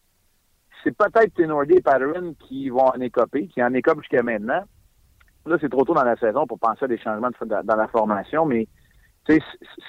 C'est 0.84 0.96
peut-être 0.96 1.34
Tenordi 1.34 1.74
et 1.74 1.80
Patterson 1.80 2.36
qui 2.46 2.68
vont 2.68 2.86
en 2.86 3.00
écoper, 3.00 3.48
qui 3.48 3.60
en 3.60 3.74
écopent 3.74 4.02
jusqu'à 4.02 4.22
maintenant. 4.22 4.62
Là, 5.46 5.56
c'est 5.60 5.68
trop 5.68 5.84
tôt 5.84 5.94
dans 5.94 6.04
la 6.04 6.16
saison 6.16 6.46
pour 6.46 6.60
penser 6.60 6.84
à 6.84 6.88
des 6.88 6.98
changements 6.98 7.30
dans 7.40 7.76
la 7.76 7.88
formation, 7.88 8.46
mais 8.46 8.68
c'est 9.26 9.40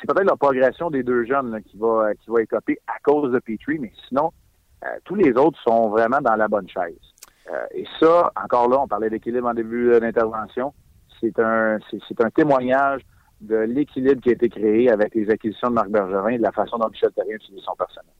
peut-être 0.07 0.23
la 0.23 0.35
progression 0.35 0.89
des 0.89 1.03
deux 1.03 1.25
jeunes 1.25 1.61
qui 1.63 1.77
va 1.77 2.15
qui 2.15 2.31
va 2.31 2.41
écoper 2.41 2.79
à 2.87 2.97
cause 3.03 3.31
de 3.31 3.37
Petrie, 3.39 3.77
mais 3.77 3.91
sinon, 4.07 4.31
euh, 4.83 4.87
tous 5.05 5.15
les 5.15 5.31
autres 5.33 5.59
sont 5.61 5.89
vraiment 5.89 6.21
dans 6.21 6.35
la 6.35 6.47
bonne 6.47 6.67
chaise. 6.67 7.06
Euh, 7.51 7.65
et 7.71 7.85
ça, 7.99 8.31
encore 8.35 8.69
là, 8.69 8.79
on 8.79 8.87
parlait 8.87 9.09
d'équilibre 9.09 9.47
en 9.47 9.53
début 9.53 9.91
euh, 9.91 9.99
d'intervention. 9.99 10.73
C'est 11.19 11.39
un 11.39 11.79
c'est 11.89 12.21
un 12.21 12.29
témoignage 12.29 13.01
de 13.41 13.55
l'équilibre 13.55 14.21
qui 14.21 14.29
a 14.29 14.31
été 14.33 14.49
créé 14.49 14.89
avec 14.91 15.13
les 15.13 15.29
acquisitions 15.29 15.69
de 15.69 15.73
Marc 15.73 15.89
Bergerin 15.89 16.29
et 16.29 16.37
de 16.37 16.43
la 16.43 16.51
façon 16.51 16.77
dont 16.77 16.89
Michel 16.89 17.11
Therrien 17.11 17.35
utilise 17.35 17.63
son 17.63 17.75
personnel. 17.75 18.11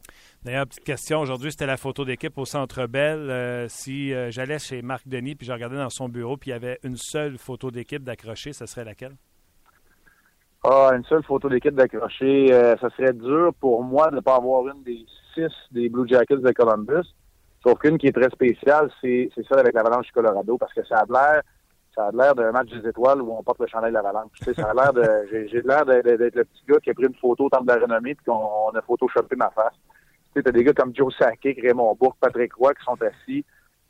D'ailleurs, 0.43 0.67
petite 0.67 0.83
question. 0.83 1.19
Aujourd'hui, 1.19 1.51
c'était 1.51 1.65
la 1.65 1.77
photo 1.77 2.05
d'équipe 2.05 2.37
au 2.37 2.45
Centre 2.45 2.85
Bell. 2.85 3.29
Euh, 3.29 3.65
si 3.67 4.13
euh, 4.13 4.29
j'allais 4.29 4.59
chez 4.59 4.81
Marc 4.81 5.07
Denis 5.07 5.35
puis 5.35 5.47
je 5.47 5.51
regardais 5.51 5.77
dans 5.77 5.89
son 5.89 6.07
bureau 6.07 6.37
puis 6.37 6.51
il 6.51 6.53
y 6.53 6.55
avait 6.55 6.79
une 6.83 6.97
seule 6.97 7.37
photo 7.37 7.71
d'équipe 7.71 8.03
d'accrocher, 8.03 8.53
ce 8.53 8.65
serait 8.65 8.85
laquelle? 8.85 9.15
Ah, 10.63 10.91
une 10.95 11.03
seule 11.05 11.23
photo 11.23 11.49
d'équipe 11.49 11.73
d'accrocher, 11.73 12.53
euh, 12.53 12.75
ça 12.77 12.89
serait 12.91 13.13
dur 13.13 13.53
pour 13.59 13.83
moi 13.83 14.09
de 14.11 14.17
ne 14.17 14.21
pas 14.21 14.35
avoir 14.35 14.67
une 14.67 14.83
des 14.83 15.05
six 15.33 15.51
des 15.71 15.89
Blue 15.89 16.07
Jackets 16.07 16.37
de 16.37 16.51
Columbus. 16.51 17.07
Sauf 17.67 17.79
qu'une 17.79 17.97
qui 17.97 18.07
est 18.07 18.13
très 18.13 18.29
spéciale, 18.29 18.89
c'est 19.01 19.29
celle 19.35 19.59
avec 19.59 19.73
l'Avalanche 19.73 20.05
du 20.05 20.13
Colorado 20.13 20.57
parce 20.57 20.73
que 20.73 20.85
ça 20.85 20.99
a 20.99 21.05
l'air 21.05 21.41
ça 21.93 22.05
a 22.05 22.11
l'air 22.11 22.35
d'un 22.35 22.51
match 22.51 22.69
des 22.69 22.87
étoiles 22.87 23.21
où 23.21 23.35
on 23.35 23.43
porte 23.43 23.59
le 23.59 23.67
chandail 23.67 23.89
de 23.89 23.95
l'avalanche. 23.95 24.29
Tu 24.37 24.45
sais, 24.45 24.53
ça 24.53 24.69
a 24.69 24.73
l'air 24.73 24.93
de, 24.93 25.01
j'ai 25.51 25.61
l'air 25.63 25.83
d'être 25.83 26.35
le 26.35 26.45
petit 26.45 26.63
gars 26.69 26.79
qui 26.79 26.91
a 26.91 26.93
pris 26.93 27.07
une 27.07 27.15
photo 27.15 27.45
au 27.45 27.49
temple 27.49 27.65
de 27.65 27.73
la 27.73 27.79
renommée 27.79 28.13
puis 28.13 28.23
qu'on 28.25 28.69
a 28.69 28.81
photoshopé 28.83 29.35
ma 29.35 29.49
face. 29.49 29.73
Tu 30.33 30.41
sais, 30.41 30.47
as 30.47 30.51
des 30.51 30.63
gars 30.63 30.73
comme 30.73 30.95
Joe 30.95 31.13
Sakic, 31.17 31.59
Raymond 31.59 31.97
Bourque, 31.99 32.17
Patrick 32.21 32.53
Roy 32.53 32.73
qui 32.75 32.83
sont 32.85 32.97
assis 33.01 33.43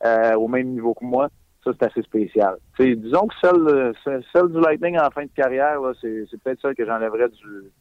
euh, 0.06 0.36
au 0.36 0.48
même 0.48 0.70
niveau 0.70 0.94
que 0.94 1.04
moi. 1.04 1.28
Ça, 1.64 1.72
c'est 1.78 1.86
assez 1.86 2.02
spécial. 2.02 2.58
Tu 2.78 2.84
sais, 2.84 2.96
disons 2.96 3.28
que 3.28 3.36
celle, 3.42 4.24
celle 4.34 4.48
du 4.48 4.60
Lightning 4.62 4.98
en 4.98 5.12
fin 5.12 5.26
de 5.26 5.32
carrière, 5.36 5.82
c'est 6.02 6.26
peut-être 6.44 6.62
celle 6.62 6.76
que 6.76 6.86
j'enlèverais 6.86 7.28
du, 7.30 7.72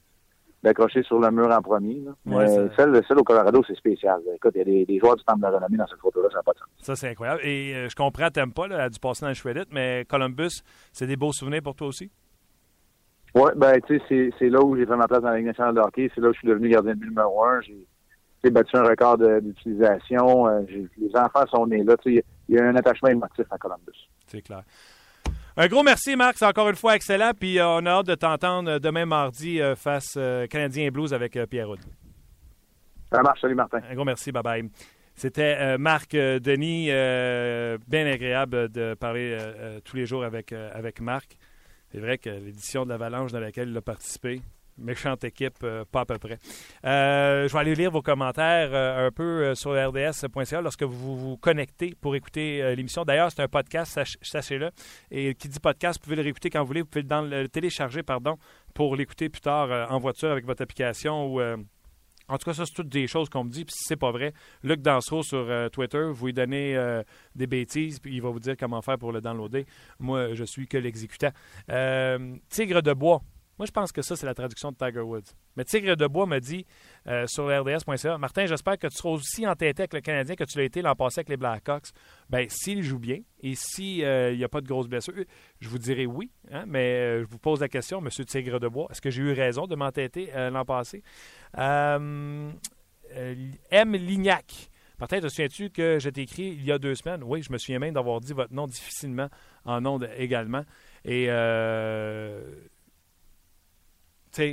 d'accrocher 0.66 1.02
sur 1.05 1.20
le 1.20 1.31
mur 1.31 1.48
en 1.50 1.62
premier. 1.62 2.02
Celle, 2.76 3.02
celle, 3.07 3.18
au 3.18 3.22
Colorado, 3.22 3.62
c'est 3.66 3.76
spécial. 3.76 4.20
Écoute, 4.35 4.52
il 4.57 4.59
y 4.59 4.83
a 4.83 4.85
des, 4.85 4.98
joueurs 4.98 5.16
du 5.16 5.24
temple 5.24 5.38
de 5.38 5.44
la 5.44 5.50
renommée 5.50 5.76
dans 5.76 5.87
cette 5.87 6.00
photo-là, 6.00 6.29
ça 6.31 6.38
n'a 6.38 6.42
pas 6.42 6.52
de 6.52 6.59
sens. 6.59 6.68
Ça, 6.79 6.96
c'est 6.96 7.09
incroyable. 7.09 7.40
Et 7.44 7.74
euh, 7.74 7.88
je 7.88 7.94
comprends, 7.94 8.29
t'aimes 8.31 8.52
pas, 8.52 8.66
là, 8.66 8.88
du 8.88 8.98
passé 8.98 9.22
dans 9.22 9.29
le 9.29 9.35
Shreddit, 9.35 9.68
mais 9.70 10.05
Columbus, 10.09 10.62
c'est 10.92 11.07
des 11.07 11.16
beaux 11.16 11.33
souvenirs 11.33 11.62
pour 11.62 11.76
toi 11.76 11.87
aussi? 11.87 12.11
Oui, 13.35 13.50
ben, 13.55 13.81
tu 13.87 14.00
sais, 14.09 14.31
c'est 14.38 14.48
là 14.48 14.61
où 14.61 14.76
j'ai 14.76 14.87
fait 14.87 14.96
ma 14.96 15.07
place 15.07 15.20
dans 15.20 15.31
la 15.31 15.37
Ligue 15.37 15.46
nationale 15.46 15.74
de 15.74 15.81
hockey. 15.81 16.11
C'est 16.14 16.20
là 16.20 16.31
où 16.31 16.33
je 16.33 16.38
suis 16.38 16.48
devenu 16.48 16.68
gardien 16.68 16.94
de 16.94 16.98
but 16.98 17.09
numéro 17.09 17.44
un. 17.44 17.61
J'ai 17.61 18.50
battu 18.50 18.76
un 18.76 18.83
record 18.83 19.18
d'utilisation. 19.18 20.48
Euh, 20.48 20.62
les 20.68 21.16
enfants 21.16 21.46
sont 21.48 21.66
nés 21.66 21.85
là. 21.85 21.96
Il 22.07 22.22
y 22.48 22.59
a 22.59 22.64
un 22.64 22.76
attachement 22.76 23.11
émotif 23.11 23.44
à 23.50 23.59
Columbus. 23.59 24.09
C'est 24.26 24.42
clair. 24.42 24.62
Un 25.58 25.68
gros 25.68 25.82
merci, 25.82 26.16
Marc. 26.16 26.36
C'est 26.36 26.44
encore 26.44 26.68
une 26.68 26.76
fois 26.76 26.96
excellent. 26.96 27.32
Puis 27.38 27.58
euh, 27.58 27.66
on 27.66 27.86
a 27.86 27.90
hâte 27.90 28.06
de 28.06 28.14
t'entendre 28.14 28.72
euh, 28.72 28.78
demain 28.78 29.06
mardi 29.06 29.60
euh, 29.60 29.74
face 29.74 30.18
Canadien 30.50 30.90
Blues 30.90 31.14
avec 31.14 31.38
Pierre 31.48 31.70
Houd. 31.70 31.80
Ça 33.10 33.22
marche. 33.22 33.40
Salut, 33.40 33.54
Martin. 33.54 33.80
Un 33.88 33.94
gros 33.94 34.04
merci. 34.04 34.32
Bye-bye. 34.32 34.68
C'était 35.14 35.78
Marc 35.78 36.10
Denis. 36.12 36.88
bien 36.88 38.06
agréable 38.06 38.68
de 38.68 38.92
parler 38.92 39.34
tous 39.82 39.96
les 39.96 40.04
jours 40.04 40.24
avec, 40.24 40.52
avec 40.52 41.00
Marc. 41.00 41.38
C'est 41.90 42.00
vrai 42.00 42.18
que 42.18 42.28
l'édition 42.28 42.84
de 42.84 42.90
l'Avalanche 42.90 43.32
dans 43.32 43.40
laquelle 43.40 43.70
il 43.70 43.76
a 43.78 43.80
participé, 43.80 44.42
Méchante 44.78 45.24
équipe, 45.24 45.56
euh, 45.62 45.84
pas 45.90 46.02
à 46.02 46.04
peu 46.04 46.18
près. 46.18 46.38
Euh, 46.84 47.48
je 47.48 47.52
vais 47.52 47.58
aller 47.58 47.74
lire 47.74 47.90
vos 47.90 48.02
commentaires 48.02 48.70
euh, 48.72 49.06
un 49.06 49.10
peu 49.10 49.54
sur 49.54 49.72
rds.ca 49.72 50.60
lorsque 50.60 50.82
vous 50.82 51.16
vous 51.16 51.36
connectez 51.38 51.94
pour 51.98 52.14
écouter 52.14 52.74
l'émission. 52.76 53.04
D'ailleurs, 53.04 53.30
c'est 53.32 53.42
un 53.42 53.48
podcast, 53.48 53.98
sachez-le. 54.20 54.70
Et 55.10 55.34
qui 55.34 55.48
dit 55.48 55.60
podcast, 55.60 55.98
vous 55.98 56.04
pouvez 56.04 56.16
le 56.16 56.22
réécouter 56.22 56.50
quand 56.50 56.60
vous 56.60 56.66
voulez. 56.66 56.82
Vous 56.82 56.88
pouvez 56.88 57.04
le, 57.04 57.48
télécharger 57.48 58.02
pardon, 58.02 58.36
pour 58.74 58.96
l'écouter 58.96 59.30
plus 59.30 59.40
tard 59.40 59.90
en 59.90 59.98
voiture 59.98 60.30
avec 60.30 60.44
votre 60.44 60.62
application 60.62 61.26
ou. 61.26 61.40
En 62.28 62.38
tout 62.38 62.44
cas, 62.44 62.54
ça, 62.54 62.66
c'est 62.66 62.74
toutes 62.74 62.88
des 62.88 63.06
choses 63.06 63.28
qu'on 63.28 63.44
me 63.44 63.50
dit, 63.50 63.64
puis 63.64 63.72
si 63.72 63.84
c'est 63.86 63.96
pas 63.96 64.10
vrai, 64.10 64.32
Luc 64.64 64.82
Dansereau 64.82 65.22
sur 65.22 65.48
Twitter, 65.70 66.10
vous 66.12 66.26
lui 66.26 66.32
donnez 66.32 66.76
des 67.36 67.46
bêtises, 67.46 68.00
puis 68.00 68.16
il 68.16 68.20
va 68.20 68.30
vous 68.30 68.40
dire 68.40 68.56
comment 68.58 68.82
faire 68.82 68.98
pour 68.98 69.12
le 69.12 69.20
downloader. 69.20 69.64
Moi, 70.00 70.34
je 70.34 70.42
suis 70.42 70.66
que 70.66 70.76
l'exécutant. 70.76 71.30
Tigre 72.48 72.82
de 72.82 72.92
bois, 72.94 73.22
moi, 73.58 73.64
je 73.64 73.72
pense 73.72 73.90
que 73.90 74.02
ça, 74.02 74.16
c'est 74.16 74.26
la 74.26 74.34
traduction 74.34 74.70
de 74.70 74.76
Tiger 74.76 75.00
Woods. 75.00 75.32
Mais 75.56 75.64
Tigre 75.64 75.96
de 75.96 76.06
Bois 76.06 76.26
me 76.26 76.38
dit 76.40 76.66
euh, 77.06 77.26
sur 77.26 77.46
rds.ca 77.46 78.18
Martin, 78.18 78.44
j'espère 78.44 78.76
que 78.76 78.86
tu 78.86 78.96
seras 78.96 79.08
aussi 79.08 79.46
entêté 79.46 79.82
avec 79.82 79.94
le 79.94 80.00
Canadien 80.00 80.34
que 80.34 80.44
tu 80.44 80.58
l'as 80.58 80.64
été 80.64 80.82
l'an 80.82 80.94
passé 80.94 81.20
avec 81.20 81.30
les 81.30 81.38
Blackhawks. 81.38 81.88
Bien, 82.28 82.44
s'il 82.50 82.82
joue 82.82 82.98
bien 82.98 83.20
et 83.40 83.54
s'il 83.54 84.04
euh, 84.04 84.36
n'y 84.36 84.44
a 84.44 84.48
pas 84.48 84.60
de 84.60 84.66
grosses 84.66 84.88
blessures, 84.88 85.24
je 85.60 85.68
vous 85.70 85.78
dirai 85.78 86.04
oui. 86.04 86.30
Hein, 86.50 86.64
mais 86.66 86.96
euh, 86.96 87.22
je 87.22 87.28
vous 87.28 87.38
pose 87.38 87.60
la 87.60 87.68
question, 87.68 88.00
M. 88.00 88.10
Tigre 88.10 88.60
de 88.60 88.68
Bois, 88.68 88.88
est-ce 88.90 89.00
que 89.00 89.08
j'ai 89.08 89.22
eu 89.22 89.32
raison 89.32 89.66
de 89.66 89.74
m'entêter 89.74 90.30
l'an 90.34 90.66
passé? 90.66 91.02
M. 91.54 92.52
Lignac. 93.72 94.68
Martin, 94.98 95.20
te 95.20 95.28
souviens-tu 95.28 95.70
que 95.70 95.98
je 95.98 96.10
t'ai 96.10 96.22
écrit 96.22 96.48
il 96.58 96.64
y 96.64 96.72
a 96.72 96.78
deux 96.78 96.94
semaines? 96.94 97.22
Oui, 97.22 97.42
je 97.42 97.52
me 97.52 97.58
souviens 97.58 97.78
même 97.78 97.94
d'avoir 97.94 98.20
dit 98.20 98.32
votre 98.32 98.52
nom 98.52 98.66
difficilement 98.66 99.28
en 99.64 99.84
ondes 99.84 100.10
également. 100.16 100.64
Et 101.04 101.28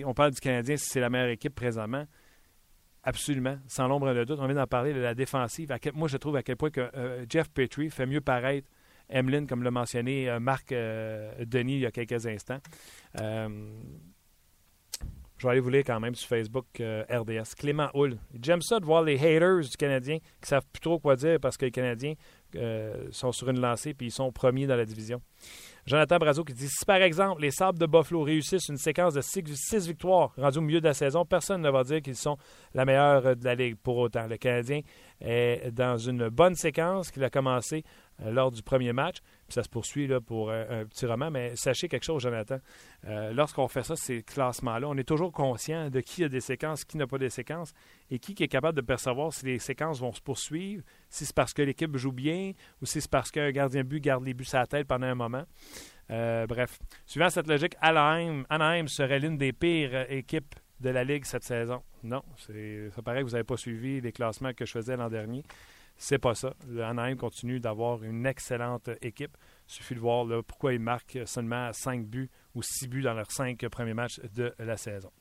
on 0.06 0.14
parle 0.14 0.32
du 0.32 0.40
Canadien, 0.40 0.78
si 0.78 0.90
c'est 0.90 1.00
la 1.00 1.10
meilleure 1.10 1.30
équipe 1.30 1.56
présentement. 1.56 2.06
Absolument, 3.04 3.58
sans 3.68 3.88
l'ombre 3.88 4.14
de 4.14 4.24
doute. 4.24 4.40
On 4.40 4.46
vient 4.46 4.56
d'en 4.56 4.68
parler 4.68 4.94
de 4.94 5.00
la 5.00 5.14
défensive. 5.14 5.70
moi, 5.94 6.08
je 6.08 6.16
trouve 6.18 6.38
à 6.38 6.44
quel 6.44 6.56
point 6.56 6.70
que 6.70 6.90
euh, 6.96 7.26
Jeff 7.30 7.50
Petrie 7.50 7.90
fait 7.90 8.06
mieux 8.06 8.22
paraître 8.22 8.68
Emlyn, 9.10 9.46
comme 9.46 9.62
l'a 9.64 9.72
mentionné 9.72 10.30
euh, 10.30 10.40
Marc 10.40 10.72
euh, 10.72 11.34
Denis 11.46 11.74
il 11.74 11.80
y 11.82 11.86
a 11.86 11.92
quelques 11.92 12.26
instants. 12.26 12.60
je 13.18 13.50
vais 15.42 15.50
aller 15.50 15.60
vous 15.60 15.70
lire 15.70 15.84
quand 15.86 16.00
même 16.00 16.16
sur 16.16 16.30
Facebook 16.30 16.68
RDS. 16.80 17.56
Clément 17.58 17.90
Hull. 17.94 18.18
J'aime 18.42 18.62
ça 18.62 18.80
de 18.80 18.86
voir 18.86 19.04
les 19.04 19.16
haters 19.16 19.60
du 19.60 19.76
Canadien 19.78 20.20
qui 20.42 20.48
savent 20.48 20.66
plus 20.72 20.80
trop 20.80 20.98
quoi 20.98 21.18
dire 21.18 21.38
parce 21.42 21.58
que 21.58 21.66
les 21.66 21.72
Canadiens 21.72 22.14
sont 23.12 23.34
sur 23.34 23.50
une 23.50 23.60
lancée 23.60 23.94
puis 23.94 24.08
ils 24.08 24.12
sont 24.12 24.32
premiers 24.32 24.66
dans 24.66 24.78
la 24.78 24.86
division. 24.86 25.22
Jonathan 25.86 26.18
Brazo 26.18 26.44
qui 26.46 26.54
dit 26.54 26.70
Si 26.70 26.86
par 26.86 27.02
exemple 27.02 27.42
les 27.42 27.52
Sables 27.52 27.78
de 27.78 27.86
Buffalo 27.86 28.22
réussissent 28.22 28.70
une 28.70 28.78
séquence 28.78 29.14
de 29.14 29.22
six, 29.22 29.88
victoires 29.88 30.32
rendues 30.38 30.60
au 30.60 30.62
milieu 30.62 30.80
de 30.80 30.86
la 30.86 30.94
saison, 30.94 31.26
personne 31.26 31.62
ne 31.62 31.70
va 31.70 31.84
dire 31.84 32.02
qu'ils 32.02 32.16
sont 32.16 32.38
la 32.74 32.86
meilleure 32.86 33.36
de 33.36 33.44
la 33.44 33.56
Ligue 33.56 33.76
pour 33.76 33.98
autant. 33.98 34.26
Le 34.28 34.38
Canadien 34.38 34.80
est 35.20 35.72
dans 35.72 35.98
une 35.98 36.30
bonne 36.30 36.56
séquence 36.56 37.12
qu'il 37.12 37.24
a 37.24 37.30
commencé 37.30 37.84
lors 38.20 38.52
du 38.52 38.62
premier 38.62 38.94
match. 38.94 39.18
Puis 39.48 39.56
ça 39.56 39.64
se 39.64 39.70
poursuit 39.70 40.08
là, 40.08 40.22
pour 40.22 40.52
un, 40.52 40.86
petit 40.86 41.06
roman. 41.06 41.32
Mais 41.32 41.56
sachez 41.56 41.88
quelque 41.88 42.04
chose, 42.04 42.22
Jonathan. 42.22 42.58
Euh, 43.06 43.34
lorsqu'on 43.34 43.68
fait 43.68 43.84
ça, 43.84 43.96
ces 43.96 44.24
classements-là, 44.24 44.88
on 44.88 44.96
est 44.98 45.08
toujours 45.08 45.32
conscient 45.32 45.90
de 45.90 46.00
qui 46.00 46.24
a 46.24 46.30
des 46.30 46.42
séquences, 46.42 46.86
qui 46.86 46.98
n'a 46.98 47.08
pas 47.08 47.18
des 47.18 47.30
séquences, 47.30 47.74
et 48.10 48.20
qui 48.20 48.36
est 48.42 48.48
capable 48.48 48.76
de 48.76 48.86
percevoir 48.86 49.34
si 49.34 49.46
les 49.46 49.60
séquences 49.60 50.00
vont 50.00 50.14
se 50.14 50.22
poursuivre, 50.22 50.84
si 51.10 51.26
c'est 51.26 51.36
parce 51.36 51.54
que 51.54 51.62
l'équipe 51.62 51.96
joue 51.98 52.12
bien, 52.12 52.54
ou 52.82 52.86
si 52.86 53.02
c'est 53.02 53.12
parce 53.12 53.32
qu'un 53.32 53.52
gardien 53.52 53.84
but 53.84 54.00
garde 54.00 54.24
les 54.24 54.34
buts 54.34 54.46
à 54.54 54.60
la 54.60 54.68
tête 54.68 54.88
pendant 54.88 55.08
un 55.08 55.16
moment. 55.16 55.44
Euh, 56.12 56.46
bref, 56.48 56.80
suivant 57.06 57.30
cette 57.30 57.48
logique, 57.48 57.76
Anaheim, 57.82 58.46
Anaheim 58.50 58.88
serait 58.88 59.20
l'une 59.20 59.38
des 59.38 59.54
pires 59.54 60.12
équipes 60.12 60.56
de 60.80 60.90
la 60.90 61.04
Ligue 61.04 61.26
cette 61.26 61.44
saison. 61.44 61.82
Non, 62.04 62.24
ça 62.38 63.02
paraît 63.02 63.20
que 63.20 63.26
vous 63.26 63.32
n'avez 63.32 63.46
pas 63.46 63.58
suivi 63.58 64.02
les 64.02 64.12
classements 64.12 64.54
que 64.54 64.66
je 64.66 64.72
faisais 64.72 64.98
l'an 64.98 65.10
dernier. 65.10 65.44
C'est 65.98 66.18
pas 66.18 66.36
ça. 66.36 66.54
Le 66.68 66.84
Anaheim 66.84 67.16
continue 67.16 67.60
d'avoir 67.60 68.04
une 68.04 68.26
excellente 68.26 68.90
équipe. 69.02 69.38
Il 69.70 69.74
suffit 69.74 69.96
de 69.96 70.00
voir 70.00 70.26
pourquoi 70.44 70.74
ils 70.74 70.80
marquent 70.80 71.20
seulement 71.26 71.72
5 71.72 72.06
buts 72.06 72.30
ou 72.56 72.62
6 72.62 72.88
buts 72.88 73.02
dans 73.02 73.14
leurs 73.14 73.32
5 73.32 73.68
premiers 73.70 73.94
matchs 73.94 74.20
de 74.36 74.54
la 74.60 74.78
saison. 74.78 75.12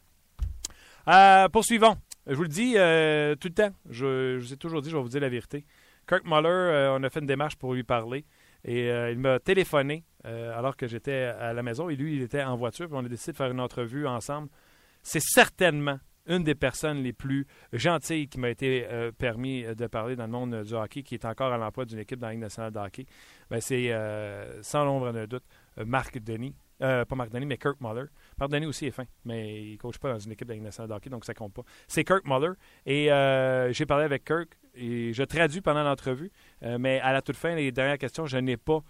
Euh, 1.08 1.48
poursuivons. 1.48 1.96
Je 2.26 2.34
vous 2.34 2.42
le 2.42 2.48
dis 2.48 2.74
euh, 2.76 3.34
tout 3.36 3.48
le 3.48 3.54
temps. 3.54 3.70
Je, 3.90 4.38
vous 4.38 4.52
ai 4.52 4.56
toujours 4.56 4.82
dit, 4.82 4.90
je 4.90 4.96
vais 4.96 5.02
vous 5.02 5.08
dire 5.08 5.20
la 5.20 5.28
vérité. 5.28 5.64
Kirk 6.08 6.24
Muller, 6.24 6.48
euh, 6.48 6.96
on 6.98 7.02
a 7.02 7.10
fait 7.10 7.20
une 7.20 7.26
démarche 7.26 7.56
pour 7.56 7.74
lui 7.74 7.84
parler. 7.84 8.24
Et 8.64 8.86
il 8.86 9.18
m'a 9.18 9.40
téléphoné 9.40 10.04
alors 10.24 10.76
que 10.76 10.86
j'étais 10.86 11.24
à 11.24 11.52
la 11.52 11.64
maison. 11.64 11.88
Et 11.88 11.96
lui, 11.96 12.14
il 12.14 12.22
était 12.22 12.44
en 12.44 12.56
voiture. 12.56 12.86
On 12.92 13.04
a 13.04 13.08
décidé 13.08 13.32
de 13.32 13.36
faire 13.36 13.50
une 13.50 13.58
entrevue 13.58 14.06
ensemble. 14.06 14.48
C'est 15.02 15.20
certainement 15.20 15.98
une 16.26 16.44
des 16.44 16.54
personnes 16.54 17.02
les 17.02 17.12
plus 17.12 17.46
gentilles 17.72 18.28
qui 18.28 18.38
m'a 18.38 18.50
été 18.50 18.86
euh, 18.88 19.12
permis 19.12 19.64
de 19.64 19.86
parler 19.86 20.16
dans 20.16 20.26
le 20.26 20.32
monde 20.32 20.62
du 20.62 20.74
hockey, 20.74 21.02
qui 21.02 21.14
est 21.14 21.24
encore 21.24 21.52
à 21.52 21.58
l'emploi 21.58 21.84
d'une 21.84 21.98
équipe 21.98 22.18
dans 22.18 22.28
la 22.28 22.32
Ligue 22.32 22.42
nationale 22.42 22.72
de 22.72 22.78
hockey, 22.78 23.06
ben, 23.50 23.60
c'est 23.60 23.92
euh, 23.92 24.62
sans 24.62 24.84
l'ombre 24.84 25.12
d'un 25.12 25.26
doute 25.26 25.44
Marc 25.84 26.18
Denis. 26.18 26.54
Euh, 26.82 27.04
pas 27.04 27.14
Marc 27.14 27.30
Denis, 27.30 27.46
mais 27.46 27.58
Kirk 27.58 27.80
Muller. 27.80 28.06
Marc 28.38 28.50
Denis 28.50 28.66
aussi 28.66 28.86
est 28.86 28.90
fin, 28.90 29.04
mais 29.24 29.62
il 29.62 29.72
ne 29.72 29.76
coach 29.76 29.98
pas 29.98 30.12
dans 30.12 30.18
une 30.18 30.32
équipe 30.32 30.48
de 30.48 30.92
hockey, 30.92 31.10
donc 31.10 31.24
ça 31.24 31.34
compte 31.34 31.54
pas. 31.54 31.62
C'est 31.86 32.04
Kirk 32.04 32.24
Muller. 32.26 32.52
Et 32.86 33.06
j'ai 33.72 33.86
parlé 33.86 34.04
avec 34.04 34.24
Kirk 34.24 34.58
et 34.74 35.12
je 35.12 35.22
traduis 35.22 35.60
pendant 35.60 35.82
l'entrevue, 35.82 36.32
mais 36.62 36.98
à 37.00 37.12
la 37.12 37.22
toute 37.22 37.36
fin, 37.36 37.54
les 37.54 37.70
dernières 37.72 37.98
questions, 37.98 38.26
je 38.26 38.38
n'ai 38.38 38.56
pas 38.56 38.82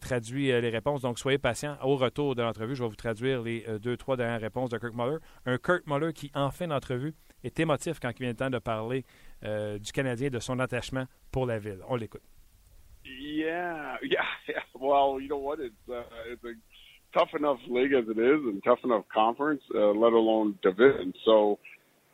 traduit 0.00 0.46
les 0.46 0.70
réponses. 0.70 1.02
Donc 1.02 1.18
soyez 1.18 1.38
patients. 1.38 1.76
Au 1.82 1.96
retour 1.96 2.34
de 2.34 2.42
l'entrevue, 2.42 2.74
je 2.74 2.82
vais 2.82 2.88
vous 2.88 2.96
traduire 2.96 3.42
les 3.42 3.64
deux, 3.80 3.96
trois 3.96 4.16
dernières 4.16 4.40
réponses 4.40 4.70
de 4.70 4.78
Kirk 4.78 4.94
Muller. 4.94 5.18
Un 5.46 5.58
Kirk 5.58 5.86
Muller 5.86 6.12
qui, 6.12 6.30
en 6.34 6.50
fin 6.50 6.68
d'entrevue, 6.68 7.14
est 7.42 7.58
émotif 7.58 7.98
quand 8.00 8.10
il 8.10 8.20
vient 8.20 8.28
le 8.28 8.36
temps 8.36 8.50
de 8.50 8.58
parler 8.58 9.04
du 9.42 9.92
Canadien, 9.92 10.30
de 10.30 10.38
son 10.38 10.58
attachement 10.60 11.06
pour 11.32 11.46
la 11.46 11.58
ville. 11.58 11.80
On 11.88 11.96
l'écoute. 11.96 12.22
Yeah, 13.08 13.96
yeah, 14.02 14.22
yeah. 14.48 14.62
Well, 14.74 15.20
you 15.20 15.28
know 15.28 15.38
what? 15.38 15.60
It's 15.60 15.88
uh, 15.88 16.02
it's 16.30 16.44
a 16.44 16.54
tough 17.12 17.30
enough 17.36 17.58
league 17.68 17.92
as 17.92 18.04
it 18.08 18.18
is, 18.18 18.40
and 18.44 18.62
tough 18.64 18.80
enough 18.84 19.04
conference, 19.12 19.62
uh, 19.74 19.90
let 19.90 20.12
alone 20.12 20.58
division. 20.62 21.12
So, 21.24 21.58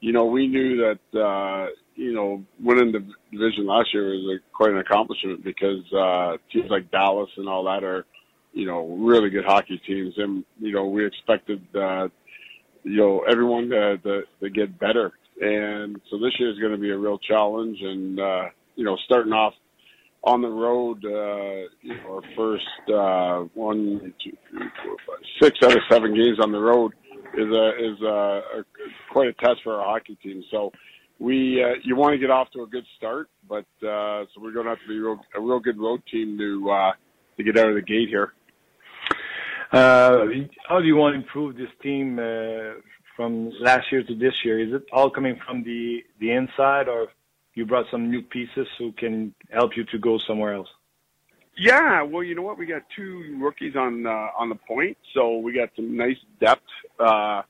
you 0.01 0.13
know, 0.13 0.27
we 0.27 0.47
knew 0.47 0.77
that 0.77 1.19
uh, 1.19 1.69
you 1.95 2.13
know 2.13 2.45
winning 2.61 2.93
the 2.93 3.07
division 3.33 3.67
last 3.67 3.89
year 3.93 4.11
was 4.11 4.39
a, 4.39 4.57
quite 4.57 4.71
an 4.71 4.79
accomplishment 4.79 5.45
because 5.45 5.85
uh, 5.93 6.37
teams 6.53 6.71
like 6.71 6.91
Dallas 6.91 7.31
and 7.37 7.49
all 7.49 7.65
that 7.65 7.85
are, 7.85 8.05
you 8.53 8.67
know, 8.67 8.87
really 8.87 9.31
good 9.31 9.45
hockey 9.45 9.81
teams, 9.87 10.15
and 10.17 10.45
you 10.61 10.73
know 10.73 10.87
we 10.87 11.07
expected 11.07 11.63
uh, 11.75 12.09
you 12.83 12.97
know 12.97 13.25
everyone 13.29 13.69
to, 13.71 13.99
to, 13.99 14.23
to 14.41 14.51
get 14.51 14.79
better, 14.79 15.13
and 15.41 16.01
so 16.11 16.19
this 16.19 16.33
year 16.39 16.51
is 16.51 16.59
going 16.59 16.73
to 16.73 16.79
be 16.79 16.91
a 16.91 16.99
real 16.99 17.19
challenge, 17.19 17.79
and 17.81 18.21
uh, 18.21 18.45
you 18.77 18.85
know 18.85 18.97
starting 19.05 19.33
off 19.33 19.55
on 20.25 20.41
the 20.41 20.49
road, 20.49 21.05
uh, 21.05 22.11
our 22.11 22.23
first 22.35 22.65
uh, 22.89 23.47
one, 23.55 24.15
two, 24.23 24.37
three, 24.51 24.69
four, 24.83 24.97
five, 25.07 25.25
six 25.43 25.59
out 25.63 25.73
of 25.73 25.83
seven 25.91 26.15
games 26.15 26.39
on 26.41 26.51
the 26.51 26.59
road 26.59 26.93
is 27.37 27.51
a 27.51 27.69
is 27.79 28.01
a, 28.03 28.41
a 28.59 28.65
quite 29.13 29.29
a 29.29 29.33
test 29.35 29.61
for 29.63 29.75
our 29.75 29.85
hockey 29.85 30.17
team. 30.23 30.43
So 30.51 30.73
we 31.19 31.63
uh, 31.63 31.75
you 31.85 31.97
want 31.97 32.13
to 32.13 32.19
get 32.19 32.31
off 32.31 32.51
to 32.53 32.63
a 32.63 32.67
good 32.67 32.85
start, 32.97 33.29
but 33.49 33.67
uh, 33.83 34.25
so 34.33 34.41
we're 34.41 34.53
going 34.53 34.65
to 34.65 34.71
have 34.71 34.81
to 34.81 34.89
be 34.89 34.99
real, 34.99 35.21
a 35.37 35.41
real 35.41 35.61
good 35.61 35.79
road 35.79 36.03
team 36.11 36.39
to 36.39 36.71
uh, 36.71 36.93
to 37.37 37.43
get 37.43 37.59
out 37.59 37.69
of 37.69 37.75
the 37.75 37.83
gate 37.83 38.09
here. 38.09 38.33
Uh, 39.73 40.27
how 40.69 40.81
do 40.81 40.87
you 40.87 40.97
want 40.97 41.15
to 41.15 41.21
improve 41.21 41.57
this 41.57 41.69
team 41.83 42.19
uh, 42.19 42.81
from 43.17 43.51
last 43.61 43.91
year 43.91 44.03
to 44.05 44.15
this 44.15 44.35
year? 44.45 44.61
Is 44.61 44.73
it 44.73 44.87
all 44.93 45.11
coming 45.11 45.39
from 45.47 45.65
the 45.65 45.99
the 46.21 46.31
inside, 46.31 46.89
or 46.89 47.09
you 47.55 47.65
brought 47.65 47.87
some 47.91 48.11
new 48.11 48.23
pieces 48.23 48.67
who 48.79 48.93
can 48.93 49.35
help 49.51 49.77
you 49.77 49.85
to 49.85 49.99
go 49.99 50.19
somewhere 50.27 50.55
else. 50.55 50.69
Yeah, 51.57 52.03
well, 52.03 52.25
you 52.25 52.35
know 52.35 52.43
what? 52.43 52.59
We 52.59 52.67
got 52.67 52.83
two 52.97 53.39
rookies 53.41 53.77
on 53.77 54.07
uh, 54.07 54.29
on 54.37 54.49
the 54.49 54.57
point, 54.57 54.97
so 55.15 55.39
we 55.39 55.53
got 55.53 55.69
some 55.77 55.97
nice 55.97 56.17
depth. 56.41 56.63
Uh, 56.99 57.43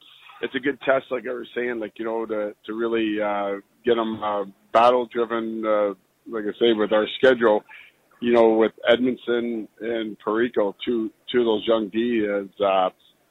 it's 0.42 0.54
a 0.54 0.60
good 0.60 0.78
test, 0.82 1.06
like 1.10 1.24
I 1.26 1.32
was 1.32 1.46
saying, 1.54 1.80
like 1.80 1.92
you 1.96 2.04
know, 2.04 2.26
to 2.26 2.54
to 2.66 2.72
really 2.74 3.20
uh, 3.20 3.60
get 3.84 3.94
them 3.94 4.22
uh, 4.22 4.44
battle 4.72 5.06
driven. 5.06 5.64
Uh, 5.64 5.94
like 6.30 6.44
I 6.44 6.52
say, 6.58 6.74
with 6.74 6.92
our 6.92 7.06
schedule, 7.16 7.64
you 8.20 8.32
know, 8.32 8.50
with 8.50 8.72
Edmondson 8.86 9.68
and 9.80 10.18
Perico, 10.18 10.76
two 10.84 11.10
two 11.32 11.40
of 11.40 11.46
those 11.46 11.66
young 11.66 11.88
D 11.88 12.26
is 12.28 12.50
uh, 12.60 12.90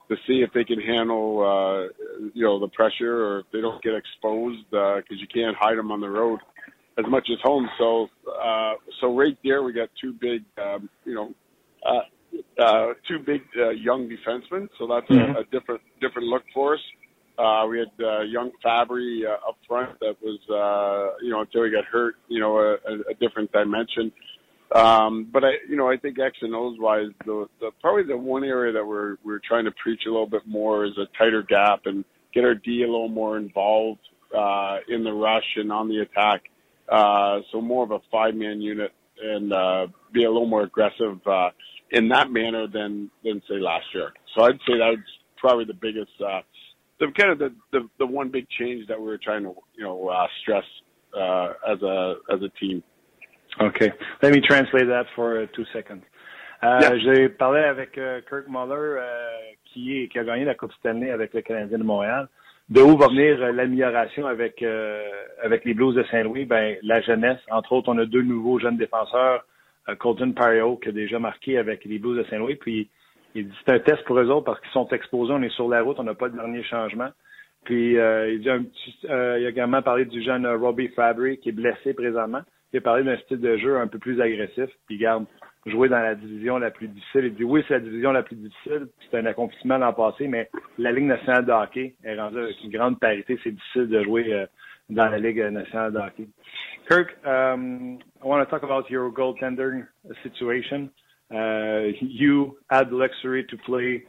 to 0.10 0.16
see 0.26 0.42
if 0.42 0.52
they 0.54 0.64
can 0.64 0.80
handle, 0.80 1.40
uh, 1.40 2.28
you 2.34 2.44
know, 2.44 2.60
the 2.60 2.68
pressure 2.70 3.26
or 3.26 3.40
if 3.42 3.46
they 3.54 3.62
don't 3.62 3.82
get 3.84 3.94
exposed 3.94 4.66
because 4.72 5.04
uh, 5.12 5.16
you 5.16 5.28
can't 5.32 5.56
hide 5.60 5.78
them 5.78 5.92
on 5.92 6.02
the 6.02 6.10
road 6.10 6.40
as 6.98 7.06
much 7.08 7.28
as 7.32 7.40
home. 7.42 7.70
So, 7.78 8.08
uh, 8.28 8.74
so 9.02 9.16
right 9.16 9.38
there, 9.44 9.64
we 9.64 9.74
got 9.74 9.90
two 10.00 10.14
big, 10.14 10.44
um, 10.62 10.90
you 11.06 11.16
know, 11.16 11.34
uh, 11.86 12.62
uh, 12.62 12.94
two 13.08 13.20
big 13.20 13.42
uh, 13.58 13.70
young 13.70 14.10
defensemen. 14.10 14.70
So 14.78 14.88
that's 14.88 15.08
mm-hmm. 15.08 15.36
a, 15.36 15.42
a 15.42 15.44
different 15.52 15.82
different 16.02 16.28
look 16.28 16.44
for 16.54 16.76
us. 16.76 16.82
Uh, 17.38 17.66
we 17.68 17.80
had 17.80 18.06
uh, 18.06 18.22
young 18.22 18.52
Fabry 18.62 19.24
uh, 19.28 19.50
up 19.50 19.58
front 19.68 20.00
that 20.02 20.16
was, 20.22 20.40
uh, 20.50 21.18
you 21.24 21.32
know, 21.32 21.42
until 21.42 21.64
he 21.64 21.72
got 21.72 21.84
hurt, 21.86 22.16
you 22.28 22.40
know, 22.40 22.60
a, 22.60 22.74
a 23.10 23.14
different 23.20 23.52
dimension. 23.52 24.12
Um, 24.76 25.28
but 25.32 25.44
I, 25.44 25.52
you 25.68 25.76
know, 25.76 25.90
I 25.90 25.98
think 25.98 26.20
X 26.20 26.38
and 26.42 26.54
O's 26.54 26.78
wise, 26.80 27.10
the, 27.26 27.48
the 27.60 27.72
probably 27.82 28.04
the 28.04 28.18
one 28.18 28.44
area 28.44 28.74
that 28.74 28.86
we're 28.86 29.18
we're 29.24 29.42
trying 29.48 29.66
to 29.66 29.72
preach 29.72 30.02
a 30.08 30.10
little 30.10 30.28
bit 30.28 30.48
more 30.48 30.86
is 30.86 30.94
a 30.98 31.06
tighter 31.18 31.44
gap 31.44 31.82
and 31.86 32.06
get 32.34 32.44
our 32.44 32.56
D 32.56 32.84
a 32.84 32.88
little 32.88 33.10
more 33.10 33.38
involved 33.38 34.02
uh, 34.36 34.78
in 34.88 35.04
the 35.04 35.12
rush 35.12 35.46
and 35.58 35.72
on 35.72 35.90
the 35.90 36.00
attack. 36.00 36.44
Uh, 36.90 37.40
so 37.52 37.62
more 37.62 37.84
of 37.84 37.92
a 37.92 38.00
five 38.12 38.36
man 38.36 38.62
unit 38.62 38.92
and 39.22 39.54
uh, 39.54 39.88
be 40.12 40.26
a 40.26 40.32
little 40.32 40.48
more 40.48 40.64
aggressive 40.64 41.20
uh, 41.26 41.50
in 41.92 42.10
that 42.10 42.32
manner 42.32 42.68
than 42.68 43.10
than 43.24 43.42
say 43.48 43.56
last 43.60 43.86
year. 43.94 44.12
So 44.36 44.44
I'd 44.44 44.60
say 44.68 44.78
that's 44.78 45.10
probably 45.38 45.66
the 45.66 45.74
biggest, 45.74 46.12
uh, 46.26 46.42
the 47.00 47.08
kind 47.18 47.32
of 47.32 47.40
the, 47.40 47.54
the 47.72 47.88
the 48.00 48.06
one 48.06 48.30
big 48.30 48.48
change 48.50 48.88
that 48.88 49.00
we 49.00 49.06
were 49.06 49.20
trying 49.20 49.44
to 49.44 49.54
you 49.76 49.84
know 49.84 50.10
uh, 50.10 50.28
stress 50.42 50.66
uh, 51.18 51.54
as 51.72 51.82
a 51.82 52.16
as 52.32 52.42
a 52.42 52.50
team. 52.60 52.84
Okay, 53.62 53.92
let 54.22 54.34
me 54.34 54.42
translate 54.42 54.88
that 54.88 55.06
for 55.16 55.44
uh, 55.44 55.46
two 55.56 55.66
seconds. 55.74 56.04
Euh, 56.64 56.80
yeah. 56.80 56.98
J'ai 57.00 57.30
parlé 57.30 57.62
avec 57.62 57.98
euh, 57.98 58.22
Kirk 58.22 58.48
Muller, 58.48 58.98
euh, 58.98 59.02
qui, 59.66 60.02
est, 60.02 60.08
qui 60.08 60.18
a 60.18 60.24
gagné 60.24 60.46
la 60.46 60.56
Coupe 60.56 60.72
Stanley 60.80 61.12
avec 61.12 61.34
le 61.34 61.42
Canadien 61.42 61.78
de 61.78 61.84
Montréal. 61.84 62.30
De 62.74 62.82
où 62.82 62.98
va 62.98 63.08
venir 63.08 63.40
euh, 63.40 63.52
l'amélioration 63.52 64.26
avec 64.26 64.64
euh, 64.64 65.04
avec 65.44 65.64
les 65.64 65.76
Blues 65.76 65.94
de 65.94 66.04
Saint-Louis? 66.10 66.46
Ben, 66.46 66.76
la 66.82 67.02
jeunesse. 67.02 67.40
Entre 67.52 67.72
autres, 67.72 67.90
on 67.90 67.98
a 68.00 68.06
deux 68.06 68.24
nouveaux 68.24 68.58
jeunes 68.58 68.78
défenseurs, 68.78 69.46
euh, 69.90 69.96
Colton 69.96 70.32
Pario, 70.32 70.78
qui 70.78 70.90
a 70.90 70.92
déjà 70.92 71.20
marqué 71.20 71.60
avec 71.60 71.86
les 71.86 72.00
Blues 72.00 72.18
de 72.18 72.24
Saint-Louis. 72.32 72.56
Puis, 72.56 72.90
il 73.36 73.48
dit 73.48 73.56
c'est 73.64 73.74
un 73.76 73.80
test 73.80 74.04
pour 74.06 74.18
eux 74.18 74.28
autres 74.32 74.46
parce 74.46 74.60
qu'ils 74.60 74.72
sont 74.72 74.88
exposés, 74.88 75.34
on 75.34 75.44
est 75.44 75.54
sur 75.54 75.70
la 75.70 75.84
route, 75.84 76.00
on 76.00 76.04
n'a 76.04 76.16
pas 76.16 76.30
de 76.30 76.36
dernier 76.36 76.64
changement. 76.64 77.10
Puis, 77.64 77.94
il, 77.94 78.40
dit 78.42 78.50
un 78.50 78.64
petit, 78.64 78.98
il 79.04 79.12
a 79.12 79.50
également 79.50 79.82
parlé 79.84 80.06
du 80.06 80.22
jeune 80.24 80.46
Robbie 80.46 80.90
Fabry, 80.90 81.38
qui 81.38 81.50
est 81.50 81.54
blessé 81.54 81.94
présentement. 81.94 82.42
Il 82.74 82.78
a 82.78 82.82
parlé 82.82 83.04
d'un 83.04 83.18
style 83.18 83.40
de 83.40 83.56
jeu 83.58 83.78
un 83.78 83.88
peu 83.88 84.00
plus 84.00 84.20
agressif. 84.20 84.70
Puis, 84.88 84.98
garde, 84.98 85.26
jouer 85.66 85.90
dans 85.90 86.00
la 86.00 86.16
division 86.16 86.58
la 86.58 86.72
plus 86.72 86.88
difficile. 86.88 87.34
Oui, 87.44 87.64
c'est 87.68 87.76
la 87.76 87.80
division 87.80 88.12
la 88.12 88.24
plus 88.24 88.36
difficile. 88.36 88.88
C'est 89.10 89.18
un 89.18 89.26
accomplissement 89.26 89.78
l'an 89.78 89.94
passé, 89.94 90.28
mais 90.28 90.50
la 90.78 90.92
Ligue 90.92 91.06
nationale 91.06 91.46
de 91.46 91.52
hockey 91.52 91.96
est 92.04 92.20
rendue 92.20 92.40
avec 92.40 92.56
une 92.64 92.72
grande 92.72 93.00
parité. 93.00 93.40
C'est 93.44 93.52
difficile 93.52 93.88
de 93.88 94.04
jouer 94.04 94.34
euh, 94.34 94.46
dans 94.90 95.08
la 95.08 95.20
Ligue 95.20 95.40
nationale 95.40 95.94
de 95.94 96.00
hockey. 96.00 96.28
Kirk, 96.90 97.16
um, 97.26 98.00
I 98.22 98.28
want 98.28 98.44
to 98.44 98.50
talk 98.50 98.64
about 98.64 98.90
your 98.90 99.10
goaltender 99.12 99.88
situation. 100.22 100.90
Uh, 101.34 101.94
you 102.02 102.58
had 102.70 102.90
the 102.90 102.96
luxury 102.96 103.46
to 103.46 103.58
play 103.66 104.04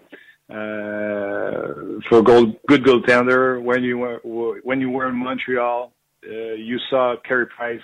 uh, 0.50 2.00
for 2.08 2.22
goal, 2.22 2.52
good 2.66 2.82
goaltender 2.82 3.62
when 3.62 3.82
you 3.82 3.98
were 3.98 4.20
when 4.62 4.80
you 4.80 4.90
were 4.90 5.08
in 5.08 5.14
Montreal. 5.14 5.92
Uh, 6.26 6.54
you 6.54 6.78
saw 6.90 7.14
Carey 7.26 7.46
Price 7.46 7.80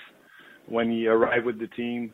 when 0.66 0.90
he 0.90 1.06
arrived 1.06 1.46
with 1.46 1.58
the 1.58 1.68
team 1.68 2.12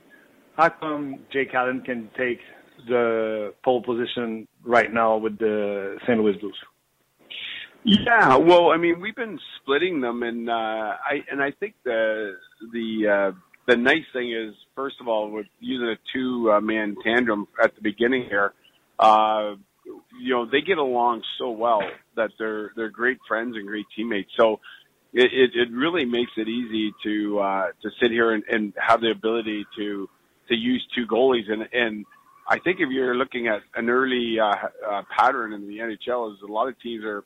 how 0.57 0.70
come 0.70 1.20
Jake 1.32 1.54
Allen 1.54 1.82
can 1.82 2.11
take 2.16 2.40
the 2.88 3.54
pole 3.64 3.82
position 3.82 4.48
right 4.64 4.92
now 4.92 5.16
with 5.16 5.38
the 5.38 5.98
St. 6.07 6.18
Louis 6.18 6.36
Blues? 6.38 6.57
Yeah, 7.84 8.36
well, 8.36 8.70
I 8.70 8.78
mean, 8.78 9.00
we've 9.00 9.14
been 9.14 9.38
splitting 9.61 10.00
them, 10.00 10.24
and 10.24 10.50
uh, 10.50 10.52
I 10.52 11.22
and 11.30 11.40
I 11.40 11.52
think 11.52 11.74
the 11.84 12.32
the 12.72 13.32
uh, 13.32 13.38
the 13.68 13.76
nice 13.76 14.04
thing 14.12 14.32
is, 14.32 14.54
first 14.74 14.96
of 15.00 15.07
all, 15.07 15.30
with 15.30 15.46
using 15.61 15.88
a 15.88 15.96
two 16.12 16.50
uh, 16.50 16.61
man 16.61 16.96
tandem 17.04 17.46
at 17.62 17.76
the 17.76 17.82
beginning 17.82 18.26
here, 18.28 18.54
uh, 18.98 19.54
you 20.20 20.34
know, 20.34 20.46
they 20.46 20.62
get 20.62 20.78
along 20.78 21.22
so 21.38 21.50
well 21.50 21.80
that 22.16 22.30
they're 22.40 22.72
they're 22.74 22.90
great 22.90 23.18
friends 23.28 23.54
and 23.54 23.68
great 23.68 23.86
teammates. 23.94 24.30
So 24.36 24.59
it 25.12 25.30
it, 25.32 25.50
it 25.54 25.72
really 25.72 26.04
makes 26.04 26.32
it 26.36 26.48
easy 26.48 26.92
to 27.04 27.38
uh, 27.38 27.66
to 27.82 27.90
sit 28.00 28.11
here 28.11 28.32
and, 28.32 28.42
and 28.48 28.72
have 28.84 29.00
the 29.00 29.12
ability 29.12 29.64
to 29.78 30.09
to 30.49 30.55
use 30.55 30.86
two 30.94 31.07
goalies. 31.07 31.51
And, 31.51 31.68
and 31.72 32.07
I 32.49 32.59
think 32.59 32.78
if 32.80 32.90
you're 32.90 33.14
looking 33.14 33.49
at 33.49 33.61
an 33.74 33.88
early 33.90 34.38
uh, 34.40 34.53
uh, 34.88 35.03
pattern 35.16 35.53
in 35.53 35.66
the 35.68 35.78
NHL, 35.78 36.32
is 36.32 36.38
a 36.42 36.51
lot 36.51 36.68
of 36.68 36.80
teams 36.80 37.05
are 37.05 37.24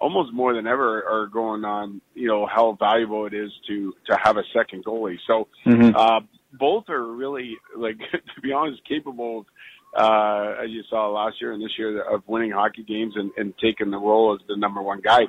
almost 0.00 0.32
more 0.32 0.54
than 0.54 0.66
ever 0.66 1.04
are 1.04 1.26
going 1.26 1.64
on, 1.64 2.00
you 2.14 2.26
know, 2.26 2.46
how 2.46 2.76
valuable 2.78 3.26
it 3.26 3.34
is 3.34 3.50
to 3.68 3.92
to 4.06 4.18
have 4.22 4.36
a 4.36 4.42
second 4.54 4.84
goalie. 4.84 5.18
So 5.26 5.48
mm-hmm. 5.66 5.94
uh, 5.94 6.20
both 6.52 6.88
are 6.88 7.04
really, 7.04 7.56
like, 7.76 7.98
to 8.12 8.40
be 8.42 8.52
honest, 8.52 8.80
capable 8.88 9.40
of. 9.40 9.46
Uh, 9.92 10.54
as 10.62 10.70
you 10.70 10.84
saw 10.88 11.08
last 11.08 11.34
year 11.40 11.50
and 11.50 11.60
this 11.60 11.72
year, 11.76 12.00
of 12.02 12.22
winning 12.28 12.52
hockey 12.52 12.84
games 12.84 13.12
and, 13.16 13.32
and 13.36 13.52
taking 13.60 13.90
the 13.90 13.98
role 13.98 14.32
as 14.32 14.40
the 14.46 14.56
number 14.56 14.80
one 14.80 15.00
guy. 15.00 15.22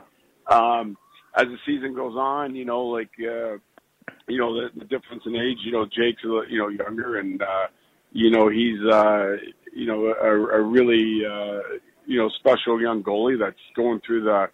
Um, 0.45 0.95
as 1.35 1.45
the 1.47 1.57
season 1.65 1.95
goes 1.95 2.15
on, 2.15 2.55
you 2.55 2.65
know, 2.65 2.83
like 2.83 3.09
uh, 3.19 3.57
you 4.27 4.37
know, 4.37 4.53
the, 4.53 4.69
the 4.79 4.85
difference 4.85 5.23
in 5.25 5.35
age. 5.35 5.57
You 5.63 5.71
know, 5.71 5.85
Jake's 5.85 6.23
you 6.23 6.57
know 6.57 6.69
younger, 6.69 7.19
and 7.19 7.41
uh, 7.41 7.67
you 8.11 8.29
know 8.29 8.49
he's 8.49 8.79
uh, 8.91 9.37
you 9.73 9.85
know 9.85 10.05
a, 10.07 10.59
a 10.59 10.61
really 10.61 11.21
uh, 11.25 11.59
you 12.05 12.17
know 12.17 12.29
special 12.39 12.81
young 12.81 13.03
goalie 13.03 13.39
that's 13.39 13.55
going 13.75 14.01
through 14.05 14.23
the 14.23 14.49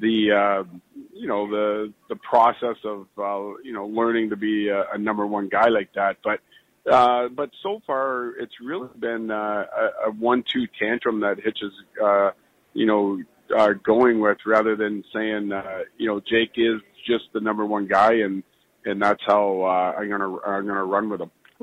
the 0.00 0.32
uh, 0.32 0.64
you 1.12 1.26
know 1.26 1.48
the 1.48 1.92
the 2.08 2.16
process 2.16 2.76
of 2.84 3.06
uh, 3.18 3.58
you 3.62 3.72
know 3.72 3.86
learning 3.86 4.30
to 4.30 4.36
be 4.36 4.68
a, 4.68 4.84
a 4.92 4.98
number 4.98 5.26
one 5.26 5.48
guy 5.48 5.68
like 5.68 5.92
that. 5.94 6.16
But 6.22 6.40
Uh, 6.88 7.28
but 7.28 7.50
so 7.62 7.80
far, 7.86 8.32
it's 8.40 8.60
really 8.62 8.88
been 8.98 9.30
uh, 9.30 9.66
a, 9.82 10.08
a 10.08 10.10
one-two 10.10 10.66
tantrum 10.80 11.20
that 11.20 11.36
Hitch 11.44 11.60
is, 11.60 11.72
uh, 12.02 12.30
you 12.72 12.86
know, 12.86 13.20
uh, 13.54 13.74
going 13.84 14.20
with 14.20 14.38
rather 14.46 14.74
than 14.74 15.04
saying, 15.12 15.52
uh, 15.52 15.80
you 15.98 16.06
know, 16.08 16.18
Jake 16.20 16.54
is 16.56 16.80
just 17.06 17.24
the 17.34 17.40
number 17.40 17.66
one 17.66 17.86
guy, 17.88 18.14
and 18.24 18.42
and 18.88 19.00
that's 19.02 19.22
how 19.26 19.62
uh, 19.62 20.00
I'm 20.00 20.08
gonna 20.08 20.36
I'm 20.40 20.66
gonna 20.66 20.84
run 20.84 21.10
with. 21.10 21.20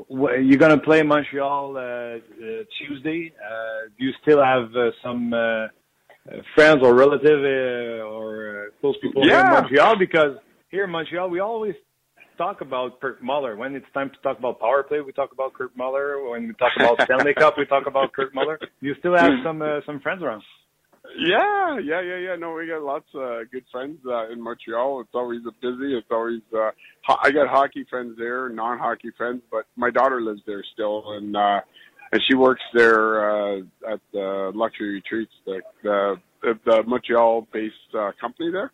Well, 0.09 0.37
You're 0.39 0.57
going 0.59 0.77
to 0.77 0.83
play 0.83 1.01
Montreal 1.03 1.77
uh, 1.77 1.79
uh, 1.79 2.19
Tuesday. 2.77 3.31
Uh, 3.39 3.87
do 3.97 4.05
you 4.05 4.11
still 4.21 4.43
have 4.43 4.75
uh, 4.75 4.91
some 5.01 5.33
friends 6.53 6.81
or 6.83 6.93
relative 6.93 7.39
uh, 7.39 8.03
or 8.03 8.67
uh, 8.67 8.81
close 8.81 8.95
people 9.01 9.23
here 9.23 9.39
in 9.39 9.51
Montreal? 9.51 9.97
Because 9.97 10.37
here 10.69 10.83
in 10.83 10.89
Montreal, 10.89 11.29
we 11.29 11.39
always 11.39 11.75
talk 12.37 12.59
about 12.61 12.99
Kurt 12.99 13.23
Muller. 13.23 13.55
When 13.55 13.73
it's 13.73 13.85
time 13.93 14.09
to 14.09 14.17
talk 14.21 14.37
about 14.37 14.59
power 14.59 14.83
play, 14.83 14.99
we 15.01 15.13
talk 15.13 15.31
about 15.31 15.53
Kurt 15.53 15.75
Muller. 15.77 16.29
When 16.29 16.47
we 16.47 16.53
talk 16.55 16.73
about 16.77 17.01
Stanley 17.03 17.33
Cup, 17.33 17.57
we 17.57 17.65
talk 17.65 17.87
about 17.87 18.11
Kurt 18.11 18.35
Muller. 18.35 18.59
You 18.81 18.95
still 18.99 19.15
have 19.15 19.31
some 19.43 19.61
uh, 19.61 19.79
some 19.85 19.99
friends 20.01 20.21
around? 20.23 20.43
Yeah, 21.17 21.79
yeah, 21.79 22.01
yeah, 22.01 22.17
yeah. 22.17 22.35
No, 22.35 22.53
we 22.53 22.67
got 22.67 22.81
lots 22.81 23.05
of 23.13 23.21
uh, 23.21 23.39
good 23.51 23.63
friends 23.71 23.99
uh, 24.07 24.29
in 24.31 24.41
Montreal. 24.41 25.01
It's 25.01 25.13
always 25.13 25.41
a 25.47 25.51
busy. 25.61 25.95
It's 25.97 26.07
always. 26.11 26.41
Uh, 26.53 26.71
ho- 27.05 27.17
I 27.21 27.31
got 27.31 27.47
hockey 27.47 27.85
friends 27.89 28.15
there, 28.17 28.49
non-hockey 28.49 29.11
friends, 29.17 29.41
but 29.51 29.65
my 29.75 29.89
daughter 29.91 30.21
lives 30.21 30.41
there 30.45 30.63
still, 30.73 31.03
and 31.13 31.35
uh, 31.35 31.61
and 32.11 32.21
she 32.27 32.35
works 32.35 32.61
there 32.73 33.29
uh, 33.29 33.57
at 33.89 33.99
the 34.13 34.51
Luxury 34.53 34.95
Retreats, 34.95 35.31
the 35.45 35.61
the, 35.83 36.15
the 36.65 36.83
Montreal-based 36.83 37.95
uh, 37.97 38.11
company 38.19 38.51
there. 38.51 38.71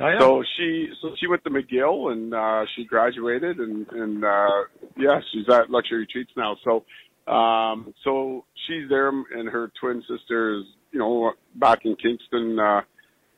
Oh, 0.00 0.08
yeah. 0.08 0.18
So 0.18 0.42
she 0.56 0.88
so 1.02 1.14
she 1.20 1.26
went 1.26 1.44
to 1.44 1.50
McGill 1.50 2.12
and 2.12 2.32
uh 2.32 2.64
she 2.74 2.84
graduated 2.86 3.58
and 3.58 3.86
and 3.92 4.24
uh 4.24 4.48
yeah, 4.96 5.20
she's 5.30 5.46
at 5.50 5.68
Luxury 5.70 5.98
Retreats 5.98 6.30
now. 6.38 6.56
So 6.64 6.84
um 7.30 7.92
so 8.02 8.46
she's 8.66 8.88
there 8.88 9.08
and 9.10 9.46
her 9.48 9.70
twin 9.78 10.02
sister 10.08 10.54
is, 10.60 10.64
you 10.92 10.98
know, 10.98 11.32
back 11.54 11.80
in 11.84 11.96
Kingston 11.96 12.58
uh 12.58 12.82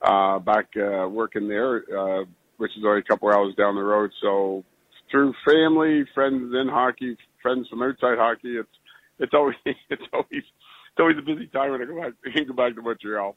uh 0.01 0.39
back 0.39 0.67
uh 0.75 1.07
working 1.07 1.47
there 1.47 1.83
uh 1.97 2.25
which 2.57 2.71
is 2.77 2.83
only 2.85 2.99
a 2.99 3.03
couple 3.03 3.29
hours 3.29 3.55
down 3.55 3.75
the 3.75 3.81
road. 3.81 4.11
So 4.21 4.63
through 5.09 5.33
family, 5.45 6.05
friends 6.13 6.53
in 6.53 6.67
hockey, 6.69 7.17
friends 7.41 7.67
from 7.69 7.83
outside 7.83 8.17
hockey, 8.17 8.57
it's 8.57 8.69
it's 9.19 9.33
always 9.33 9.55
it's 9.65 10.03
always 10.13 10.27
it's 10.31 10.99
always 10.99 11.17
a 11.17 11.21
busy 11.21 11.47
time 11.47 11.71
when 11.71 11.81
I 11.81 11.85
go 11.85 12.01
back 12.01 12.13
I 12.25 12.43
go 12.47 12.53
back 12.53 12.75
to 12.75 12.81
Montreal. 12.81 13.35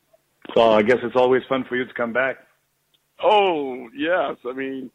So 0.55 0.62
I 0.62 0.83
guess 0.83 0.99
it's 1.03 1.17
always 1.17 1.43
fun 1.49 1.64
for 1.69 1.77
you 1.77 1.85
to 1.85 1.95
come 1.95 2.12
back. 2.12 2.37
Oh 3.23 3.89
yes, 3.97 4.37
I 4.49 4.53
mean, 4.53 4.91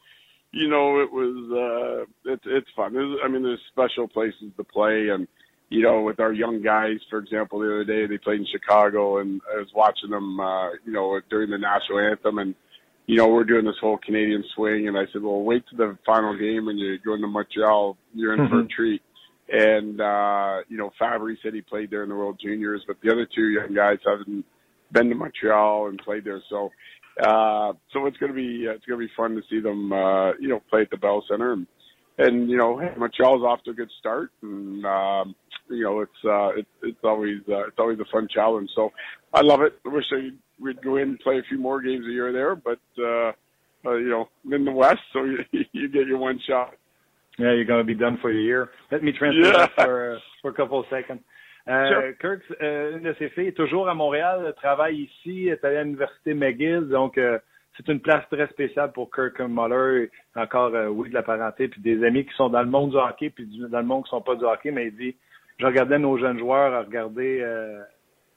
you 0.52 0.68
know, 0.68 1.02
it 1.02 1.12
was 1.12 2.06
uh, 2.16 2.32
it's 2.32 2.44
it's 2.46 2.70
fun. 2.76 2.94
There's, 2.94 3.18
I 3.24 3.28
mean, 3.28 3.44
there's 3.44 3.60
special 3.72 4.08
places 4.08 4.52
to 4.58 4.64
play, 4.64 5.10
and 5.10 5.28
you 5.72 5.82
know, 5.82 6.02
with 6.02 6.20
our 6.20 6.34
young 6.34 6.62
guys, 6.62 6.98
for 7.10 7.18
example, 7.18 7.60
the 7.60 7.68
other 7.68 7.86
day 7.86 8.06
they 8.06 8.18
played 8.18 8.42
in 8.42 8.48
Chicago, 8.52 9.20
and 9.20 9.42
I 9.50 9.58
was 9.58 9.70
watching 9.74 10.10
them, 10.10 10.38
uh, 10.38 10.72
you 10.86 10.92
know, 10.92 11.20
during 11.30 11.50
the 11.50 11.58
national 11.58 12.00
anthem, 12.00 12.40
and 12.40 12.54
you 13.08 13.16
know, 13.16 13.30
we're 13.30 13.46
doing 13.46 13.66
this 13.66 13.80
whole 13.80 13.98
Canadian 13.98 14.44
swing, 14.54 14.90
and 14.90 14.98
I 14.98 15.04
said, 15.12 15.22
well, 15.22 15.42
wait 15.42 15.64
to 15.70 15.78
the 15.78 15.98
final 16.06 16.38
game 16.38 16.66
when 16.66 16.78
you're 16.78 16.98
going 16.98 17.22
to 17.22 17.28
Montreal, 17.28 17.98
you're 18.14 18.34
in 18.34 18.50
for 18.50 18.60
a 18.60 18.68
treat. 18.68 19.02
And 19.50 20.00
uh, 20.00 20.58
you 20.68 20.78
know, 20.78 20.92
Fabry 21.00 21.40
said 21.42 21.54
he 21.54 21.62
played 21.62 21.90
there 21.90 22.04
in 22.04 22.10
the 22.10 22.16
World 22.16 22.40
Juniors, 22.44 22.84
but 22.86 22.98
the 23.02 23.10
other 23.10 23.28
two 23.34 23.48
young 23.48 23.74
guys 23.74 24.00
haven't 24.06 24.46
been 24.92 25.08
to 25.08 25.16
Montreal 25.16 25.88
and 25.88 26.00
played 26.00 26.26
there, 26.26 26.42
so 26.50 26.70
uh, 27.24 27.72
so 27.94 28.06
it's 28.08 28.18
going 28.18 28.32
to 28.32 28.36
be 28.36 28.68
uh, 28.68 28.74
it's 28.74 28.86
going 28.86 29.00
to 29.00 29.08
be 29.08 29.14
fun 29.16 29.36
to 29.36 29.42
see 29.50 29.62
them, 29.62 29.92
uh, 29.94 30.34
you 30.34 30.50
know, 30.50 30.62
play 30.70 30.82
at 30.82 30.90
the 30.90 30.98
Bell 30.98 31.24
Center, 31.30 31.54
and 31.54 31.66
and 32.18 32.50
you 32.50 32.58
know, 32.58 32.78
hey, 32.78 32.92
Montreal's 32.98 33.44
off 33.44 33.64
to 33.64 33.72
a 33.72 33.74
good 33.74 33.90
start, 34.00 34.32
and 34.42 34.86
um, 34.86 35.36
you 35.70 35.84
know, 35.84 36.02
it's 36.02 36.26
uh, 36.26 36.50
it's 36.50 36.70
it's 36.84 37.04
always 37.04 37.40
uh, 37.50 37.68
it's 37.68 37.78
always 37.80 38.00
a 38.00 38.06
fun 38.12 38.28
challenge. 38.34 38.70
So 38.76 38.92
I 39.34 39.42
love 39.42 39.62
it. 39.62 39.74
I 39.86 39.90
wish 39.90 40.06
I 40.12 40.30
we'd 40.60 40.82
go 40.82 40.98
in 40.98 41.10
and 41.10 41.20
play 41.20 41.40
a 41.40 41.44
few 41.44 41.58
more 41.60 41.82
games 41.82 42.06
a 42.06 42.12
year 42.12 42.32
there, 42.32 42.56
but 42.56 42.80
uh, 43.00 43.32
uh, 43.86 43.96
you 43.96 44.10
know, 44.10 44.30
I'm 44.46 44.54
in 44.54 44.66
the 44.66 44.72
West, 44.72 45.02
so 45.14 45.24
you, 45.52 45.66
you 45.72 45.88
get 45.90 46.08
your 46.08 46.18
one 46.18 46.40
shot. 46.48 46.76
Yeah, 47.40 47.54
you're 47.54 47.66
going 47.66 47.80
to 47.80 47.86
be 47.86 47.96
done 47.96 48.18
for 48.22 48.32
the 48.32 48.40
year. 48.40 48.70
Let 48.92 49.04
me 49.04 49.12
translate 49.14 49.46
Yeah. 49.54 49.68
that 49.76 49.86
for, 49.86 50.16
uh, 50.16 50.20
for 50.42 50.52
a 50.52 50.54
couple 50.54 50.80
of 50.80 50.86
seconds. 50.90 51.22
Euh, 51.68 51.88
Sure. 51.90 52.14
Kirk, 52.20 52.42
euh, 52.62 52.98
une 52.98 53.04
de 53.04 53.16
ses 53.18 53.30
filles, 53.30 53.48
est 53.48 53.56
toujours 53.58 53.88
à 53.88 53.94
Montréal, 53.96 54.54
travaille 54.58 55.04
ici, 55.10 55.48
est 55.48 55.64
allée 55.64 55.78
à 55.78 55.84
l'université 55.84 56.34
McGill, 56.34 56.90
donc 56.90 57.18
euh, 57.18 57.40
c'est 57.78 57.88
une 57.88 58.00
place 58.00 58.24
très 58.30 58.48
spéciale 58.48 58.92
pour 58.92 59.10
Kirk 59.14 59.40
Muller. 59.40 60.10
Encore, 60.36 60.74
euh, 60.76 60.88
oui, 60.88 61.10
de 61.10 61.14
la 61.14 61.24
parenté, 61.24 61.68
puis 61.68 61.82
des 61.82 62.04
amis 62.06 62.26
qui 62.26 62.34
sont 62.36 62.50
dans 62.50 62.62
le 62.62 62.70
monde 62.70 62.92
du 62.92 62.98
hockey, 62.98 63.30
puis 63.30 63.48
dans 63.70 63.80
le 63.80 63.86
monde 63.86 64.04
qui 64.04 64.10
sont 64.10 64.22
pas 64.22 64.36
du 64.36 64.44
hockey, 64.44 64.72
mais 64.72 64.88
il 64.88 64.96
dit, 64.96 65.16
je 65.60 65.66
regardais 65.66 66.00
nos 66.00 66.18
jeunes 66.18 66.40
joueurs 66.40 66.74
à 66.74 66.82
regarder, 66.82 67.40
euh, 67.42 67.82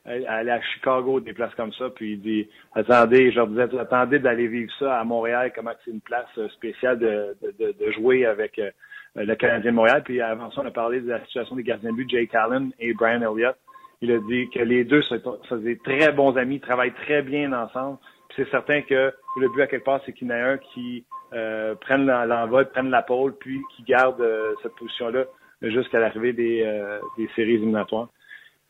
à- 0.06 0.34
aller 0.36 0.50
à 0.50 0.60
Chicago, 0.60 1.20
des 1.20 1.32
places 1.32 1.54
comme 1.56 1.72
ça, 1.72 1.90
puis 1.90 2.12
il 2.12 2.20
dit, 2.20 2.48
attendez, 2.74 3.30
je 3.32 3.36
leur 3.36 3.48
disais, 3.48 3.78
attendez 3.78 4.18
d'aller 4.18 4.46
vivre 4.46 4.72
ça 4.78 4.98
à 5.00 5.04
Montréal, 5.04 5.52
comment 5.54 5.72
c'est 5.84 5.90
une 5.90 6.00
place 6.00 6.28
euh, 6.38 6.48
spéciale 6.50 6.98
de, 6.98 7.36
de, 7.42 7.54
de, 7.58 7.72
de 7.72 7.92
jouer 7.92 8.26
avec 8.26 8.58
euh, 8.58 8.70
le 9.16 9.34
Canadien 9.34 9.70
de 9.70 9.76
Montréal. 9.76 10.02
Puis 10.04 10.20
avant 10.20 10.50
ça, 10.50 10.60
on 10.62 10.66
a 10.66 10.70
parlé 10.70 11.00
de 11.00 11.08
la 11.08 11.24
situation 11.24 11.56
des 11.56 11.62
gardiens 11.62 11.90
de 11.92 11.96
but, 11.96 12.10
Jake 12.10 12.34
Allen 12.34 12.70
et 12.78 12.92
Brian 12.94 13.22
Elliott. 13.22 13.56
Il 14.00 14.12
a 14.12 14.18
dit 14.18 14.50
que 14.50 14.58
les 14.58 14.84
deux 14.84 15.02
sont, 15.02 15.20
sont 15.48 15.56
des 15.56 15.78
très 15.78 16.12
bons 16.12 16.36
amis, 16.36 16.60
travaillent 16.60 16.92
très 16.92 17.22
bien 17.22 17.52
ensemble. 17.52 17.98
Puis 18.28 18.42
c'est 18.44 18.50
certain 18.50 18.82
que 18.82 19.12
le 19.40 19.48
but 19.48 19.62
à 19.62 19.66
quelque 19.66 19.84
part, 19.84 20.00
c'est 20.06 20.12
qu'il 20.12 20.28
y 20.28 20.32
en 20.32 20.34
a 20.34 20.38
un 20.52 20.58
qui 20.58 21.04
euh, 21.32 21.74
prenne 21.74 22.06
l'en- 22.06 22.24
l'envol, 22.24 22.68
prenne 22.70 22.90
la 22.90 23.02
pôle, 23.02 23.34
puis 23.38 23.60
qui 23.74 23.82
garde 23.82 24.20
euh, 24.20 24.54
cette 24.62 24.74
position-là 24.76 25.24
jusqu'à 25.62 25.98
l'arrivée 25.98 26.32
des, 26.32 26.62
euh, 26.64 26.98
des 27.16 27.28
séries 27.34 27.54
éliminatoires. 27.54 28.08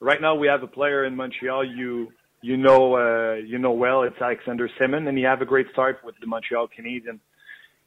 Right 0.01 0.21
now, 0.21 0.35
we 0.35 0.49
have 0.49 0.62
a 0.62 0.67
player 0.67 1.05
in 1.05 1.15
Montreal 1.15 1.65
you 1.65 2.11
you 2.43 2.57
know 2.57 2.97
uh, 2.97 3.37
you 3.37 3.59
know 3.59 3.73
well. 3.73 4.03
It's 4.03 4.21
Alexander 4.21 4.69
Simon, 4.79 5.07
and 5.09 5.17
he 5.17 5.25
have 5.25 5.41
a 5.41 5.47
great 5.47 5.67
start 5.73 5.99
with 6.05 6.15
the 6.21 6.27
Montreal 6.27 6.69
Canadiens. 6.69 7.21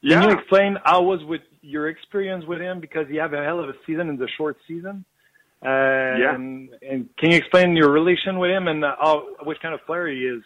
Can 0.04 0.22
you 0.24 0.30
explain 0.32 0.78
how 0.84 1.02
was 1.04 1.24
with 1.26 1.42
your 1.62 1.88
experience 1.90 2.46
with 2.46 2.60
him 2.60 2.80
because 2.80 3.08
you 3.10 3.20
have 3.20 3.34
a 3.34 3.44
hell 3.44 3.60
of 3.60 3.68
a 3.70 3.74
season 3.86 4.10
in 4.10 4.18
the 4.18 4.28
short 4.38 4.58
season? 4.68 5.06
Uh, 5.64 5.68
Yeah. 6.22 6.36
And, 6.36 6.70
and 6.88 7.10
can 7.18 7.32
you 7.32 7.38
explain 7.38 7.76
your 7.76 7.90
relation 7.92 8.38
with 8.40 8.52
him 8.52 8.68
and 8.68 8.84
uh, 8.86 8.96
how, 9.00 9.26
which 9.44 9.60
kind 9.60 9.74
of 9.74 9.84
player 9.86 10.08
he 10.08 10.20
is? 10.36 10.44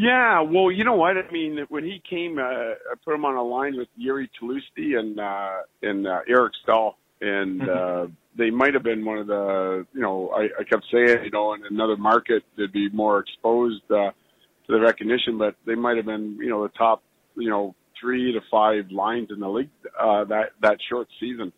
Yeah, 0.00 0.42
well, 0.42 0.70
you 0.70 0.84
know 0.84 0.94
what? 0.94 1.16
I 1.16 1.28
mean, 1.32 1.66
when 1.70 1.82
he 1.82 2.00
came, 2.08 2.38
uh, 2.38 2.42
I 2.42 2.94
put 3.04 3.16
him 3.16 3.24
on 3.24 3.34
a 3.34 3.42
line 3.42 3.76
with 3.76 3.88
Yuri 3.96 4.30
Talusti 4.40 4.96
and 4.96 5.18
uh, 5.18 5.62
and 5.82 6.06
uh, 6.06 6.20
Eric 6.28 6.52
Stahl, 6.62 6.96
and 7.20 7.68
uh, 7.68 8.06
they 8.36 8.48
might 8.48 8.74
have 8.74 8.84
been 8.84 9.04
one 9.04 9.18
of 9.18 9.26
the, 9.26 9.84
you 9.92 10.00
know, 10.00 10.30
I, 10.30 10.44
I 10.60 10.62
kept 10.62 10.84
saying, 10.92 11.24
you 11.24 11.32
know, 11.32 11.54
in 11.54 11.62
another 11.68 11.96
market 11.96 12.44
they'd 12.56 12.70
be 12.70 12.88
more 12.90 13.18
exposed 13.18 13.82
uh, 13.90 14.12
to 14.12 14.68
the 14.68 14.78
recognition, 14.78 15.36
but 15.36 15.56
they 15.66 15.74
might 15.74 15.96
have 15.96 16.06
been, 16.06 16.38
you 16.40 16.48
know, 16.48 16.62
the 16.62 16.72
top, 16.78 17.02
you 17.34 17.50
know, 17.50 17.74
three 18.00 18.32
to 18.32 18.40
five 18.52 18.92
lines 18.92 19.30
in 19.32 19.40
the 19.40 19.48
league 19.48 19.68
uh, 20.00 20.22
that 20.26 20.50
that 20.62 20.78
short 20.88 21.08
season. 21.18 21.52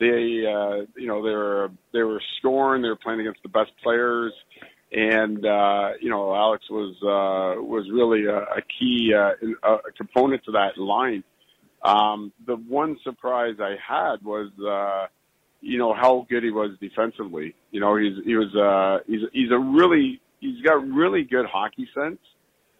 They, 0.00 0.42
uh, 0.44 0.82
you 0.96 1.06
know, 1.06 1.22
they 1.22 1.30
were 1.30 1.70
they 1.92 2.02
were 2.02 2.20
scoring. 2.40 2.82
They 2.82 2.88
were 2.88 2.96
playing 2.96 3.20
against 3.20 3.44
the 3.44 3.50
best 3.50 3.70
players 3.84 4.32
and 4.94 5.44
uh, 5.44 5.90
you 6.00 6.08
know 6.08 6.34
Alex 6.34 6.64
was 6.70 6.94
uh, 7.02 7.60
was 7.60 7.86
really 7.92 8.26
a, 8.26 8.36
a 8.36 8.62
key 8.78 9.12
uh, 9.12 9.32
a 9.64 9.72
a 9.74 9.92
component 9.96 10.44
to 10.44 10.52
that 10.52 10.78
line. 10.78 11.24
Um, 11.82 12.32
the 12.46 12.56
one 12.56 12.96
surprise 13.02 13.56
I 13.60 13.74
had 13.86 14.22
was 14.24 14.50
uh, 14.60 15.08
you 15.60 15.78
know 15.78 15.94
how 15.94 16.26
good 16.30 16.44
he 16.44 16.50
was 16.50 16.70
defensively. 16.80 17.54
You 17.72 17.80
know 17.80 17.96
he's 17.96 18.24
he 18.24 18.36
was 18.36 18.54
uh, 18.54 19.02
he's 19.06 19.22
he's 19.32 19.50
a 19.50 19.58
really 19.58 20.20
he's 20.40 20.60
got 20.62 20.86
really 20.86 21.24
good 21.24 21.46
hockey 21.46 21.88
sense, 21.92 22.20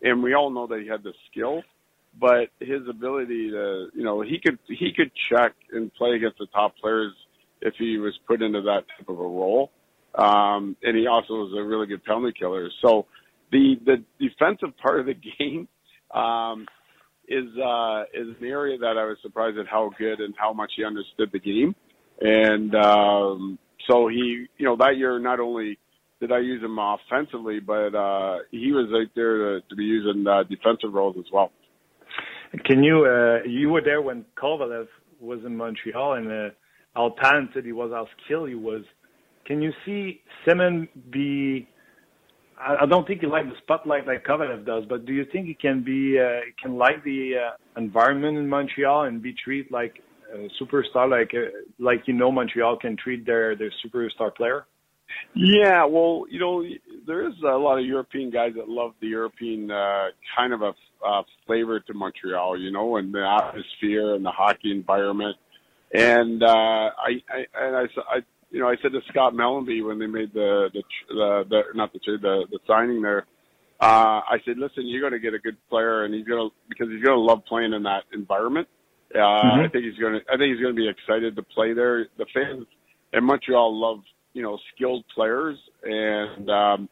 and 0.01 0.23
we 0.23 0.35
all 0.35 0.51
know 0.51 0.69
that 0.69 0.81
he 0.81 0.89
had 0.89 1.03
the 1.03 1.13
skill. 1.31 1.63
But 2.17 2.51
his 2.61 2.87
ability 2.89 3.51
to, 3.51 3.89
you 3.93 4.05
know, 4.05 4.21
he 4.21 4.39
could 4.39 4.61
he 4.69 4.93
could 4.97 5.11
check 5.29 5.53
and 5.73 5.93
play 5.95 6.13
against 6.13 6.39
the 6.39 6.47
top 6.47 6.77
players 6.77 7.13
if 7.61 7.75
he 7.77 7.99
was 7.99 8.17
put 8.29 8.41
into 8.41 8.63
that 8.63 8.85
type 8.97 9.09
of 9.09 9.19
a 9.19 9.23
role 9.23 9.73
um, 10.17 10.77
and 10.83 10.97
he 10.97 11.07
also 11.07 11.35
was 11.35 11.55
a 11.59 11.63
really 11.63 11.87
good 11.87 12.05
penalty 12.05 12.37
killer. 12.39 12.71
So 12.83 13.07
the 13.53 13.75
the 13.85 14.05
defensive 14.21 14.77
part 14.79 15.01
of 15.01 15.07
the 15.07 15.15
game 15.39 15.69
um, 16.13 16.67
is 17.29 17.47
uh, 17.59 18.03
is 18.15 18.37
an 18.41 18.47
area 18.47 18.79
that 18.79 18.97
I 18.99 19.05
was 19.05 19.17
surprised 19.23 19.59
at 19.59 19.67
how 19.67 19.91
good 19.99 20.21
and 20.21 20.35
how 20.37 20.53
much 20.53 20.73
he 20.77 20.85
understood 20.85 21.31
the 21.33 21.39
game, 21.39 21.75
and 22.21 22.75
um, 22.75 23.59
so 23.89 24.09
he 24.09 24.47
you 24.57 24.67
know 24.67 24.77
that 24.77 24.97
year 24.97 25.19
not 25.19 25.41
only 25.41 25.79
did 26.21 26.33
I 26.33 26.39
use 26.39 26.63
him 26.63 26.79
offensively, 26.79 27.61
but 27.61 27.95
uh, 27.95 28.39
he 28.51 28.73
was 28.73 28.89
out 28.95 29.13
there 29.15 29.37
to, 29.37 29.61
to 29.69 29.77
be 29.77 29.85
using 29.85 30.27
uh, 30.27 30.45
defensive 30.45 30.93
roles 30.93 31.17
as 31.19 31.27
well. 31.33 31.51
Can 32.65 32.83
you, 32.85 33.05
uh, 33.05 33.47
you 33.47 33.69
were 33.69 33.83
there 33.83 34.01
when 34.01 34.25
Kovalev 34.41 34.87
was 35.21 35.41
in 35.45 35.57
Montreal 35.57 36.15
and 36.15 36.31
uh, 36.31 36.55
how 36.95 37.15
talented 37.21 37.65
he 37.65 37.73
was, 37.73 37.91
how 37.93 38.07
skilled 38.25 38.49
he 38.49 38.55
was. 38.55 38.85
Can 39.47 39.61
you 39.61 39.73
see 39.85 40.23
Simon 40.47 40.89
be, 41.11 41.69
I, 42.59 42.77
I 42.83 42.87
don't 42.87 43.07
think 43.07 43.21
he 43.21 43.27
likes 43.27 43.49
the 43.49 43.57
spotlight 43.63 44.07
like 44.07 44.25
Kovalev 44.25 44.65
does, 44.65 44.85
but 44.89 45.07
do 45.07 45.13
you 45.13 45.25
think 45.33 45.47
he 45.47 45.55
can 45.55 45.83
be, 45.85 46.19
uh, 46.19 46.41
can 46.63 46.77
like 46.77 47.05
the 47.05 47.33
uh, 47.37 47.81
environment 47.81 48.39
in 48.39 48.49
Montreal 48.49 49.05
and 49.05 49.23
be 49.23 49.35
treated 49.35 49.71
like 49.71 50.03
a 50.33 50.49
superstar 50.61 51.09
like 51.09 51.33
uh, 51.35 51.51
like 51.79 52.03
you 52.07 52.15
know 52.15 52.33
Montreal 52.33 52.77
can 52.79 52.97
treat 52.97 53.25
their 53.25 53.55
their 53.57 53.71
superstar 53.85 54.35
player? 54.35 54.67
Yeah, 55.35 55.85
well, 55.85 56.25
you 56.31 56.41
know, 56.41 56.65
there 57.07 57.27
is 57.29 57.35
a 57.45 57.57
lot 57.57 57.79
of 57.79 57.85
European 57.85 58.31
guys 58.31 58.53
that 58.57 58.69
love 58.69 58.93
the 59.01 59.09
European 59.09 59.71
uh, 59.71 60.07
kind 60.37 60.53
of 60.53 60.63
a 60.63 60.73
uh, 61.07 61.23
flavor 61.47 61.81
to 61.81 61.95
Montreal, 61.95 62.59
you 62.59 62.73
know, 62.73 62.97
and 62.97 63.13
the 63.13 63.25
atmosphere 63.25 64.15
and 64.15 64.25
the 64.25 64.31
hockey 64.31 64.73
environment. 64.73 65.37
And 65.93 66.43
uh, 66.43 66.47
I, 66.47 67.23
I 67.31 67.45
and 67.61 67.77
I, 67.77 67.83
I, 68.09 68.21
you 68.55 68.61
know, 68.61 68.69
I 68.69 68.77
said 68.81 68.93
to 68.93 69.01
Scott 69.09 69.35
Mellenby 69.35 69.85
when 69.87 69.99
they 69.99 70.07
made 70.07 70.33
the 70.33 70.71
the 70.73 70.83
the, 71.09 71.45
the 71.51 71.61
not 71.75 71.93
the 71.93 71.99
the 72.07 72.47
the 72.51 72.59
signing 72.67 73.03
there. 73.03 73.27
Uh, 73.81 74.23
I 74.31 74.39
said, 74.47 74.57
listen, 74.57 74.87
you're 74.87 75.01
going 75.01 75.13
to 75.13 75.19
get 75.19 75.35
a 75.35 75.39
good 75.39 75.57
player, 75.69 76.05
and 76.05 76.15
he's 76.15 76.25
going 76.25 76.49
to 76.49 76.55
because 76.69 76.89
he's 76.89 77.03
going 77.05 77.17
to 77.17 77.21
love 77.21 77.45
playing 77.47 77.73
in 77.73 77.83
that 77.83 78.05
environment. 78.13 78.69
Uh, 79.15 79.19
mm-hmm. 79.19 79.61
I 79.61 79.69
think 79.69 79.85
he's 79.85 79.99
going 79.99 80.15
to. 80.15 80.21
I 80.33 80.39
think 80.39 80.55
he's 80.55 80.63
going 80.63 80.75
to 80.75 80.81
be 80.81 80.89
excited 80.89 81.37
to 81.37 81.43
play 81.43 81.75
there. 81.75 82.07
The 82.17 82.27
fans 82.33 82.67
in 83.13 83.25
Montreal 83.25 83.79
love 83.79 84.01
you 84.35 84.43
know, 84.43 84.59
skilled 84.75 85.05
players. 85.15 85.57
And, 85.83 86.51
um, 86.51 86.89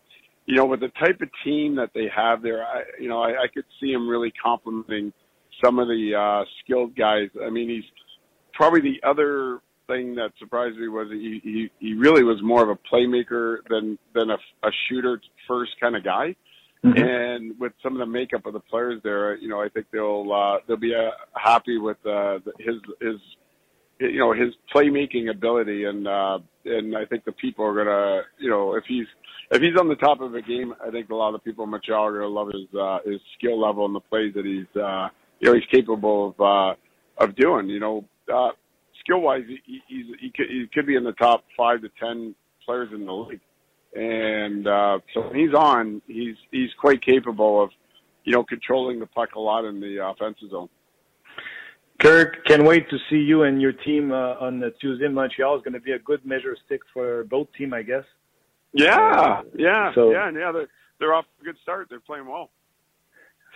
you 0.47 0.57
know, 0.57 0.65
with 0.65 0.81
the 0.81 0.89
type 0.89 1.21
of 1.21 1.29
team 1.45 1.77
that 1.77 1.91
they 1.95 2.07
have 2.15 2.43
there, 2.43 2.65
I, 2.65 2.83
you 2.99 3.09
know, 3.09 3.21
I, 3.21 3.31
I 3.31 3.47
could 3.53 3.65
see 3.81 3.93
him 3.93 4.09
really 4.09 4.33
complimenting 4.43 5.13
some 5.63 5.79
of 5.79 5.89
the 5.89 6.15
uh, 6.17 6.45
skilled 6.65 6.97
guys. 6.97 7.29
I 7.45 7.51
mean, 7.51 7.69
he's 7.69 7.85
probably 8.55 8.81
the 8.81 9.07
other 9.07 9.61
thing 9.87 10.15
that 10.17 10.33
surprised 10.39 10.77
me 10.77 10.89
was 10.89 11.09
he, 11.11 11.41
he, 11.43 11.71
he 11.79 11.95
really 11.95 12.23
was 12.23 12.43
more 12.43 12.63
of 12.63 12.69
a 12.69 12.95
playmaker 12.95 13.59
than, 13.69 13.99
than 14.15 14.31
a, 14.31 14.39
a 14.67 14.71
shooter 14.89 15.21
first 15.49 15.73
kind 15.81 15.97
of 15.97 16.05
guy. 16.05 16.35
Mm-hmm. 16.85 16.99
And 16.99 17.61
with 17.61 17.73
some 17.83 17.93
of 17.93 18.01
the 18.01 18.07
makeup 18.07 18.45
of 18.45 18.55
the 18.55 18.61
players 18.61 19.01
there, 19.05 19.37
you 19.37 19.49
know, 19.49 19.61
I 19.61 19.69
think 19.69 19.87
they'll 19.93 20.33
uh, 20.33 20.59
they'll 20.67 20.77
be 20.77 20.93
uh, 20.93 21.11
happy 21.33 21.79
with 21.79 22.05
uh, 22.05 22.41
his 22.59 22.75
his 23.01 23.21
you 24.01 24.19
know 24.19 24.33
his 24.33 24.53
playmaking 24.75 25.31
ability, 25.31 25.85
and 25.85 26.09
uh, 26.09 26.41
and 26.65 26.97
I 26.97 27.05
think 27.05 27.25
the 27.25 27.33
people 27.33 27.65
are 27.65 27.85
gonna, 27.85 28.23
you 28.39 28.51
know, 28.51 28.75
if 28.75 28.85
he's 28.89 29.07
if 29.53 29.63
he's 29.63 29.77
on 29.79 29.89
the 29.89 29.95
top 29.95 30.21
of 30.21 30.35
a 30.35 30.43
game, 30.43 30.75
I 30.85 30.91
think 30.91 31.11
a 31.11 31.15
lot 31.15 31.35
of 31.35 31.45
people 31.45 31.65
in 31.65 31.71
Montreal 31.71 32.07
are 32.07 32.13
gonna 32.15 32.27
love 32.27 32.49
his 32.49 32.79
uh, 32.79 32.99
his 33.05 33.21
skill 33.39 33.61
level 33.61 33.87
and 33.87 33.95
the 33.95 34.01
plays 34.01 34.35
that 34.35 34.45
he's 34.45 34.81
uh, 34.81 35.09
you 35.41 35.49
know 35.49 35.55
he's 35.55 35.69
capable 35.71 36.35
of 36.37 36.41
uh, 36.41 37.25
of 37.25 37.37
doing. 37.37 37.69
You 37.69 37.81
know, 37.81 38.05
uh, 38.33 38.51
skill 39.05 39.21
wise, 39.21 39.43
he, 39.47 39.81
he's 39.89 40.07
he 40.21 40.31
could, 40.31 40.47
he 40.49 40.67
could 40.73 40.87
be 40.87 40.97
in 40.97 41.05
the 41.05 41.13
top 41.13 41.45
five 41.57 41.83
to 41.83 41.89
ten 42.01 42.35
players 42.65 42.91
in 42.93 43.07
the 43.07 43.13
league, 43.13 43.41
and 43.95 44.67
uh, 44.67 44.99
so 45.13 45.23
when 45.23 45.35
he's 45.35 45.55
on, 45.55 46.01
he's 46.07 46.37
he's 46.51 46.71
quite 46.81 47.03
capable 47.03 47.63
of 47.63 47.71
you 48.25 48.33
know 48.33 48.45
controlling 48.45 49.01
the 49.01 49.07
puck 49.07 49.35
a 49.35 49.41
lot 49.41 49.65
in 49.65 49.81
the 49.81 50.05
offensive 50.05 50.51
zone. 50.51 50.69
Kirk, 52.01 52.45
can't 52.47 52.65
wait 52.65 52.91
to 52.91 52.99
see 53.09 53.17
you 53.17 53.45
and 53.45 53.63
your 53.63 53.73
team 53.73 54.11
uh, 54.11 54.35
on 54.41 54.61
Tuesday 54.81 55.07
in 55.07 55.15
Montreal. 55.15 55.55
It's 55.55 55.65
going 55.65 55.75
to 55.75 55.81
be 55.81 55.93
a 55.93 56.01
good 56.01 56.27
measure 56.27 56.57
stick 56.67 56.81
for 56.93 57.25
both 57.25 57.47
team, 57.57 57.73
I 57.73 57.83
guess. 57.83 58.03
Yeah, 58.73 58.97
uh, 58.97 59.43
yeah, 59.57 59.95
so, 59.95 60.11
yeah, 60.11 60.31
yeah. 60.31 60.51
They're 60.51 60.69
they're 60.99 61.15
off 61.15 61.27
a 61.41 61.45
good 61.45 61.57
start. 61.63 61.89
They're 61.91 62.01
playing 62.01 62.27
well. 62.27 62.51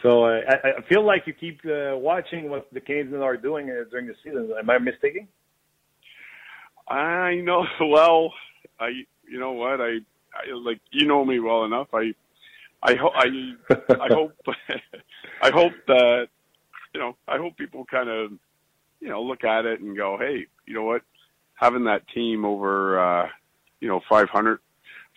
So 0.03 0.24
uh, 0.24 0.40
I, 0.49 0.68
I 0.78 0.82
feel 0.88 1.05
like 1.05 1.26
you 1.26 1.32
keep 1.32 1.61
uh, 1.64 1.97
watching 1.97 2.51
what 2.51 2.68
the 2.72 2.80
Canadiens 2.80 3.22
are 3.22 3.36
doing 3.36 3.70
uh, 3.70 3.88
during 3.90 4.07
the 4.07 4.14
season. 4.22 4.53
Am 4.59 4.68
I 4.68 4.78
mistaken? 4.78 5.28
I 6.88 7.36
know. 7.36 7.64
Well, 7.80 8.32
I 8.78 8.88
you 9.28 9.40
know 9.40 9.53
what 9.53 9.80
I, 9.80 9.99
I 10.34 10.53
like 10.55 10.80
you 10.90 11.07
know 11.07 11.24
me 11.24 11.40
well 11.40 11.64
enough. 11.64 11.88
I 11.92 12.14
I 12.82 12.94
hope 12.94 13.12
I 13.14 13.26
I 14.01 14.09
hope 14.12 14.32
I 15.42 15.51
hope 15.51 15.72
that 15.86 16.28
you 16.97 17.03
know, 17.03 17.14
I 17.28 17.36
hope 17.36 17.59
people 17.59 17.84
kind 17.84 18.09
of, 18.09 18.32
you 19.01 19.11
know, 19.11 19.20
look 19.20 19.44
at 19.44 19.66
it 19.66 19.80
and 19.80 19.94
go, 19.94 20.16
hey, 20.18 20.47
you 20.64 20.72
know 20.72 20.84
what, 20.84 21.03
having 21.55 21.84
that 21.84 22.09
team 22.09 22.47
over, 22.47 22.99
uh, 22.99 23.28
you 23.80 23.88
know, 23.88 24.01
500 24.09 24.61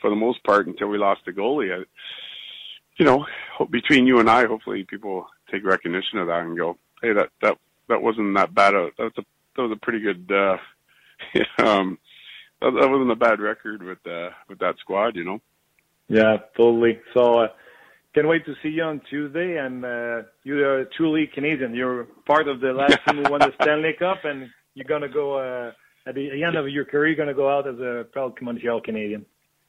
for 0.01 0.09
the 0.09 0.15
most 0.17 0.43
part 0.43 0.67
until 0.67 0.89
we 0.89 0.97
lost 0.97 1.21
the 1.25 1.31
goalie. 1.31 1.73
I, 1.73 1.85
you 2.99 3.05
know, 3.05 3.25
between 3.71 4.05
you 4.05 4.19
and 4.19 4.29
I, 4.29 4.45
hopefully 4.45 4.83
people 4.83 5.25
take 5.49 5.65
recognition 5.65 6.19
of 6.19 6.27
that 6.27 6.41
and 6.41 6.57
go, 6.57 6.77
hey, 7.01 7.13
that 7.13 7.29
that 7.41 7.57
that 7.87 8.01
wasn't 8.01 8.35
that 8.35 8.53
bad. 8.53 8.75
A, 8.75 8.89
that 8.97 9.03
was 9.03 9.13
a 9.17 9.23
that 9.55 9.61
was 9.63 9.71
a 9.71 9.85
pretty 9.85 10.01
good. 10.01 10.31
uh 10.31 10.57
um 11.65 11.97
that, 12.61 12.71
that 12.71 12.89
wasn't 12.89 13.11
a 13.11 13.15
bad 13.15 13.39
record 13.39 13.81
with 13.81 14.05
uh 14.05 14.29
with 14.49 14.59
that 14.59 14.75
squad, 14.79 15.15
you 15.15 15.23
know. 15.23 15.39
Yeah, 16.09 16.37
totally. 16.57 16.99
So 17.13 17.39
uh, 17.39 17.47
can't 18.13 18.27
wait 18.27 18.45
to 18.45 18.55
see 18.61 18.69
you 18.69 18.83
on 18.83 19.01
Tuesday. 19.09 19.57
And 19.57 19.85
uh, 19.85 20.23
you're 20.43 20.85
truly 20.97 21.29
Canadian. 21.33 21.75
You're 21.75 22.05
part 22.25 22.47
of 22.47 22.59
the 22.59 22.73
last 22.73 22.97
team 23.07 23.23
who 23.23 23.31
won 23.31 23.41
the 23.41 23.53
Stanley 23.61 23.93
Cup, 23.99 24.25
and 24.25 24.49
you're 24.73 24.87
gonna 24.87 25.07
go 25.07 25.37
uh, 25.37 25.71
at 26.07 26.15
the 26.15 26.43
end 26.43 26.55
of 26.55 26.67
your 26.67 26.85
career. 26.85 27.09
You're 27.09 27.15
gonna 27.15 27.35
go 27.35 27.49
out 27.49 27.67
as 27.67 27.79
a 27.79 28.05
proud 28.11 28.33
Montreal 28.41 28.81
Canadian. 28.81 29.25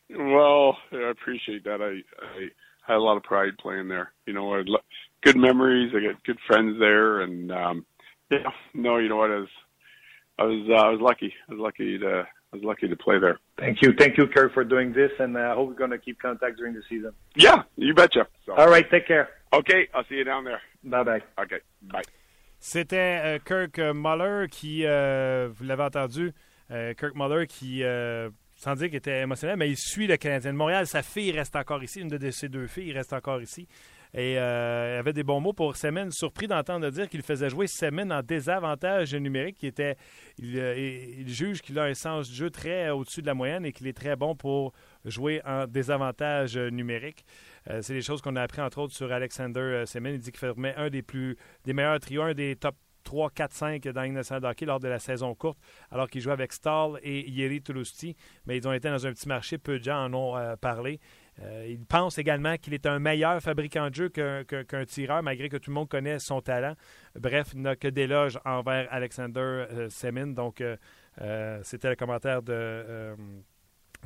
Well, 0.08 0.76
I 0.92 1.10
appreciate 1.10 1.62
that. 1.64 1.80
I, 1.80 2.00
I 2.24 2.48
had 2.90 2.98
a 2.98 3.02
lot 3.02 3.16
of 3.16 3.22
pride 3.22 3.58
playing 3.58 3.88
there. 3.88 4.12
You 4.26 4.32
know, 4.32 4.54
I 4.54 4.58
had 4.58 4.68
good 5.22 5.36
memories. 5.36 5.92
I 5.94 6.06
got 6.06 6.22
good 6.24 6.38
friends 6.46 6.78
there, 6.78 7.20
and 7.20 7.50
um, 7.52 7.86
yeah, 8.30 8.50
no, 8.74 8.98
you 8.98 9.08
know 9.08 9.16
what? 9.16 9.30
I 9.30 9.36
was, 9.36 9.48
I 10.38 10.44
was, 10.44 10.68
uh, 10.70 10.74
I 10.74 10.88
was 10.90 11.00
lucky. 11.00 11.32
I 11.48 11.52
was 11.52 11.60
lucky 11.60 11.98
to 11.98 12.26
I 12.52 12.56
was 12.56 12.64
lucky 12.64 12.88
to 12.88 12.96
play 12.96 13.18
there. 13.20 13.38
Thank 13.58 13.80
you. 13.80 13.92
Thank 13.96 14.18
you, 14.18 14.26
Kirk, 14.26 14.52
for 14.52 14.64
doing 14.64 14.92
this, 14.92 15.12
and 15.20 15.36
uh, 15.36 15.40
I 15.40 15.54
hope 15.54 15.68
we're 15.68 15.74
going 15.74 15.90
to 15.90 15.98
keep 15.98 16.20
contact 16.20 16.56
during 16.56 16.74
the 16.74 16.82
season. 16.88 17.12
Yeah, 17.36 17.62
you 17.76 17.94
betcha. 17.94 18.26
So. 18.44 18.54
All 18.54 18.68
right, 18.68 18.90
take 18.90 19.06
care. 19.06 19.28
Okay, 19.52 19.88
I'll 19.94 20.04
see 20.08 20.16
you 20.16 20.24
down 20.24 20.44
there. 20.44 20.60
Bye-bye. 20.82 21.22
Okay, 21.38 21.60
bye. 21.82 22.02
C'était 22.62 23.20
euh, 23.24 23.38
Kirk 23.38 23.78
Muller 23.78 24.46
qui, 24.50 24.84
euh, 24.84 25.48
vous 25.50 25.64
l'avez 25.64 25.84
entendu, 25.84 26.32
euh, 26.70 26.92
Kirk 26.94 27.14
Muller 27.14 27.46
qui, 27.46 27.84
euh, 27.84 28.28
sans 28.60 28.74
dire 28.74 28.88
qu'il 28.88 28.96
était 28.96 29.22
émotionnel, 29.22 29.56
mais 29.56 29.70
il 29.70 29.76
suit 29.78 30.06
le 30.06 30.18
Canadien 30.18 30.52
de 30.52 30.58
Montréal. 30.58 30.86
Sa 30.86 31.02
fille 31.02 31.32
reste 31.32 31.56
encore 31.56 31.82
ici, 31.82 32.00
une 32.00 32.08
de 32.08 32.30
ses 32.30 32.50
deux 32.50 32.66
filles 32.66 32.92
reste 32.92 33.14
encore 33.14 33.40
ici. 33.40 33.66
Et 34.12 34.38
euh, 34.38 34.96
il 34.96 34.98
avait 34.98 35.14
des 35.14 35.22
bons 35.22 35.40
mots 35.40 35.54
pour 35.54 35.76
Semen, 35.76 36.10
surpris 36.10 36.46
d'entendre 36.46 36.90
dire 36.90 37.08
qu'il 37.08 37.22
faisait 37.22 37.48
jouer 37.48 37.66
Semen 37.68 38.12
en 38.12 38.22
désavantage 38.22 39.14
numérique. 39.14 39.64
Euh, 39.80 39.94
il, 40.38 41.28
juge 41.28 41.62
qu'il 41.62 41.78
a 41.78 41.84
un 41.84 41.94
sens 41.94 42.28
de 42.28 42.34
jeu 42.34 42.50
très 42.50 42.90
au-dessus 42.90 43.22
de 43.22 43.26
la 43.26 43.34
moyenne 43.34 43.64
et 43.64 43.72
qu'il 43.72 43.86
est 43.86 43.96
très 43.96 44.14
bon 44.14 44.36
pour 44.36 44.74
jouer 45.06 45.40
en 45.46 45.66
désavantage 45.66 46.58
numérique. 46.58 47.24
Euh, 47.70 47.80
c'est 47.80 47.94
des 47.94 48.02
choses 48.02 48.20
qu'on 48.20 48.36
a 48.36 48.42
appris 48.42 48.60
entre 48.60 48.78
autres 48.78 48.94
sur 48.94 49.10
Alexander 49.10 49.84
Semen. 49.86 50.16
Il 50.16 50.20
dit 50.20 50.32
qu'il 50.32 50.40
formait 50.40 50.74
un 50.76 50.90
des 50.90 51.02
plus 51.02 51.38
des 51.64 51.72
meilleurs 51.72 52.00
trios, 52.00 52.22
un 52.22 52.34
des 52.34 52.56
top 52.56 52.74
3, 53.04 53.30
4, 53.30 53.52
5 53.52 53.88
dans 53.88 54.44
hockey 54.44 54.66
lors 54.66 54.80
de 54.80 54.88
la 54.88 54.98
saison 54.98 55.34
courte, 55.34 55.58
alors 55.90 56.08
qu'il 56.08 56.20
jouait 56.20 56.32
avec 56.32 56.52
Stahl 56.52 56.98
et 57.02 57.28
Yeri 57.28 57.62
Toulousti. 57.62 58.16
Mais 58.46 58.56
ils 58.56 58.66
ont 58.66 58.72
été 58.72 58.88
dans 58.88 59.06
un 59.06 59.12
petit 59.12 59.28
marché, 59.28 59.58
peu 59.58 59.78
de 59.78 59.84
gens 59.84 60.04
en 60.04 60.14
ont 60.14 60.56
parlé. 60.60 61.00
Euh, 61.42 61.66
il 61.68 61.84
pense 61.84 62.18
également 62.18 62.56
qu'il 62.56 62.74
est 62.74 62.86
un 62.86 62.98
meilleur 62.98 63.40
fabricant 63.40 63.88
de 63.88 63.94
jeu 63.94 64.08
qu'un 64.08 64.84
tireur, 64.84 65.22
malgré 65.22 65.48
que 65.48 65.56
tout 65.56 65.70
le 65.70 65.74
monde 65.74 65.88
connaît 65.88 66.18
son 66.18 66.40
talent. 66.40 66.74
Bref, 67.18 67.50
il 67.54 67.62
n'a 67.62 67.76
que 67.76 67.88
d'éloges 67.88 68.38
envers 68.44 68.86
Alexander 68.90 69.40
euh, 69.40 69.88
Semin. 69.88 70.28
Donc, 70.28 70.60
euh, 70.60 71.60
c'était 71.62 71.88
le 71.88 71.96
commentaire 71.96 72.42
de 72.42 73.14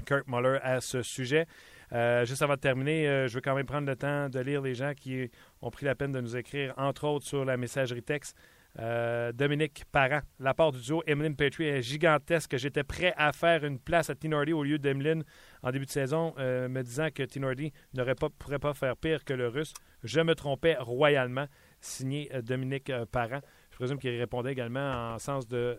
Kurt 0.07 0.29
Muller 0.29 0.59
à 0.63 0.81
ce 0.81 1.03
sujet. 1.03 1.47
juste 1.91 2.43
avant 2.43 2.55
de 2.55 2.61
terminer, 2.61 3.29
je 3.29 3.35
veux 3.35 3.41
quand 3.41 3.55
même 3.55 3.67
prendre 3.67 3.87
le 3.87 3.97
temps 3.97 4.29
de 4.29 4.41
lire 4.41 4.63
les 4.63 4.75
gens 4.75 4.93
qui 4.95 5.31
ont 5.61 5.71
pris 5.71 5.87
la 5.87 5.95
peine 5.95 6.13
de 6.13 6.21
nous 6.21 6.37
écrire, 6.37 6.75
entre 6.77 7.05
autres 7.05 7.27
sur 7.27 7.45
la 7.45 7.57
messagerie 7.57 8.03
texte. 8.03 8.37
Euh, 8.81 9.31
Dominique 9.33 9.85
Parent, 9.93 10.20
l'apport 10.41 10.72
du 10.72 10.81
duo 10.81 11.03
Emeline 11.07 11.37
Petrie 11.37 11.64
est 11.64 11.83
gigantesque. 11.83 12.57
J'étais 12.57 12.83
prêt 12.83 13.14
à 13.16 13.33
faire 13.33 13.64
une 13.64 13.79
place 13.79 14.11
à 14.11 14.16
Tinordi 14.16 14.53
au 14.53 14.64
lieu 14.64 14.79
d'Emeline 14.79 15.22
en 15.62 15.70
début 15.70 15.87
de 15.87 15.91
saison, 15.91 16.35
euh, 16.39 16.68
me 16.68 16.83
disant 16.83 17.09
que 17.14 17.22
Tinordi 17.22 17.72
ne 17.95 18.12
pas, 18.14 18.29
pourrait 18.31 18.59
pas 18.59 18.75
faire 18.75 18.97
pire 18.97 19.25
que 19.25 19.33
le 19.33 19.47
russe. 19.49 19.72
Je 20.03 20.20
me 20.20 20.35
trompais 20.35 20.77
royalement. 20.77 21.47
Signé 21.81 22.35
euh, 22.35 22.43
Dominique 22.43 22.91
Parent. 23.12 23.41
Je 23.70 23.77
présume 23.77 23.99
qu'il 23.99 24.18
répondait 24.18 24.53
également 24.53 25.14
en 25.14 25.18
sens 25.18 25.47
de. 25.47 25.79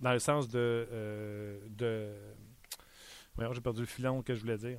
dans 0.00 0.12
le 0.12 0.18
sens 0.18 0.48
de. 0.48 1.60
de 1.68 2.12
j'ai 3.38 3.60
perdu 3.60 3.80
le 3.80 3.86
filon 3.86 4.22
que 4.22 4.34
je 4.34 4.40
voulais 4.40 4.56
dire. 4.56 4.78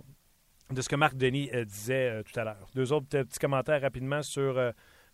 De 0.72 0.82
ce 0.82 0.90
que 0.90 0.96
Marc 0.96 1.16
Denis 1.16 1.50
disait 1.66 2.24
tout 2.24 2.40
à 2.40 2.44
l'heure. 2.44 2.70
Deux 2.74 2.92
autres 2.92 3.08
petits 3.08 3.40
commentaires 3.40 3.82
rapidement 3.82 4.22
sur 4.22 4.74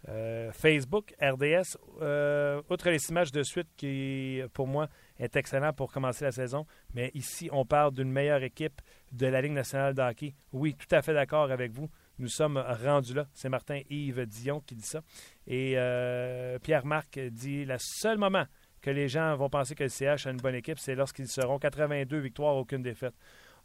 euh, 0.09 0.51
Facebook, 0.51 1.13
RDS, 1.21 1.77
euh, 2.01 2.61
outre 2.69 2.89
les 2.89 3.09
images 3.09 3.31
de 3.31 3.41
suite 3.41 3.69
qui, 3.77 4.41
pour 4.53 4.67
moi, 4.67 4.89
est 5.17 5.35
excellent 5.35 5.71
pour 5.71 5.91
commencer 5.91 6.25
la 6.25 6.31
saison, 6.31 6.65
mais 6.93 7.11
ici, 7.13 7.49
on 7.51 7.65
parle 7.65 7.93
d'une 7.93 8.11
meilleure 8.11 8.43
équipe 8.43 8.81
de 9.11 9.27
la 9.27 9.41
Ligue 9.41 9.53
nationale 9.53 9.93
de 9.93 10.01
hockey. 10.01 10.33
Oui, 10.51 10.75
tout 10.75 10.93
à 10.93 11.01
fait 11.01 11.13
d'accord 11.13 11.51
avec 11.51 11.71
vous. 11.71 11.89
Nous 12.19 12.27
sommes 12.27 12.57
rendus 12.57 13.13
là. 13.13 13.27
C'est 13.33 13.49
Martin-Yves 13.49 14.25
Dion 14.25 14.61
qui 14.61 14.75
dit 14.75 14.85
ça. 14.85 15.01
Et 15.47 15.73
euh, 15.77 16.59
Pierre-Marc 16.59 17.19
dit 17.19 17.65
le 17.65 17.77
seul 17.79 18.17
moment 18.17 18.45
que 18.81 18.89
les 18.89 19.07
gens 19.07 19.35
vont 19.35 19.49
penser 19.49 19.75
que 19.75 19.83
le 19.83 19.89
CH 19.89 20.27
a 20.27 20.31
une 20.31 20.37
bonne 20.37 20.55
équipe, 20.55 20.77
c'est 20.77 20.93
lorsqu'ils 20.93 21.29
seront 21.29 21.57
82 21.57 22.17
victoires, 22.17 22.55
aucune 22.57 22.83
défaite. 22.83 23.15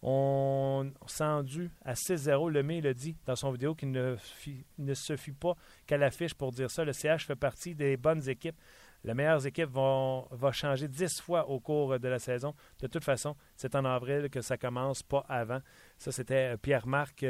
On 0.03 0.93
s'en 1.07 1.43
dû 1.43 1.71
à 1.85 1.95
6-0. 1.95 2.51
Le 2.51 2.73
il 2.73 2.87
a 2.87 2.95
dit 2.95 3.17
dans 3.27 3.35
son 3.35 3.51
vidéo 3.51 3.75
qu'il 3.75 3.91
ne, 3.91 4.95
se 4.95 5.31
pas 5.33 5.55
qu'à 5.87 5.97
l'affiche 5.97 6.35
pour 6.35 6.53
dire 6.53 6.71
ça. 6.71 6.85
Le 6.85 6.93
CH 6.93 7.27
fait 7.27 7.37
partie 7.37 7.75
des 7.75 7.97
bonnes 7.97 8.29
équipes 8.29 8.57
Les 9.03 9.15
meilleures 9.15 9.45
équipes 9.45 9.71
vont, 9.71 10.29
changer 10.53 10.87
dix 10.87 11.21
fois 11.21 11.49
au 11.49 11.59
cours 11.59 11.99
de 11.99 12.09
la 12.09 12.21
saison. 12.21 12.55
De 12.81 12.87
toute 12.87 13.03
façon, 13.03 13.35
c'est 13.57 13.75
en 13.75 13.85
avril 13.85 14.31
que 14.31 14.41
ça 14.41 14.57
commence, 14.57 15.03
pas 15.03 15.25
avant. 15.29 15.61
Ça, 15.99 16.13
c'était 16.13 16.57
Pierre-Marc 16.59 17.25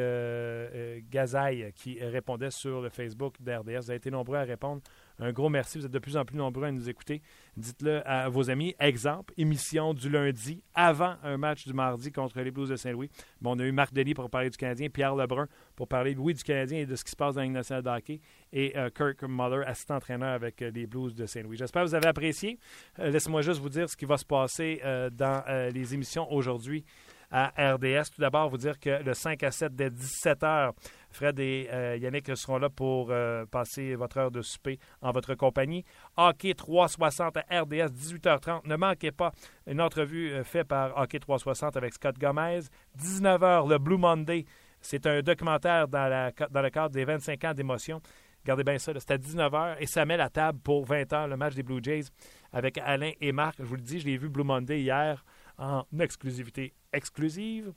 Gazaille 1.10 1.72
qui 1.74 1.98
répondait 2.04 2.50
sur 2.50 2.82
le 2.82 2.90
Facebook 2.90 3.36
d'RDS. 3.40 3.80
Vous 3.80 3.90
avez 3.90 3.96
été 3.96 4.10
nombreux 4.10 4.36
à 4.36 4.44
répondre. 4.44 4.82
Un 5.20 5.32
gros 5.32 5.48
merci. 5.48 5.78
Vous 5.78 5.86
êtes 5.86 5.92
de 5.92 5.98
plus 5.98 6.16
en 6.16 6.24
plus 6.24 6.36
nombreux 6.36 6.64
à 6.64 6.70
nous 6.70 6.88
écouter. 6.88 7.22
Dites-le 7.56 8.06
à 8.06 8.28
vos 8.28 8.50
amis. 8.50 8.74
Exemple, 8.78 9.34
émission 9.36 9.92
du 9.92 10.08
lundi 10.08 10.62
avant 10.74 11.16
un 11.24 11.36
match 11.36 11.66
du 11.66 11.72
mardi 11.72 12.12
contre 12.12 12.40
les 12.40 12.50
Blues 12.50 12.68
de 12.68 12.76
Saint-Louis. 12.76 13.10
Bon, 13.40 13.56
on 13.56 13.58
a 13.58 13.64
eu 13.64 13.72
Marc 13.72 13.92
Denis 13.92 14.14
pour 14.14 14.30
parler 14.30 14.50
du 14.50 14.56
Canadien, 14.56 14.88
Pierre 14.88 15.16
Lebrun 15.16 15.48
pour 15.74 15.88
parler, 15.88 16.14
oui, 16.16 16.34
du 16.34 16.42
Canadien 16.42 16.78
et 16.78 16.86
de 16.86 16.94
ce 16.94 17.04
qui 17.04 17.10
se 17.10 17.16
passe 17.16 17.34
dans 17.34 17.40
la 17.40 17.48
nationale 17.48 17.82
de 17.82 17.90
hockey, 17.90 18.20
et 18.52 18.76
euh, 18.76 18.90
Kirk 18.90 19.22
Muller, 19.22 19.64
assistant-entraîneur 19.66 20.30
avec 20.30 20.62
euh, 20.62 20.70
les 20.70 20.86
Blues 20.86 21.14
de 21.14 21.26
Saint-Louis. 21.26 21.56
J'espère 21.56 21.82
que 21.82 21.88
vous 21.88 21.94
avez 21.94 22.08
apprécié. 22.08 22.58
Euh, 22.98 23.10
laissez-moi 23.10 23.42
juste 23.42 23.60
vous 23.60 23.68
dire 23.68 23.88
ce 23.88 23.96
qui 23.96 24.04
va 24.04 24.18
se 24.18 24.24
passer 24.24 24.80
dans 25.12 25.42
les 25.72 25.94
émissions 25.94 26.30
aujourd'hui 26.32 26.84
à 27.30 27.52
RDS. 27.74 28.10
Tout 28.14 28.20
d'abord, 28.20 28.48
vous 28.48 28.56
dire 28.56 28.78
que 28.78 29.02
le 29.02 29.14
5 29.14 29.42
à 29.42 29.50
7 29.50 29.74
dès 29.74 29.90
17 29.90 30.40
h, 30.40 30.72
Fred 31.10 31.38
et 31.38 31.68
euh, 31.72 31.96
Yannick 31.96 32.36
seront 32.36 32.58
là 32.58 32.68
pour 32.68 33.08
euh, 33.10 33.44
passer 33.46 33.94
votre 33.94 34.18
heure 34.18 34.30
de 34.30 34.42
souper 34.42 34.78
en 35.00 35.10
votre 35.12 35.34
compagnie. 35.34 35.84
Hockey 36.16 36.54
360 36.54 37.36
à 37.36 37.60
RDS, 37.62 37.90
18h30. 37.92 38.66
Ne 38.66 38.76
manquez 38.76 39.12
pas 39.12 39.32
une 39.66 39.80
entrevue 39.80 40.32
euh, 40.32 40.44
faite 40.44 40.68
par 40.68 40.96
Hockey 40.96 41.18
360 41.18 41.76
avec 41.76 41.94
Scott 41.94 42.18
Gomez. 42.18 42.60
19h, 42.98 43.68
le 43.68 43.78
Blue 43.78 43.98
Monday. 43.98 44.44
C'est 44.80 45.06
un 45.06 45.20
documentaire 45.22 45.88
dans, 45.88 46.32
dans 46.50 46.62
le 46.62 46.70
cadre 46.70 46.90
des 46.90 47.04
25 47.04 47.44
ans 47.44 47.54
d'émotion. 47.54 48.00
Regardez 48.44 48.64
bien 48.64 48.78
ça, 48.78 48.92
c'est 48.94 49.10
à 49.10 49.18
19h 49.18 49.76
et 49.80 49.86
ça 49.86 50.04
met 50.06 50.16
la 50.16 50.30
table 50.30 50.60
pour 50.60 50.86
20h, 50.86 51.28
le 51.28 51.36
match 51.36 51.54
des 51.54 51.62
Blue 51.62 51.80
Jays 51.82 52.04
avec 52.52 52.78
Alain 52.78 53.10
et 53.20 53.32
Marc. 53.32 53.56
Je 53.58 53.64
vous 53.64 53.74
le 53.74 53.82
dis, 53.82 54.00
je 54.00 54.06
l'ai 54.06 54.16
vu 54.16 54.28
Blue 54.28 54.44
Monday 54.44 54.80
hier 54.80 55.24
en 55.58 55.84
exclusivité 55.98 56.74
exclusive. 56.92 57.72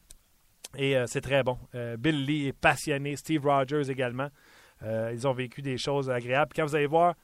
Et 0.77 0.95
euh, 0.95 1.05
c'est 1.07 1.21
très 1.21 1.43
bon. 1.43 1.57
Euh, 1.75 1.97
Bill 1.97 2.25
Lee 2.25 2.47
est 2.47 2.53
passionné, 2.53 3.15
Steve 3.15 3.45
Rogers 3.45 3.89
également. 3.89 4.29
Euh, 4.83 5.11
ils 5.13 5.27
ont 5.27 5.33
vécu 5.33 5.61
des 5.61 5.77
choses 5.77 6.09
agréables. 6.09 6.53
quand 6.55 6.65
vous 6.65 6.75
allez 6.75 6.87
voir 6.87 7.15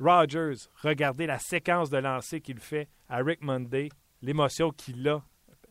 Rogers, 0.00 0.68
regardez 0.82 1.26
la 1.26 1.38
séquence 1.38 1.90
de 1.90 1.98
lancer 1.98 2.40
qu'il 2.40 2.58
fait 2.58 2.88
à 3.08 3.18
Rick 3.18 3.42
Monday, 3.42 3.90
l'émotion 4.22 4.70
qu'il 4.70 5.06
a 5.08 5.22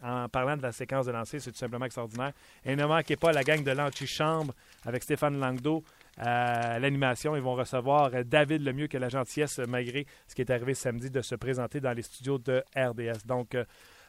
en 0.01 0.30
parlant 0.30 0.55
de 0.55 0.62
la 0.62 0.72
séquence 0.72 1.07
de 1.07 1.12
lancer, 1.12 1.39
c'est 1.39 1.51
tout 1.51 1.57
simplement 1.57 1.86
extraordinaire. 1.86 2.32
Et 2.64 2.76
ne 2.76 2.86
manquez 2.86 3.16
pas 3.16 3.32
la 3.32 3.43
gang 3.43 3.64
de 3.64 3.72
l'antichambre 3.72 4.53
avec 4.86 5.03
Stéphane 5.03 5.39
Langdo 5.39 5.84
à 6.20 6.80
l'animation. 6.80 7.36
Ils 7.36 7.41
vont 7.41 7.55
recevoir 7.55 8.11
David 8.26 8.61
Lemieux 8.61 8.88
que 8.88 8.97
la 8.97 9.09
gentillesse, 9.09 9.59
malgré 9.59 10.05
ce 10.28 10.36
qui 10.36 10.41
est 10.41 10.51
arrivé 10.51 10.74
samedi, 10.74 11.09
de 11.09 11.22
se 11.22 11.36
présenter 11.36 11.80
dans 11.80 11.93
les 11.93 12.03
studios 12.03 12.38
de 12.38 12.63
RDS. 12.76 13.26
Donc, 13.26 13.55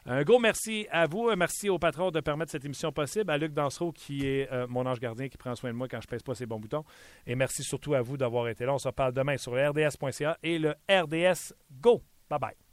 un 0.05 0.23
gros 0.23 0.39
merci 0.39 0.87
à 0.89 1.05
vous. 1.05 1.29
Merci 1.35 1.69
au 1.69 1.77
patron 1.77 2.09
de 2.09 2.19
permettre 2.21 2.51
cette 2.51 2.65
émission 2.65 2.91
possible, 2.91 3.29
à 3.29 3.37
Luc 3.37 3.53
Dansereau, 3.53 3.91
qui 3.91 4.25
est 4.25 4.51
euh, 4.51 4.65
mon 4.67 4.85
ange 4.87 4.99
gardien, 4.99 5.29
qui 5.29 5.37
prend 5.37 5.53
soin 5.53 5.71
de 5.71 5.75
moi 5.75 5.87
quand 5.87 6.01
je 6.01 6.07
pèse 6.07 6.23
pas 6.23 6.33
ses 6.33 6.47
bons 6.47 6.59
boutons. 6.59 6.83
Et 7.27 7.35
merci 7.35 7.63
surtout 7.63 7.93
à 7.93 8.01
vous 8.01 8.17
d'avoir 8.17 8.47
été 8.47 8.65
là. 8.65 8.73
On 8.73 8.79
se 8.79 8.89
parle 8.89 9.13
demain 9.13 9.37
sur 9.37 9.55
le 9.55 9.69
RDS.ca 9.69 10.37
et 10.41 10.57
le 10.57 10.73
RDS 10.89 11.53
Go. 11.79 12.01
Bye 12.29 12.39
bye. 12.39 12.70